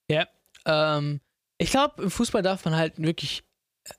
Ja, 0.09 0.27
ähm, 0.65 1.21
ich 1.57 1.71
glaube, 1.71 2.03
im 2.03 2.11
Fußball 2.11 2.41
darf 2.41 2.65
man 2.65 2.75
halt 2.75 3.01
wirklich 3.01 3.43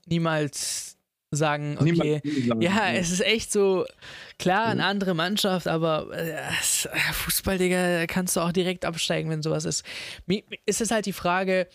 niemals 0.07 0.99
sagen, 1.31 1.77
okay, 1.79 2.21
ja, 2.59 2.93
es 2.93 3.11
ist 3.11 3.21
echt 3.21 3.53
so, 3.53 3.85
klar, 4.39 4.67
eine 4.67 4.85
andere 4.85 5.15
Mannschaft, 5.15 5.69
aber 5.69 6.11
äh, 6.13 6.51
Fußball, 7.13 7.57
Digga, 7.57 8.07
kannst 8.07 8.37
du 8.37 8.41
auch 8.41 8.53
direkt 8.53 8.85
absteigen, 8.85 9.31
wenn 9.31 9.43
sowas 9.43 9.65
ist. 9.65 9.85
Es 10.67 10.81
ist 10.81 10.91
halt 10.91 11.07
die 11.07 11.13
Frage, 11.13 11.69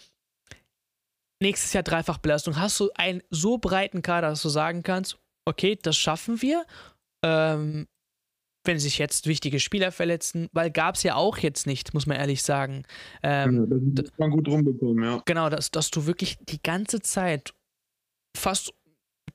nächstes 1.42 1.72
Jahr 1.74 1.84
Dreifachbelastung, 1.84 2.60
hast 2.60 2.80
du 2.80 2.90
einen 2.96 3.22
so 3.30 3.58
breiten 3.58 4.02
Kader, 4.02 4.30
dass 4.30 4.42
du 4.42 4.50
sagen 4.50 4.84
kannst, 4.84 5.18
okay, 5.46 5.78
das 5.82 5.96
schaffen 5.96 6.42
wir, 6.42 6.66
ähm, 7.24 7.88
wenn 8.66 8.80
sich 8.80 8.98
jetzt 8.98 9.28
wichtige 9.28 9.60
Spieler 9.60 9.92
verletzen, 9.92 10.50
weil 10.52 10.72
gab 10.72 10.96
es 10.96 11.04
ja 11.04 11.16
auch 11.16 11.38
jetzt 11.38 11.68
nicht, 11.68 11.94
muss 11.94 12.08
man 12.08 12.18
ehrlich 12.18 12.44
sagen. 12.44 12.84
Ähm, 13.24 13.68
ja, 13.70 13.78
das 13.94 14.06
ist 14.06 14.20
man 14.20 14.32
gut 14.32 14.48
rumbekommen, 14.48 15.04
ja. 15.04 15.22
Genau, 15.26 15.50
dass, 15.50 15.72
dass 15.72 15.92
du 15.92 16.08
wirklich 16.08 16.38
die 16.42 16.62
ganze 16.62 17.00
Zeit 17.00 17.54
fast 18.36 18.74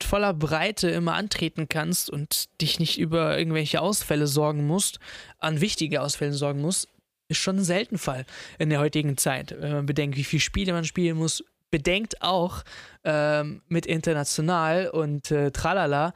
mit 0.01 0.05
voller 0.09 0.33
Breite 0.33 0.89
immer 0.89 1.15
antreten 1.15 1.69
kannst 1.69 2.09
und 2.09 2.49
dich 2.61 2.79
nicht 2.79 2.99
über 2.99 3.39
irgendwelche 3.39 3.83
Ausfälle 3.83 4.27
sorgen 4.27 4.67
musst, 4.67 4.99
an 5.39 5.61
wichtige 5.61 6.01
Ausfälle 6.01 6.33
sorgen 6.33 6.63
musst, 6.63 6.89
ist 7.29 7.39
schon 7.39 7.59
ein 7.59 7.65
Seltenfall 7.65 8.25
in 8.59 8.71
der 8.71 8.81
heutigen 8.81 9.19
Zeit. 9.19 9.55
Wenn 9.59 9.73
man 9.73 9.87
bedenkt, 9.87 10.17
wie 10.17 10.25
viele 10.25 10.41
Spiele 10.41 10.73
man 10.73 10.87
spielen 10.87 11.19
muss, 11.19 11.45
bedenkt 11.71 12.23
auch 12.23 12.65
ähm, 13.05 13.61
mit 13.69 13.85
international 13.85 14.89
und 14.89 15.31
äh, 15.31 15.51
tralala, 15.51 16.15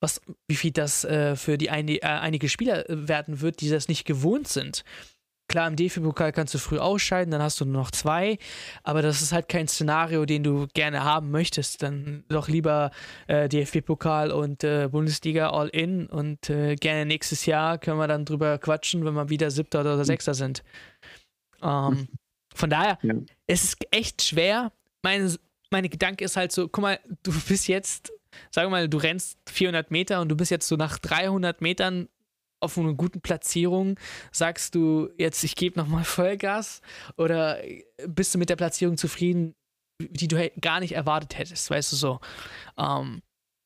was, 0.00 0.20
wie 0.46 0.54
viel 0.54 0.70
das 0.70 1.04
äh, 1.04 1.34
für 1.34 1.58
die 1.58 1.70
ein, 1.70 1.88
äh, 1.88 2.00
einige 2.02 2.48
Spieler 2.48 2.84
werden 2.88 3.40
wird, 3.40 3.60
die 3.60 3.68
das 3.68 3.88
nicht 3.88 4.04
gewohnt 4.04 4.46
sind. 4.46 4.84
Klar, 5.46 5.68
im 5.68 5.76
DFB-Pokal 5.76 6.32
kannst 6.32 6.54
du 6.54 6.58
früh 6.58 6.78
ausscheiden, 6.78 7.30
dann 7.30 7.42
hast 7.42 7.60
du 7.60 7.66
nur 7.66 7.82
noch 7.82 7.90
zwei, 7.90 8.38
aber 8.82 9.02
das 9.02 9.20
ist 9.20 9.32
halt 9.32 9.48
kein 9.48 9.68
Szenario, 9.68 10.24
den 10.24 10.42
du 10.42 10.66
gerne 10.72 11.04
haben 11.04 11.30
möchtest. 11.30 11.82
Dann 11.82 12.24
doch 12.28 12.48
lieber 12.48 12.90
äh, 13.26 13.48
DFB-Pokal 13.48 14.30
und 14.30 14.64
äh, 14.64 14.88
Bundesliga 14.90 15.50
all 15.50 15.68
in 15.68 16.06
und 16.06 16.48
äh, 16.48 16.76
gerne 16.76 17.04
nächstes 17.04 17.44
Jahr 17.44 17.76
können 17.78 17.98
wir 17.98 18.08
dann 18.08 18.24
drüber 18.24 18.58
quatschen, 18.58 19.04
wenn 19.04 19.14
wir 19.14 19.28
wieder 19.28 19.50
Siebter 19.50 19.82
oder 19.82 19.98
hm. 19.98 20.04
Sechster 20.04 20.34
sind. 20.34 20.62
Ähm, 21.62 22.08
von 22.54 22.70
daher, 22.70 22.98
ja. 23.02 23.14
es 23.46 23.64
ist 23.64 23.76
echt 23.90 24.22
schwer. 24.22 24.72
Mein, 25.02 25.36
meine 25.70 25.88
Gedanke 25.88 26.24
ist 26.24 26.36
halt 26.36 26.52
so, 26.52 26.68
guck 26.68 26.82
mal, 26.82 27.00
du 27.22 27.32
bist 27.48 27.68
jetzt, 27.68 28.12
sag 28.50 28.70
mal, 28.70 28.88
du 28.88 28.96
rennst 28.96 29.38
400 29.50 29.90
Meter 29.90 30.20
und 30.20 30.30
du 30.30 30.36
bist 30.36 30.50
jetzt 30.50 30.68
so 30.68 30.76
nach 30.76 30.98
300 30.98 31.60
Metern 31.60 32.08
auf 32.64 32.78
einer 32.78 32.94
guten 32.94 33.20
Platzierung, 33.20 33.98
sagst 34.32 34.74
du 34.74 35.10
jetzt, 35.18 35.44
ich 35.44 35.54
gebe 35.54 35.78
nochmal 35.78 36.04
Vollgas 36.04 36.80
oder 37.16 37.58
bist 38.06 38.34
du 38.34 38.38
mit 38.38 38.50
der 38.50 38.56
Platzierung 38.56 38.96
zufrieden, 38.96 39.54
die 40.00 40.28
du 40.28 40.50
gar 40.60 40.80
nicht 40.80 40.92
erwartet 40.92 41.38
hättest, 41.38 41.70
weißt 41.70 41.92
du 41.92 41.96
so. 41.96 42.20
Ähm, 42.76 43.22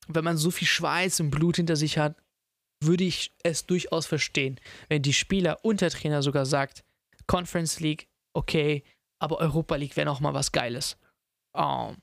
wenn 0.09 0.25
man 0.25 0.37
so 0.37 0.51
viel 0.51 0.69
Schweiß 0.69 1.21
und 1.21 1.31
Blut 1.31 1.57
hinter 1.57 1.77
sich 1.77 1.99
hat, 1.99 2.17
würde 2.83 3.05
ich 3.05 3.33
es 3.43 3.67
durchaus 3.67 4.07
verstehen, 4.07 4.61
wenn 4.89 5.03
die 5.03 5.13
Spieler 5.13 5.65
und 5.65 5.81
der 5.81 5.91
Trainer 5.91 6.23
sogar 6.23 6.47
sagt, 6.47 6.85
Conference 7.27 7.81
League, 7.81 8.09
okay, 8.35 8.85
aber 9.21 9.39
Europa 9.39 9.77
League 9.77 9.97
wäre 9.97 10.07
nochmal 10.07 10.35
was 10.35 10.53
Geiles. 10.53 10.97
Ähm, 11.57 11.97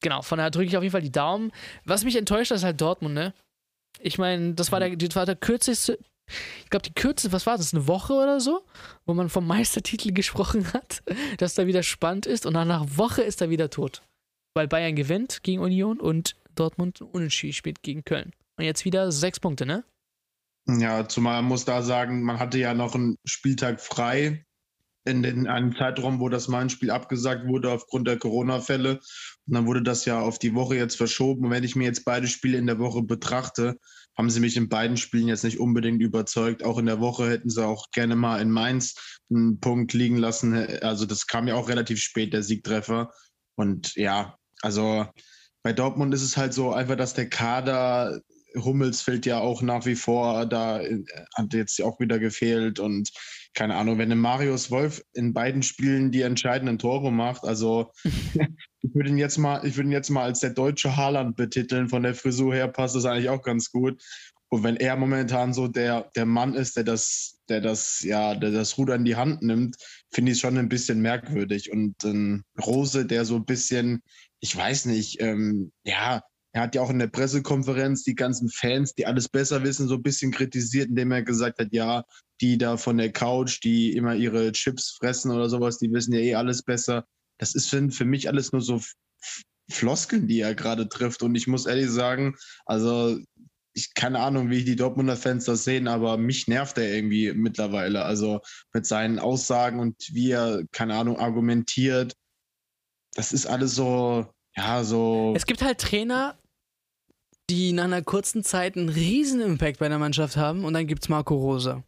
genau, 0.00 0.22
von 0.22 0.38
daher 0.38 0.50
drücke 0.50 0.66
ich 0.66 0.76
auf 0.76 0.82
jeden 0.82 0.92
Fall 0.92 1.02
die 1.02 1.12
Daumen. 1.12 1.50
Was 1.84 2.04
mich 2.04 2.16
enttäuscht, 2.16 2.50
ist 2.50 2.64
halt 2.64 2.80
Dortmund, 2.80 3.14
ne? 3.14 3.34
Ich 4.00 4.18
meine, 4.18 4.54
das 4.54 4.70
war 4.70 4.80
der, 4.80 4.94
das 4.96 5.16
war 5.16 5.26
der 5.26 5.36
kürzeste, 5.36 5.98
ich 6.62 6.70
glaube, 6.70 6.84
die 6.84 6.94
Kürze, 6.94 7.32
was 7.32 7.46
war 7.46 7.56
das, 7.56 7.74
eine 7.74 7.86
Woche 7.86 8.12
oder 8.12 8.40
so, 8.40 8.64
wo 9.06 9.14
man 9.14 9.28
vom 9.28 9.46
Meistertitel 9.46 10.12
gesprochen 10.12 10.72
hat, 10.72 11.02
dass 11.38 11.54
da 11.54 11.66
wieder 11.66 11.82
spannend 11.82 12.26
ist 12.26 12.46
und 12.46 12.54
nach 12.54 12.62
einer 12.62 12.96
Woche 12.96 13.22
ist 13.22 13.40
er 13.40 13.50
wieder 13.50 13.70
tot. 13.70 14.02
Weil 14.54 14.68
Bayern 14.68 14.96
gewinnt 14.96 15.42
gegen 15.42 15.60
Union 15.60 16.00
und 16.00 16.36
Dortmund 16.54 17.00
unentschieden 17.00 17.52
spielt 17.52 17.82
gegen 17.82 18.04
Köln. 18.04 18.32
Und 18.56 18.64
jetzt 18.64 18.84
wieder 18.84 19.12
sechs 19.12 19.38
Punkte, 19.38 19.66
ne? 19.66 19.84
Ja, 20.66 21.08
zumal 21.08 21.36
man 21.36 21.48
muss 21.48 21.64
da 21.64 21.82
sagen, 21.82 22.22
man 22.22 22.38
hatte 22.38 22.58
ja 22.58 22.74
noch 22.74 22.94
einen 22.94 23.16
Spieltag 23.24 23.80
frei 23.80 24.44
in, 25.04 25.22
den, 25.22 25.46
einem 25.46 25.74
Zeitraum, 25.76 26.20
wo 26.20 26.28
das 26.28 26.48
Main-Spiel 26.48 26.90
abgesagt 26.90 27.46
wurde 27.46 27.70
aufgrund 27.70 28.06
der 28.06 28.18
Corona-Fälle. 28.18 29.00
Und 29.46 29.54
dann 29.54 29.66
wurde 29.66 29.82
das 29.82 30.04
ja 30.04 30.20
auf 30.20 30.38
die 30.38 30.54
Woche 30.54 30.76
jetzt 30.76 30.96
verschoben. 30.96 31.46
Und 31.46 31.50
wenn 31.50 31.64
ich 31.64 31.76
mir 31.76 31.84
jetzt 31.84 32.04
beide 32.04 32.26
Spiele 32.26 32.58
in 32.58 32.66
der 32.66 32.78
Woche 32.78 33.02
betrachte, 33.02 33.78
haben 34.18 34.30
sie 34.30 34.40
mich 34.40 34.56
in 34.56 34.68
beiden 34.68 34.96
Spielen 34.96 35.28
jetzt 35.28 35.44
nicht 35.44 35.60
unbedingt 35.60 36.02
überzeugt. 36.02 36.64
Auch 36.64 36.78
in 36.78 36.86
der 36.86 37.00
Woche 37.00 37.30
hätten 37.30 37.50
sie 37.50 37.64
auch 37.64 37.92
gerne 37.92 38.16
mal 38.16 38.40
in 38.42 38.50
Mainz 38.50 39.20
einen 39.30 39.60
Punkt 39.60 39.92
liegen 39.92 40.16
lassen. 40.16 40.54
Also 40.82 41.06
das 41.06 41.28
kam 41.28 41.46
ja 41.46 41.54
auch 41.54 41.68
relativ 41.68 42.00
spät, 42.00 42.32
der 42.32 42.42
Siegtreffer. 42.42 43.12
Und 43.54 43.94
ja, 43.94 44.36
also 44.60 45.06
bei 45.62 45.72
Dortmund 45.72 46.12
ist 46.14 46.22
es 46.22 46.36
halt 46.36 46.52
so 46.52 46.72
einfach, 46.72 46.96
dass 46.96 47.14
der 47.14 47.28
Kader 47.28 48.20
Hummels 48.56 49.02
fällt 49.02 49.24
ja 49.24 49.38
auch 49.38 49.62
nach 49.62 49.86
wie 49.86 49.94
vor, 49.94 50.46
da 50.46 50.80
hat 51.36 51.52
jetzt 51.52 51.80
auch 51.82 52.00
wieder 52.00 52.18
gefehlt 52.18 52.80
und 52.80 53.10
keine 53.54 53.74
Ahnung, 53.74 53.98
wenn 53.98 54.16
Marius 54.16 54.70
Wolf 54.70 55.02
in 55.14 55.32
beiden 55.32 55.62
Spielen 55.62 56.12
die 56.12 56.22
entscheidenden 56.22 56.78
Tore 56.78 57.10
macht, 57.10 57.44
also 57.44 57.90
ich 58.04 58.94
würde 58.94 59.10
ihn 59.10 59.18
jetzt 59.18 59.38
mal, 59.38 59.66
ich 59.66 59.76
würde 59.76 59.88
ihn 59.88 59.92
jetzt 59.92 60.10
mal 60.10 60.24
als 60.24 60.40
der 60.40 60.50
deutsche 60.50 60.96
Haaland 60.96 61.36
betiteln, 61.36 61.88
von 61.88 62.02
der 62.02 62.14
Frisur 62.14 62.54
her 62.54 62.68
passt 62.68 62.94
das 62.94 63.04
eigentlich 63.04 63.28
auch 63.28 63.42
ganz 63.42 63.70
gut. 63.70 64.02
Und 64.50 64.62
wenn 64.62 64.76
er 64.76 64.96
momentan 64.96 65.52
so 65.52 65.68
der, 65.68 66.10
der 66.16 66.24
Mann 66.24 66.54
ist, 66.54 66.76
der 66.76 66.84
das, 66.84 67.38
der 67.48 67.60
das, 67.60 68.00
ja, 68.02 68.34
der 68.34 68.50
das 68.50 68.78
Ruder 68.78 68.94
in 68.94 69.04
die 69.04 69.16
Hand 69.16 69.42
nimmt, 69.42 69.76
finde 70.10 70.32
ich 70.32 70.38
es 70.38 70.40
schon 70.40 70.56
ein 70.56 70.70
bisschen 70.70 71.00
merkwürdig. 71.00 71.70
Und 71.70 72.02
ähm, 72.04 72.44
Rose, 72.64 73.04
der 73.04 73.24
so 73.26 73.36
ein 73.36 73.44
bisschen, 73.44 74.02
ich 74.40 74.56
weiß 74.56 74.86
nicht, 74.86 75.20
ähm, 75.20 75.72
ja, 75.84 76.22
er 76.58 76.62
hat 76.64 76.74
ja 76.74 76.82
auch 76.82 76.90
in 76.90 76.98
der 76.98 77.06
Pressekonferenz 77.06 78.02
die 78.02 78.16
ganzen 78.16 78.48
Fans, 78.48 78.92
die 78.92 79.06
alles 79.06 79.28
besser 79.28 79.62
wissen, 79.62 79.86
so 79.86 79.94
ein 79.94 80.02
bisschen 80.02 80.32
kritisiert, 80.32 80.88
indem 80.88 81.12
er 81.12 81.22
gesagt 81.22 81.60
hat, 81.60 81.68
ja, 81.70 82.02
die 82.40 82.58
da 82.58 82.76
von 82.76 82.98
der 82.98 83.12
Couch, 83.12 83.62
die 83.62 83.92
immer 83.92 84.16
ihre 84.16 84.50
Chips 84.50 84.90
fressen 84.90 85.30
oder 85.30 85.48
sowas, 85.48 85.78
die 85.78 85.92
wissen 85.92 86.14
ja 86.14 86.18
eh 86.18 86.34
alles 86.34 86.64
besser. 86.64 87.06
Das 87.38 87.54
ist 87.54 87.70
für, 87.70 88.04
mich 88.04 88.28
alles 88.28 88.50
nur 88.50 88.60
so 88.60 88.82
Floskeln, 89.70 90.26
die 90.26 90.40
er 90.40 90.56
gerade 90.56 90.88
trifft. 90.88 91.22
Und 91.22 91.36
ich 91.36 91.46
muss 91.46 91.66
ehrlich 91.66 91.90
sagen, 91.90 92.34
also 92.66 93.16
ich 93.72 93.94
keine 93.94 94.18
Ahnung, 94.18 94.50
wie 94.50 94.64
die 94.64 94.74
Dortmunder 94.74 95.16
Fans 95.16 95.44
das 95.44 95.62
sehen, 95.62 95.86
aber 95.86 96.16
mich 96.16 96.48
nervt 96.48 96.76
er 96.78 96.92
irgendwie 96.92 97.32
mittlerweile. 97.34 98.04
Also 98.04 98.40
mit 98.72 98.84
seinen 98.84 99.20
Aussagen 99.20 99.78
und 99.78 99.94
wie 100.10 100.32
er, 100.32 100.64
keine 100.72 100.96
Ahnung, 100.96 101.20
argumentiert. 101.20 102.16
Das 103.14 103.32
ist 103.32 103.46
alles 103.46 103.76
so, 103.76 104.26
ja, 104.56 104.82
so. 104.82 105.34
Es 105.36 105.46
gibt 105.46 105.62
halt 105.62 105.78
Trainer, 105.78 106.36
die 107.50 107.72
nach 107.72 107.84
einer 107.84 108.02
kurzen 108.02 108.44
Zeit 108.44 108.76
einen 108.76 108.88
riesen 108.88 109.40
Impact 109.40 109.78
bei 109.78 109.88
der 109.88 109.98
Mannschaft 109.98 110.36
haben 110.36 110.64
und 110.64 110.74
dann 110.74 110.86
gibt 110.86 111.04
es 111.04 111.08
Marco 111.08 111.34
Rose. 111.34 111.82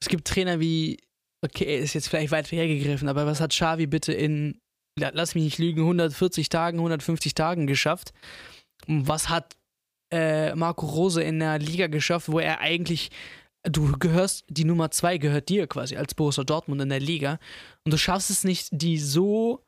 Es 0.00 0.08
gibt 0.08 0.28
Trainer 0.28 0.60
wie, 0.60 0.98
okay, 1.44 1.78
ist 1.78 1.94
jetzt 1.94 2.08
vielleicht 2.08 2.30
weit 2.30 2.50
hergegriffen, 2.50 3.08
aber 3.08 3.26
was 3.26 3.40
hat 3.40 3.50
Xavi 3.50 3.86
bitte 3.86 4.12
in, 4.12 4.60
lass 4.98 5.34
mich 5.34 5.44
nicht 5.44 5.58
lügen, 5.58 5.82
140 5.82 6.48
Tagen, 6.48 6.78
150 6.78 7.34
Tagen 7.34 7.66
geschafft? 7.66 8.12
Und 8.86 9.08
was 9.08 9.28
hat 9.28 9.56
äh, 10.12 10.54
Marco 10.54 10.86
Rose 10.86 11.22
in 11.22 11.40
der 11.40 11.58
Liga 11.58 11.88
geschafft, 11.88 12.30
wo 12.30 12.38
er 12.38 12.60
eigentlich, 12.60 13.10
du 13.64 13.98
gehörst, 13.98 14.44
die 14.48 14.64
Nummer 14.64 14.90
zwei 14.92 15.18
gehört 15.18 15.48
dir 15.48 15.66
quasi 15.66 15.96
als 15.96 16.14
Borussia 16.14 16.44
Dortmund 16.44 16.80
in 16.80 16.88
der 16.88 17.00
Liga 17.00 17.40
und 17.84 17.92
du 17.92 17.98
schaffst 17.98 18.30
es 18.30 18.44
nicht, 18.44 18.68
die 18.70 18.98
so 18.98 19.64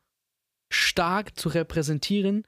stark 0.72 1.36
zu 1.36 1.48
repräsentieren 1.48 2.44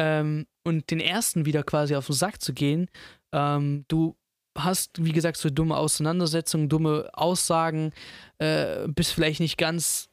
ähm, 0.00 0.46
und 0.68 0.90
den 0.90 1.00
ersten 1.00 1.46
wieder 1.46 1.62
quasi 1.62 1.96
auf 1.96 2.06
den 2.06 2.14
Sack 2.14 2.40
zu 2.40 2.52
gehen. 2.52 2.88
Ähm, 3.32 3.84
du 3.88 4.16
hast, 4.56 5.04
wie 5.04 5.12
gesagt, 5.12 5.36
so 5.36 5.50
dumme 5.50 5.76
Auseinandersetzungen, 5.76 6.68
dumme 6.68 7.10
Aussagen, 7.12 7.92
äh, 8.38 8.86
bist 8.88 9.12
vielleicht 9.12 9.40
nicht 9.40 9.56
ganz 9.56 10.08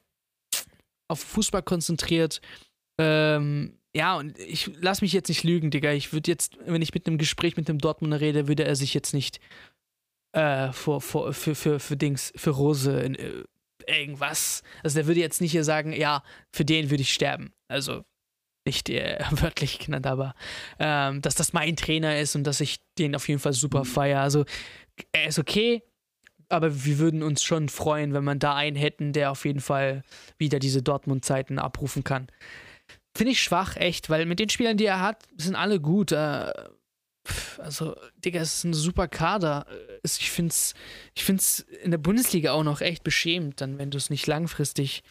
auf 1.08 1.20
Fußball 1.20 1.64
konzentriert. 1.64 2.41
Ähm, 2.99 3.78
ja, 3.95 4.18
und 4.18 4.38
ich 4.39 4.72
lass 4.82 5.01
mich 5.01 5.14
jetzt 5.14 5.30
nicht 5.30 5.43
lügen, 5.43 5.72
Digga. 5.72 5.91
Ich 5.91 6.14
würde 6.14 6.32
jetzt, 6.32 6.58
wenn 6.66 6.82
ich 6.82 6.93
mit 6.93 7.08
einem 7.08 7.18
Gespräch 7.18 7.58
mit 7.58 7.68
dem 7.70 7.80
Dortmunder 7.80 8.20
rede, 8.20 8.47
würde 8.47 8.66
er 8.66 8.76
sich 8.76 8.93
jetzt 8.93 9.14
nicht 9.14 9.39
äh, 10.34 10.72
vor, 10.74 11.01
vor, 11.01 11.34
für, 11.34 11.56
für, 11.56 11.80
für 11.80 11.95
Dings, 11.95 12.34
für 12.36 12.51
Rose 12.51 12.99
in, 13.01 13.16
äh, 13.16 13.43
irgendwas. 13.88 14.64
Also 14.84 14.95
der 14.95 15.08
würde 15.08 15.20
jetzt 15.20 15.41
nicht 15.41 15.51
hier 15.51 15.64
sagen, 15.64 15.93
ja, 15.93 16.24
für 16.51 16.66
den 16.66 16.89
würde 16.89 17.01
ich 17.01 17.14
sterben. 17.14 17.53
Also 17.68 18.03
nicht 18.66 18.89
äh, 18.89 19.20
wörtlich 19.32 19.80
genannt, 19.80 20.07
aber 20.07 20.36
ähm, 20.80 21.22
dass 21.22 21.36
das 21.36 21.53
mein 21.53 21.76
Trainer 21.76 22.20
ist 22.20 22.36
und 22.36 22.43
dass 22.43 22.61
ich 22.61 22.80
den 22.97 23.16
auf 23.16 23.28
jeden 23.28 23.39
Fall 23.39 23.53
super 23.53 23.80
mhm. 23.80 23.86
feiere. 23.86 24.22
Also 24.22 24.45
er 25.11 25.28
ist 25.28 25.39
okay, 25.39 25.84
aber 26.49 26.86
wir 26.86 26.99
würden 26.99 27.24
uns 27.24 27.43
schon 27.43 27.70
freuen, 27.70 28.13
wenn 28.13 28.24
man 28.24 28.39
da 28.39 28.55
einen 28.55 28.76
hätten, 28.76 29.13
der 29.13 29.32
auf 29.32 29.45
jeden 29.45 29.61
Fall 29.61 30.03
wieder 30.38 30.59
diese 30.59 30.82
Dortmund-Zeiten 30.82 31.59
abrufen 31.59 32.03
kann. 32.03 32.28
Finde 33.16 33.32
ich 33.32 33.41
schwach, 33.41 33.78
echt, 33.78 34.09
weil 34.09 34.26
mit 34.26 34.39
den 34.39 34.49
Spielern, 34.49 34.78
die 34.78 34.86
er 34.86 35.01
hat, 35.01 35.24
sind 35.38 35.55
alle 35.55 35.80
gut. 35.80 36.11
Äh, 36.11 36.51
also, 37.57 37.95
Digga, 38.24 38.41
es 38.41 38.55
ist 38.55 38.63
ein 38.66 38.74
super 38.74 39.07
Kader. 39.07 39.66
Ich 40.03 40.30
finde 40.30 40.49
es 40.49 40.76
ich 41.16 41.24
find's 41.24 41.59
in 41.82 41.91
der 41.91 41.97
Bundesliga 41.97 42.51
auch 42.51 42.63
noch 42.63 42.82
echt 42.82 43.03
beschämend, 43.03 43.61
dann, 43.61 43.78
wenn 43.78 43.89
du 43.89 43.97
es 43.97 44.09
nicht 44.09 44.28
langfristig 44.28 45.03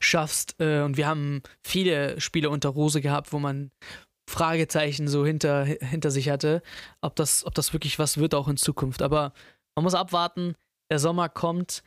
schaffst. 0.00 0.56
Äh, 0.60 0.82
und 0.82 0.96
wir 0.96 1.06
haben 1.06 1.42
viele 1.66 2.20
Spiele 2.20 2.50
unter 2.50 2.70
Rose 2.70 3.00
gehabt, 3.00 3.32
wo 3.32 3.38
man 3.38 3.70
Fragezeichen 4.28 5.08
so 5.08 5.26
hinter, 5.26 5.64
hinter 5.64 6.10
sich 6.10 6.30
hatte, 6.30 6.62
ob 7.00 7.16
das, 7.16 7.44
ob 7.44 7.54
das 7.54 7.72
wirklich 7.72 7.98
was 7.98 8.18
wird 8.18 8.34
auch 8.34 8.48
in 8.48 8.56
Zukunft. 8.56 9.02
Aber 9.02 9.32
man 9.74 9.84
muss 9.84 9.94
abwarten, 9.94 10.54
der 10.90 10.98
Sommer 10.98 11.28
kommt. 11.28 11.82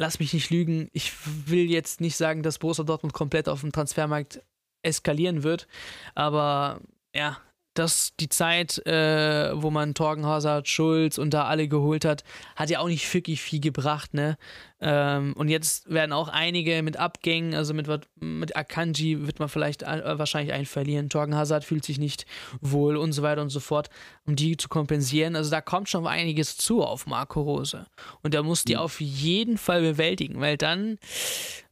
Lass 0.00 0.18
mich 0.18 0.32
nicht 0.34 0.50
lügen. 0.50 0.88
Ich 0.92 1.12
will 1.46 1.70
jetzt 1.70 2.00
nicht 2.00 2.16
sagen, 2.16 2.42
dass 2.42 2.58
Borussia 2.58 2.84
Dortmund 2.84 3.12
komplett 3.12 3.48
auf 3.48 3.60
dem 3.60 3.70
Transfermarkt 3.70 4.42
eskalieren 4.82 5.44
wird. 5.44 5.68
Aber 6.16 6.80
ja, 7.14 7.38
dass 7.74 8.12
die 8.18 8.28
Zeit, 8.28 8.84
äh, 8.86 9.50
wo 9.54 9.70
man 9.70 9.94
Torgen 9.94 10.26
Hazard, 10.26 10.68
Schulz 10.68 11.18
und 11.18 11.34
da 11.34 11.44
alle 11.44 11.68
geholt 11.68 12.04
hat, 12.04 12.24
hat 12.56 12.70
ja 12.70 12.78
auch 12.78 12.88
nicht 12.88 13.12
wirklich 13.12 13.42
viel 13.42 13.60
gebracht, 13.60 14.14
ne? 14.14 14.36
Ähm, 14.80 15.32
und 15.36 15.48
jetzt 15.48 15.90
werden 15.90 16.12
auch 16.12 16.28
einige 16.28 16.82
mit 16.82 16.98
Abgängen, 16.98 17.54
also 17.54 17.72
mit, 17.74 17.88
mit 18.20 18.56
Akanji 18.56 19.26
wird 19.26 19.38
man 19.38 19.48
vielleicht 19.48 19.82
äh, 19.82 20.18
wahrscheinlich 20.18 20.52
einen 20.52 20.66
verlieren. 20.66 21.08
Torgen 21.08 21.34
Hazard 21.34 21.64
fühlt 21.64 21.84
sich 21.84 21.98
nicht 21.98 22.26
wohl 22.60 22.96
und 22.96 23.12
so 23.12 23.22
weiter 23.22 23.40
und 23.40 23.50
so 23.50 23.60
fort, 23.60 23.88
um 24.26 24.36
die 24.36 24.56
zu 24.56 24.68
kompensieren. 24.68 25.36
Also 25.36 25.50
da 25.50 25.60
kommt 25.60 25.88
schon 25.88 26.06
einiges 26.06 26.56
zu 26.56 26.82
auf 26.82 27.06
Marco 27.06 27.40
Rose. 27.40 27.86
Und 28.22 28.34
der 28.34 28.42
muss 28.42 28.64
die 28.64 28.74
mhm. 28.74 28.80
auf 28.80 29.00
jeden 29.00 29.58
Fall 29.58 29.80
bewältigen, 29.80 30.40
weil 30.40 30.58
dann 30.58 30.98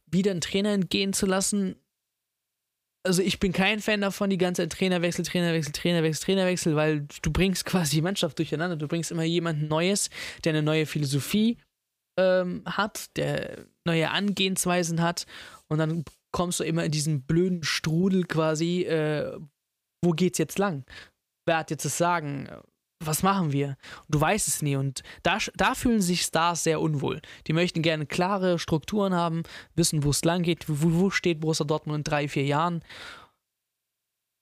wieder 0.07 0.31
einen 0.31 0.41
Trainer 0.41 0.71
entgehen 0.71 1.13
zu 1.13 1.25
lassen, 1.25 1.75
also 3.05 3.21
ich 3.21 3.39
bin 3.39 3.51
kein 3.51 3.79
Fan 3.79 4.01
davon, 4.01 4.29
die 4.29 4.37
ganze 4.37 4.61
Zeit 4.61 4.71
Trainerwechsel, 4.71 5.25
Trainerwechsel, 5.25 5.73
Trainerwechsel, 5.73 6.23
Trainerwechsel, 6.23 6.75
weil 6.75 7.07
du 7.21 7.31
bringst 7.31 7.65
quasi 7.65 7.97
die 7.97 8.01
Mannschaft 8.01 8.39
durcheinander. 8.39 8.77
Du 8.77 8.87
bringst 8.87 9.11
immer 9.11 9.23
jemanden 9.23 9.67
Neues, 9.67 10.09
der 10.43 10.53
eine 10.53 10.63
neue 10.63 10.85
Philosophie 10.85 11.57
ähm, 12.17 12.63
hat, 12.65 13.15
der 13.17 13.65
neue 13.85 14.09
Angehensweisen 14.09 15.01
hat 15.01 15.25
und 15.67 15.79
dann 15.79 16.05
kommst 16.31 16.59
du 16.59 16.63
immer 16.63 16.85
in 16.85 16.91
diesen 16.91 17.23
blöden 17.23 17.63
Strudel 17.63 18.23
quasi, 18.23 18.83
äh, 18.83 19.37
wo 20.03 20.11
geht's 20.11 20.37
jetzt 20.37 20.57
lang? 20.57 20.85
Wer 21.45 21.57
hat 21.57 21.71
jetzt 21.71 21.85
das 21.85 21.97
Sagen? 21.97 22.49
Was 23.05 23.23
machen 23.23 23.51
wir? 23.51 23.77
Du 24.09 24.19
weißt 24.19 24.47
es 24.47 24.61
nie 24.61 24.75
und 24.75 25.03
da, 25.23 25.37
da 25.55 25.75
fühlen 25.75 26.01
sich 26.01 26.21
Stars 26.21 26.63
sehr 26.63 26.81
unwohl. 26.81 27.21
Die 27.47 27.53
möchten 27.53 27.81
gerne 27.81 28.05
klare 28.05 28.59
Strukturen 28.59 29.13
haben, 29.13 29.43
wissen, 29.75 30.03
wo 30.03 30.09
es 30.09 30.23
lang 30.23 30.43
geht, 30.43 30.67
wo, 30.67 30.99
wo 30.99 31.09
steht 31.09 31.39
Borussia 31.39 31.65
Dortmund 31.65 31.99
in 31.99 32.03
drei, 32.03 32.27
vier 32.27 32.45
Jahren. 32.45 32.83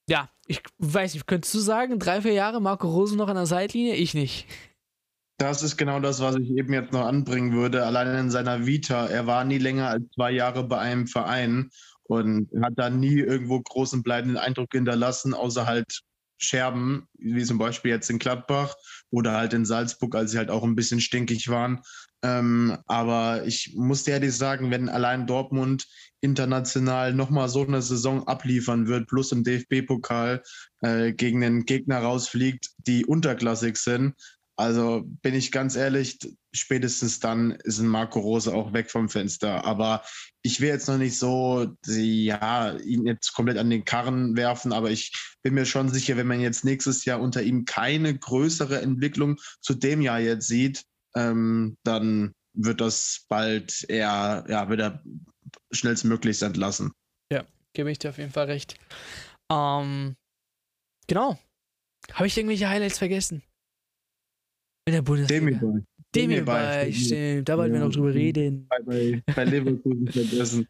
Ja, 0.09 0.29
ich 0.45 0.61
weiß 0.79 1.13
nicht, 1.13 1.27
könntest 1.27 1.53
du 1.53 1.59
sagen, 1.59 1.99
drei, 1.99 2.21
vier 2.21 2.33
Jahre 2.33 2.61
Marco 2.61 2.89
Rose 2.89 3.15
noch 3.15 3.29
an 3.29 3.35
der 3.35 3.45
Seitlinie? 3.45 3.95
Ich 3.95 4.13
nicht. 4.13 4.45
Das 5.37 5.63
ist 5.63 5.77
genau 5.77 5.99
das, 5.99 6.19
was 6.19 6.35
ich 6.35 6.51
eben 6.51 6.73
jetzt 6.73 6.93
noch 6.93 7.05
anbringen 7.05 7.53
würde. 7.53 7.85
Allein 7.85 8.15
in 8.15 8.29
seiner 8.29 8.67
Vita. 8.67 9.07
Er 9.07 9.25
war 9.25 9.43
nie 9.43 9.57
länger 9.57 9.87
als 9.87 10.03
zwei 10.13 10.31
Jahre 10.31 10.63
bei 10.63 10.77
einem 10.77 11.07
Verein 11.07 11.71
und 12.03 12.49
hat 12.61 12.73
da 12.75 12.89
nie 12.89 13.19
irgendwo 13.19 13.59
großen 13.59 14.03
bleibenden 14.03 14.37
Eindruck 14.37 14.73
hinterlassen, 14.73 15.33
außer 15.33 15.65
halt 15.65 16.01
Scherben, 16.41 17.07
wie 17.17 17.43
zum 17.43 17.57
Beispiel 17.57 17.91
jetzt 17.91 18.09
in 18.09 18.19
Gladbach 18.19 18.75
oder 19.09 19.33
halt 19.33 19.53
in 19.53 19.65
Salzburg, 19.65 20.15
als 20.15 20.31
sie 20.31 20.37
halt 20.37 20.49
auch 20.49 20.63
ein 20.63 20.75
bisschen 20.75 20.99
stinkig 20.99 21.47
waren. 21.49 21.81
Ähm, 22.23 22.77
aber 22.85 23.45
ich 23.45 23.73
muss 23.75 24.03
dir 24.03 24.11
ehrlich 24.11 24.35
sagen, 24.35 24.69
wenn 24.71 24.89
allein 24.89 25.27
Dortmund 25.27 25.87
international 26.21 27.13
nochmal 27.13 27.49
so 27.49 27.65
eine 27.65 27.81
Saison 27.81 28.27
abliefern 28.27 28.87
wird, 28.87 29.07
plus 29.07 29.31
im 29.31 29.43
DFB-Pokal 29.43 30.43
äh, 30.81 31.13
gegen 31.13 31.43
einen 31.43 31.65
Gegner 31.65 31.99
rausfliegt, 31.99 32.69
die 32.77 33.05
unterklassig 33.05 33.77
sind, 33.77 34.13
also 34.55 35.03
bin 35.05 35.33
ich 35.33 35.51
ganz 35.51 35.75
ehrlich, 35.75 36.19
spätestens 36.53 37.19
dann 37.19 37.51
ist 37.51 37.79
ein 37.79 37.87
Marco 37.87 38.19
Rose 38.19 38.53
auch 38.53 38.73
weg 38.73 38.91
vom 38.91 39.09
Fenster. 39.09 39.65
Aber 39.65 40.03
ich 40.41 40.59
will 40.59 40.69
jetzt 40.69 40.87
noch 40.87 40.97
nicht 40.97 41.17
so, 41.17 41.75
ja, 41.85 42.77
ihn 42.77 43.05
jetzt 43.05 43.33
komplett 43.33 43.57
an 43.57 43.69
den 43.69 43.85
Karren 43.85 44.35
werfen, 44.35 44.73
aber 44.73 44.91
ich 44.91 45.13
bin 45.43 45.53
mir 45.53 45.65
schon 45.65 45.89
sicher, 45.89 46.17
wenn 46.17 46.27
man 46.27 46.41
jetzt 46.41 46.65
nächstes 46.65 47.05
Jahr 47.05 47.21
unter 47.21 47.41
ihm 47.41 47.65
keine 47.65 48.17
größere 48.17 48.81
Entwicklung 48.81 49.39
zu 49.61 49.73
dem 49.73 50.01
Jahr 50.01 50.19
jetzt 50.19 50.47
sieht, 50.47 50.83
ähm, 51.15 51.77
dann 51.83 52.33
wird 52.53 52.81
das 52.81 53.25
bald 53.29 53.85
eher, 53.89 54.45
ja, 54.47 54.69
wird 54.69 54.81
er 54.81 55.03
schnellstmöglichst 55.71 56.43
entlassen. 56.43 56.91
Ja, 57.31 57.45
gebe 57.73 57.91
ich 57.91 57.99
dir 57.99 58.09
auf 58.09 58.17
jeden 58.17 58.31
Fall 58.31 58.45
recht. 58.45 58.77
Ähm, 59.51 60.15
genau. 61.07 61.39
Habe 62.13 62.27
ich 62.27 62.37
irgendwelche 62.37 62.69
Highlights 62.69 62.97
vergessen? 62.97 63.43
In 64.85 64.93
der 64.93 65.01
Bundesliga. 65.01 65.59
Demi 65.59 65.85
Demirbay, 66.15 66.93
stimmt. 66.93 67.47
Da 67.47 67.57
wollten 67.57 67.73
ja. 67.73 67.79
wir 67.79 67.85
noch 67.85 67.93
drüber 67.93 68.13
reden. 68.13 68.67
Bei, 68.69 68.79
bei, 68.83 69.23
bei 69.33 69.43
Leverkusen 69.45 70.07
vergessen. 70.11 70.67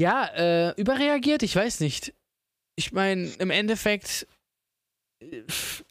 Ja, 0.00 0.26
äh, 0.34 0.80
überreagiert, 0.80 1.42
ich 1.42 1.54
weiß 1.54 1.80
nicht. 1.80 2.14
Ich 2.78 2.92
meine, 2.92 3.28
im 3.38 3.50
Endeffekt, 3.50 4.26
äh, 5.22 5.42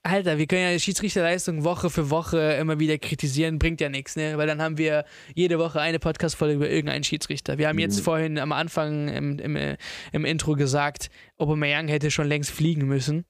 Alter, 0.04 0.38
wir 0.38 0.46
können 0.46 0.72
ja 0.72 0.78
Schiedsrichterleistung 0.78 1.64
Woche 1.64 1.90
für 1.90 2.12
Woche 2.12 2.54
immer 2.54 2.80
wieder 2.80 2.98
kritisieren, 3.00 3.58
bringt 3.58 3.82
ja 3.82 3.90
nichts, 3.90 4.16
ne? 4.16 4.38
Weil 4.38 4.48
dann 4.48 4.62
haben 4.62 4.78
wir 4.78 5.06
jede 5.34 5.58
Woche 5.58 5.82
eine 5.82 6.00
Podcast-Folge 6.00 6.56
über 6.56 6.70
irgendeinen 6.70 7.04
Schiedsrichter. 7.04 7.58
Wir 7.58 7.68
haben 7.68 7.80
jetzt 7.80 8.00
mhm. 8.00 8.04
vorhin 8.04 8.40
am 8.40 8.52
Anfang 8.52 9.08
im, 9.08 9.40
im, 9.40 9.56
äh, 9.56 9.78
im 10.12 10.26
Intro 10.26 10.56
gesagt, 10.56 11.10
Aubameyang 11.38 11.88
hätte 11.88 12.12
schon 12.12 12.28
längst 12.28 12.52
fliegen 12.52 12.86
müssen 12.86 13.26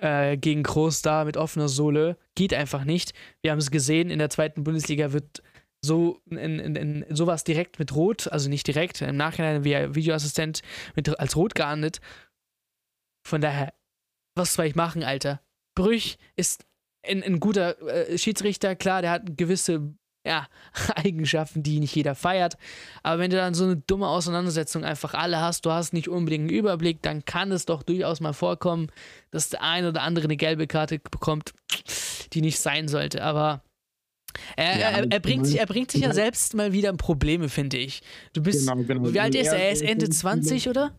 äh, 0.00 0.36
gegen 0.36 0.62
Groß 0.62 1.02
da 1.02 1.24
mit 1.24 1.36
offener 1.36 1.68
Sohle. 1.68 2.16
Geht 2.34 2.54
einfach 2.54 2.84
nicht. 2.84 3.12
Wir 3.42 3.52
haben 3.52 3.58
es 3.58 3.70
gesehen, 3.70 4.10
in 4.10 4.18
der 4.18 4.30
zweiten 4.30 4.64
Bundesliga 4.64 5.12
wird 5.12 5.42
so 5.82 6.20
in, 6.26 6.58
in, 6.58 6.76
in, 6.76 7.16
sowas 7.16 7.44
direkt 7.44 7.78
mit 7.78 7.94
Rot, 7.94 8.28
also 8.30 8.48
nicht 8.50 8.66
direkt, 8.66 9.00
im 9.00 9.16
Nachhinein 9.16 9.64
wie 9.64 9.94
Videoassistent 9.94 10.62
mit, 10.94 11.18
als 11.18 11.36
Rot 11.36 11.54
geahndet. 11.54 12.00
Von 13.26 13.40
daher, 13.40 13.72
was 14.36 14.54
soll 14.54 14.66
ich 14.66 14.74
machen, 14.74 15.02
Alter? 15.02 15.40
Brüch 15.74 16.18
ist 16.36 16.66
ein, 17.06 17.22
ein 17.22 17.40
guter 17.40 17.80
äh, 17.82 18.18
Schiedsrichter, 18.18 18.76
klar, 18.76 19.00
der 19.02 19.10
hat 19.10 19.36
gewisse 19.38 19.94
ja, 20.26 20.46
Eigenschaften, 20.96 21.62
die 21.62 21.80
nicht 21.80 21.94
jeder 21.94 22.14
feiert. 22.14 22.56
Aber 23.02 23.20
wenn 23.20 23.30
du 23.30 23.36
dann 23.36 23.54
so 23.54 23.64
eine 23.64 23.76
dumme 23.76 24.08
Auseinandersetzung 24.08 24.84
einfach 24.84 25.14
alle 25.14 25.40
hast, 25.40 25.64
du 25.66 25.70
hast 25.70 25.92
nicht 25.92 26.08
unbedingt 26.08 26.50
einen 26.50 26.58
Überblick, 26.58 27.02
dann 27.02 27.24
kann 27.24 27.52
es 27.52 27.66
doch 27.66 27.82
durchaus 27.82 28.20
mal 28.20 28.32
vorkommen, 28.32 28.88
dass 29.30 29.50
der 29.50 29.62
eine 29.62 29.88
oder 29.88 30.02
andere 30.02 30.24
eine 30.24 30.36
gelbe 30.36 30.66
Karte 30.66 30.98
bekommt, 30.98 31.52
die 32.32 32.42
nicht 32.42 32.58
sein 32.58 32.88
sollte. 32.88 33.22
Aber 33.22 33.62
er, 34.56 34.78
ja, 34.78 34.88
er, 34.90 35.10
er 35.10 35.20
bringt 35.20 35.46
sich, 35.46 35.58
er 35.58 35.66
bringt 35.66 35.90
sich 35.90 36.02
ja 36.02 36.12
selbst 36.12 36.54
mal 36.54 36.72
wieder 36.72 36.90
in 36.90 36.96
Probleme, 36.96 37.48
finde 37.48 37.78
ich. 37.78 38.02
Du 38.32 38.42
bist, 38.42 38.68
genau, 38.68 38.82
genau. 38.82 39.12
wie 39.12 39.20
alt 39.20 39.34
ist 39.34 39.48
er? 39.48 39.58
Er 39.58 39.72
ist 39.72 39.82
Ende 39.82 40.08
20, 40.08 40.68
oder? 40.68 40.94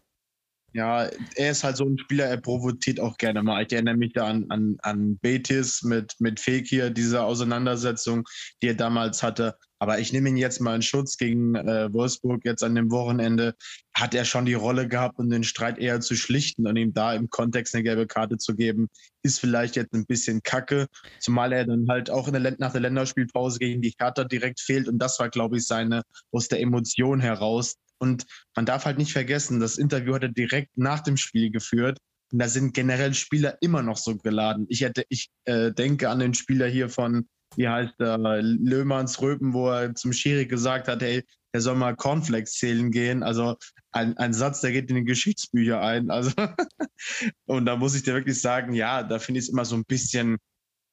Ja, 0.74 1.10
er 1.36 1.52
ist 1.52 1.66
halt 1.66 1.76
so 1.76 1.86
ein 1.86 1.98
Spieler, 1.98 2.26
er 2.26 2.38
provoziert 2.38 3.02
auch 3.02 3.18
gerne 3.18 3.44
mal. 3.44 3.62
Ich 3.62 3.74
erinnere 3.74 3.98
mich 3.98 4.14
da 4.14 4.28
an, 4.28 4.46
an, 4.50 4.78
an 4.82 5.18
Betis 5.18 5.84
mit, 5.84 6.16
mit 6.20 6.40
Fekir, 6.40 6.92
diese 6.92 7.24
Auseinandersetzung, 7.24 8.26
die 8.62 8.68
er 8.68 8.76
damals 8.76 9.22
hatte. 9.22 9.58
Aber 9.80 10.00
ich 10.00 10.14
nehme 10.14 10.30
ihn 10.30 10.38
jetzt 10.38 10.62
mal 10.62 10.76
in 10.76 10.82
Schutz 10.82 11.18
gegen 11.18 11.56
äh, 11.56 11.92
Wolfsburg 11.92 12.46
jetzt 12.46 12.64
an 12.64 12.76
dem 12.76 12.90
Wochenende. 12.90 13.56
Hat 13.94 14.14
er 14.14 14.24
schon 14.24 14.46
die 14.46 14.54
Rolle 14.54 14.88
gehabt, 14.88 15.20
um 15.20 15.30
den 15.30 15.44
Streit 15.44 15.78
eher 15.78 16.00
zu 16.00 16.16
schlichten 16.16 16.68
und 16.68 16.78
ihm 16.78 16.94
da 16.94 17.16
im 17.16 17.30
Kontext 17.30 17.76
eine 17.76 17.84
gelbe 17.84 18.08
Karte 18.08 18.38
zu 18.38 18.56
geben, 18.56 18.88
ist 19.24 19.40
vielleicht 19.40 19.76
jetzt 19.76 19.94
ein 19.94 20.06
bisschen 20.06 20.42
kacke. 20.42 20.88
Zumal 21.20 21.52
er 21.52 21.66
dann 21.66 21.88
halt 21.90 22.10
auch 22.10 22.30
in 22.30 22.42
der, 22.42 22.56
nach 22.60 22.72
der 22.72 22.82
Länderspielpause 22.82 23.60
gegen 23.60 23.82
die 23.82 23.94
Hertha 24.00 24.24
direkt 24.24 24.62
fehlt. 24.62 24.88
Und 24.88 25.00
das 25.00 25.20
war, 25.20 25.30
glaube 25.30 25.58
ich, 25.58 25.66
seine 25.66 26.04
aus 26.32 26.48
der 26.48 26.62
Emotion 26.62 27.20
heraus 27.20 27.76
und 28.02 28.26
man 28.56 28.66
darf 28.66 28.86
halt 28.86 28.98
nicht 28.98 29.14
vergessen, 29.14 29.60
das 29.60 29.78
Interview 29.78 30.16
hat 30.16 30.24
er 30.24 30.30
direkt 30.30 30.76
nach 30.76 31.02
dem 31.02 31.18
Spiel 31.18 31.52
geführt. 31.52 32.00
Und 32.32 32.40
da 32.40 32.48
sind 32.48 32.74
generell 32.74 33.14
Spieler 33.14 33.58
immer 33.62 33.84
noch 33.84 33.98
so 33.98 34.18
geladen. 34.18 34.66
Ich, 34.70 34.82
hätte, 34.82 35.04
ich 35.10 35.30
äh, 35.46 35.72
denke 35.72 36.10
an 36.10 36.20
den 36.20 36.34
Spieler 36.34 36.68
hier 36.68 36.90
von, 36.90 37.28
wie 37.56 37.68
heißt 37.68 37.94
der, 38.00 38.18
Löhmanns 38.18 39.22
Röpen, 39.22 39.54
wo 39.54 39.70
er 39.70 39.94
zum 39.94 40.14
Schiri 40.14 40.48
gesagt 40.48 40.88
hat, 40.88 41.04
hey, 41.04 41.24
er 41.52 41.62
soll 41.62 41.76
mal 41.76 41.96
Cornflakes 41.96 42.54
zählen 42.54 42.90
gehen. 42.90 43.22
Also 43.22 43.56
ein, 43.92 44.18
ein 44.18 44.34
Satz, 44.34 44.62
der 44.62 44.72
geht 44.72 44.90
in 44.90 44.96
die 44.96 45.04
Geschichtsbücher 45.04 45.80
ein. 45.82 46.10
Also 46.10 46.32
und 47.46 47.66
da 47.66 47.76
muss 47.76 47.94
ich 47.94 48.02
dir 48.02 48.16
wirklich 48.16 48.42
sagen, 48.42 48.74
ja, 48.74 49.04
da 49.04 49.20
finde 49.20 49.40
ich 49.40 49.46
es 49.46 49.52
immer 49.52 49.66
so 49.66 49.76
ein 49.76 49.86
bisschen, 49.86 50.38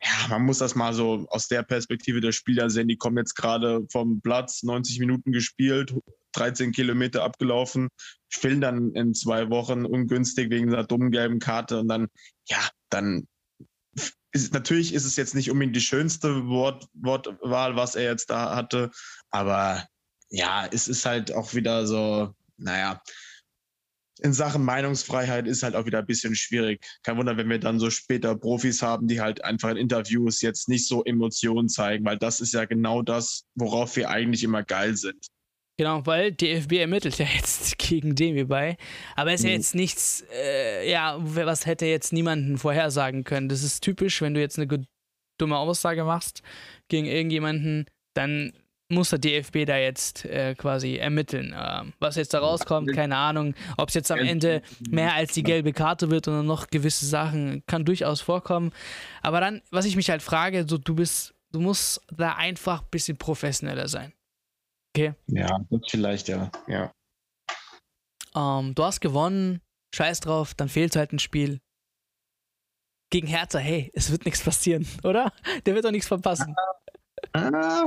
ja, 0.03 0.29
man 0.29 0.43
muss 0.43 0.59
das 0.59 0.75
mal 0.75 0.93
so 0.93 1.27
aus 1.31 1.49
der 1.49 1.63
Perspektive 1.63 2.21
der 2.21 2.33
Spieler 2.33 2.69
sehen. 2.69 2.89
Die 2.89 2.99
kommen 2.99 3.17
jetzt 3.17 3.35
gerade 3.35 3.87
vom 3.91 4.21
Platz, 4.21 4.63
90 4.63 4.99
Minuten 4.99 5.33
gespielt, 5.33 5.95
13 6.39 6.73
Kilometer 6.73 7.25
abgelaufen, 7.25 7.89
fehlen 8.31 8.61
dann 8.61 8.93
in 8.93 9.15
zwei 9.15 9.51
Wochen 9.51 9.85
ungünstig 9.85 10.51
wegen 10.51 10.73
einer 10.73 10.85
dummen 10.85 11.11
gelben 11.11 11.39
Karte 11.39 11.81
und 11.81 11.89
dann, 11.89 12.09
ja, 12.49 12.69
dann 12.91 13.27
ist, 14.33 14.53
natürlich 14.53 14.95
ist 14.95 15.05
es 15.05 15.17
jetzt 15.17 15.35
nicht 15.35 15.51
unbedingt 15.51 15.77
die 15.77 15.81
schönste 15.81 16.47
Wort, 16.47 16.87
Wortwahl, 16.95 17.77
was 17.77 17.95
er 17.95 18.05
jetzt 18.05 18.31
da 18.31 18.55
hatte, 18.55 18.91
aber 19.31 19.87
ja, 20.31 20.67
es 20.71 20.89
ist 20.89 21.07
halt 21.07 21.33
auch 21.33 21.55
wieder 21.55 21.87
so, 21.87 22.35
naja, 22.57 23.01
in 24.21 24.33
Sachen 24.33 24.65
Meinungsfreiheit 24.65 25.47
ist 25.47 25.63
halt 25.63 25.77
auch 25.77 25.87
wieder 25.87 26.01
ein 26.01 26.07
bisschen 26.07 26.35
schwierig. 26.35 26.85
Kein 27.03 27.17
Wunder, 27.17 27.37
wenn 27.37 27.49
wir 27.49 27.61
dann 27.61 27.79
so 27.79 27.91
später 27.91 28.37
Profis 28.37 28.83
haben, 28.83 29.07
die 29.07 29.21
halt 29.21 29.45
einfach 29.45 29.71
in 29.71 29.77
Interviews 29.77 30.41
jetzt 30.43 30.69
nicht 30.69 30.89
so 30.89 31.05
Emotionen 31.05 31.69
zeigen, 31.69 32.05
weil 32.05 32.19
das 32.19 32.41
ist 32.41 32.53
ja 32.53 32.65
genau 32.65 33.03
das, 33.03 33.45
worauf 33.55 33.97
wir 33.97 34.11
eigentlich 34.11 34.43
immer 34.43 34.63
geil 34.63 34.97
sind. 34.97 35.29
Genau, 35.79 36.05
weil 36.07 36.33
DFB 36.33 36.73
ermittelt 36.73 37.19
ja 37.19 37.27
jetzt 37.37 37.79
gegen 37.79 38.17
Demi 38.17 38.45
bei. 38.45 38.77
Aber 39.15 39.33
es 39.33 39.41
ist 39.41 39.45
ja 39.45 39.51
mhm. 39.51 39.57
jetzt 39.57 39.75
nichts, 39.77 40.25
äh, 40.35 40.91
ja, 40.91 41.17
was 41.21 41.67
hätte 41.67 41.87
jetzt 41.87 42.13
niemanden 42.13 42.59
vorhersagen 42.59 43.23
können. 43.23 43.49
Das 43.49 43.63
ist 43.63 43.81
typisch, 43.81 44.21
wenn 44.21 44.35
du 44.35 44.41
jetzt 44.41 44.59
eine 44.59 44.85
dumme 45.39 45.57
Aussage 45.57 46.03
machst 46.03 46.43
gegen 46.89 47.07
irgendjemanden, 47.07 47.87
dann 48.15 48.53
muss 48.91 49.11
der 49.11 49.21
DFB 49.21 49.67
da 49.67 49.77
jetzt 49.77 50.25
äh, 50.25 50.57
quasi 50.57 50.97
ermitteln. 50.97 51.55
Ähm, 51.57 51.93
was 52.01 52.17
jetzt 52.17 52.35
da 52.35 52.41
rauskommt, 52.41 52.93
keine 52.93 53.17
Ahnung. 53.17 53.55
Ob 53.77 53.89
es 53.89 53.95
jetzt 53.95 54.11
am 54.11 54.19
Ende 54.19 54.63
mehr 54.91 55.15
als 55.15 55.33
die 55.35 55.43
gelbe 55.43 55.73
Karte 55.73 56.11
wird 56.11 56.27
oder 56.27 56.43
noch 56.43 56.69
gewisse 56.69 57.07
Sachen, 57.07 57.63
kann 57.67 57.85
durchaus 57.85 58.21
vorkommen. 58.21 58.73
Aber 59.23 59.41
dann, 59.41 59.61
was 59.71 59.85
ich 59.85 59.95
mich 59.95 60.11
halt 60.11 60.23
frage, 60.23 60.65
so 60.67 60.79
du 60.79 60.95
bist, 60.95 61.35
du 61.53 61.61
musst 61.61 62.01
da 62.11 62.33
einfach 62.33 62.81
ein 62.81 62.89
bisschen 62.91 63.17
professioneller 63.19 63.87
sein. 63.87 64.13
Okay. 64.99 65.15
Ja, 65.29 65.61
vielleicht, 65.89 66.29
ja. 66.29 66.51
ja. 66.67 66.93
Ähm, 68.35 68.75
du 68.75 68.83
hast 68.83 69.01
gewonnen, 69.01 69.61
scheiß 69.95 70.21
drauf, 70.21 70.55
dann 70.55 70.69
fehlt 70.69 70.97
halt 70.97 71.13
ein 71.13 71.21
Spiel. 71.21 71.61
Gegen 73.11 73.29
Hertha, 73.29 73.59
hey, 73.59 73.91
es 73.95 74.11
wird 74.11 74.25
nichts 74.25 74.43
passieren, 74.43 74.87
oder? 75.05 75.33
Der 75.67 75.75
wird 75.75 75.85
doch 75.85 75.93
nichts 75.93 76.09
verpassen. 76.09 76.55
Ah. 77.33 77.87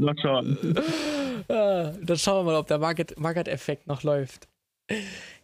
mal 0.00 0.14
schauen. 0.20 0.58
Ah, 1.48 1.92
dann 2.02 2.18
schauen 2.18 2.44
wir 2.46 2.52
mal, 2.52 2.58
ob 2.58 2.66
der 2.66 2.78
Market-Effekt 2.78 3.86
noch 3.86 4.02
läuft. 4.02 4.48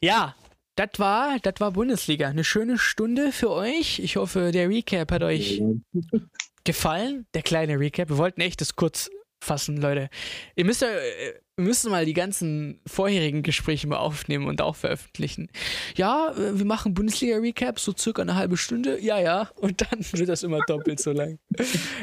Ja, 0.03 0.35
das 0.77 0.91
war, 0.99 1.39
das 1.41 1.55
war 1.59 1.73
Bundesliga. 1.73 2.29
Eine 2.29 2.45
schöne 2.45 2.79
Stunde 2.79 3.33
für 3.33 3.51
euch. 3.51 3.99
Ich 3.99 4.17
hoffe, 4.17 4.51
der 4.53 4.69
Recap 4.69 5.11
hat 5.11 5.23
euch 5.23 5.63
gefallen. 6.65 7.27
Der 7.35 7.43
kleine 7.43 7.79
Recap. 7.79 8.09
Wir 8.11 8.19
wollten 8.19 8.41
echt 8.41 8.61
das 8.61 8.77
kurz 8.77 9.11
fassen, 9.41 9.77
Leute. 9.79 10.09
Ihr 10.55 10.65
müsst 10.65 10.83
ja, 10.83 10.89
äh, 10.89 11.35
müssen 11.57 11.91
mal 11.91 12.05
die 12.05 12.13
ganzen 12.13 12.81
vorherigen 12.87 13.43
Gespräche 13.43 13.87
mal 13.87 13.99
aufnehmen 13.99 14.47
und 14.47 14.61
auch 14.63 14.77
veröffentlichen. 14.77 15.49
Ja, 15.97 16.33
äh, 16.33 16.59
wir 16.59 16.65
machen 16.65 16.95
Bundesliga-Recap, 16.95 17.79
so 17.79 17.93
circa 17.97 18.23
eine 18.23 18.35
halbe 18.35 18.57
Stunde. 18.57 19.01
Ja, 19.01 19.19
ja. 19.19 19.51
Und 19.57 19.83
dann 19.83 20.01
wird 20.13 20.29
das 20.29 20.43
immer 20.43 20.61
doppelt 20.67 21.01
so 21.01 21.13
lang. 21.13 21.39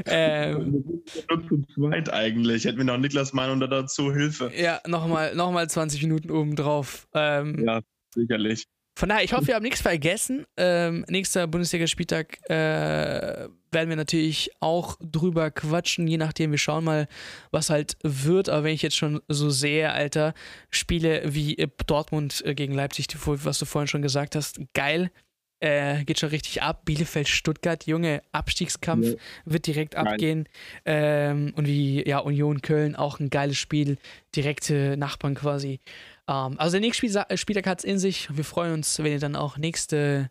ähm, 0.06 1.04
zu 1.48 1.64
zweit 1.74 2.12
eigentlich. 2.12 2.66
Hätten 2.66 2.78
wir 2.78 2.86
noch 2.86 2.98
Niklas 2.98 3.34
Meinung 3.34 3.60
dazu 3.60 4.12
Hilfe. 4.12 4.52
Ja, 4.56 4.82
nochmal 4.88 5.36
noch 5.36 5.52
mal 5.52 5.70
20 5.70 6.02
Minuten 6.04 6.32
obendrauf. 6.32 7.08
Ähm, 7.14 7.64
ja, 7.66 7.82
sicherlich. 8.14 8.66
Von 8.98 9.10
daher, 9.10 9.24
ich 9.24 9.32
hoffe, 9.34 9.48
wir 9.48 9.56
haben 9.56 9.64
nichts 9.64 9.82
vergessen. 9.82 10.46
Ähm, 10.58 11.06
nächster 11.08 11.46
Bundesligaspieltag 11.46 12.40
äh, 12.50 13.48
werden 13.72 13.90
wir 13.90 13.96
natürlich 13.96 14.52
auch 14.60 14.98
drüber 15.02 15.52
quatschen, 15.52 16.08
je 16.08 16.18
nachdem. 16.18 16.52
Wir 16.52 16.58
schauen 16.58 16.84
mal, 16.84 17.08
was 17.52 17.70
halt 17.70 17.98
wird. 18.04 18.50
Aber 18.50 18.64
wenn 18.64 18.74
ich 18.74 18.82
jetzt 18.82 18.96
schon 18.96 19.22
so 19.28 19.50
sehe, 19.50 19.92
Alter, 19.92 20.34
Spiele 20.70 21.24
wie 21.26 21.58
äh, 21.58 21.68
Dortmund 21.86 22.44
äh, 22.46 22.56
gegen 22.56 22.74
Leipzig, 22.74 23.08
was 23.26 23.60
du 23.60 23.66
vorhin 23.66 23.88
schon 23.88 24.02
gesagt 24.02 24.36
hast, 24.36 24.60
geil. 24.74 25.12
Äh, 25.60 26.04
geht 26.06 26.20
schon 26.20 26.30
richtig 26.30 26.62
ab. 26.62 26.86
Bielefeld, 26.86 27.28
Stuttgart, 27.28 27.88
Junge, 27.88 28.22
Abstiegskampf 28.32 29.08
ja. 29.08 29.16
wird 29.46 29.66
direkt 29.66 29.96
Nein. 29.96 30.08
abgehen. 30.08 30.50
Ähm, 30.86 31.52
und 31.56 31.66
wie, 31.66 32.08
ja, 32.08 32.20
Union 32.20 32.62
Köln, 32.62 32.96
auch 32.96 33.20
ein 33.20 33.32
geiles 33.32 33.58
Spiel. 33.58 33.98
Direkte 34.36 34.98
Nachbarn 34.98 35.34
quasi. 35.34 35.80
Ähm, 36.28 36.60
also 36.60 36.74
der 36.74 36.82
nächste 36.82 37.08
Spiel, 37.08 37.38
Spieltag 37.38 37.66
hat 37.66 37.80
es 37.80 37.86
in 37.86 37.98
sich. 37.98 38.30
Wir 38.36 38.44
freuen 38.44 38.74
uns, 38.74 39.00
wenn 39.00 39.12
ihr 39.12 39.20
dann 39.20 39.36
auch 39.36 39.58
nächste, 39.58 40.30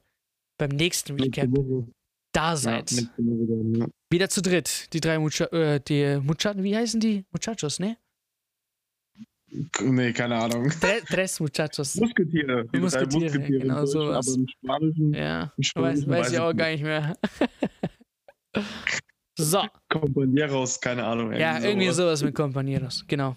beim 0.58 0.70
nächsten 0.70 1.18
Recap 1.18 1.48
da 2.36 2.56
seid. 2.56 2.90
Ja, 2.90 3.08
ja. 3.18 3.86
Wieder 4.10 4.28
zu 4.28 4.42
dritt. 4.42 4.92
Die 4.92 5.00
drei 5.00 5.18
Mucha 5.18 5.46
äh, 5.46 5.80
die 5.80 6.18
Muchachos, 6.22 6.62
wie 6.62 6.76
heißen 6.76 7.00
die? 7.00 7.24
Muchachos, 7.32 7.78
ne? 7.80 7.96
Nee, 9.80 10.12
keine 10.12 10.36
Ahnung. 10.36 10.68
Tre 10.68 11.00
tres 11.06 11.40
Muchachos. 11.40 11.94
Musketiere. 11.94 12.66
Die 12.74 12.78
Musketiere, 12.78 13.24
Musketiere 13.24 13.60
genau 13.60 13.86
sowas. 13.86 14.28
Aber 14.28 14.36
im 14.36 14.48
Spanischen, 14.48 15.14
ja, 15.14 15.52
im 15.56 15.62
Spanischen 15.62 16.10
weiß, 16.10 16.18
weiß, 16.18 16.32
ich 16.32 16.38
auch 16.38 16.52
gar 16.54 16.70
nicht 16.70 16.82
mehr. 16.82 17.16
so. 19.38 19.62
Compañeros, 19.88 20.80
keine 20.80 21.04
Ahnung. 21.04 21.32
Ja, 21.32 21.58
irgendwie 21.58 21.86
sowas, 21.86 22.20
sowas 22.20 22.22
mit 22.22 22.36
Compañeros, 22.36 23.04
genau. 23.06 23.36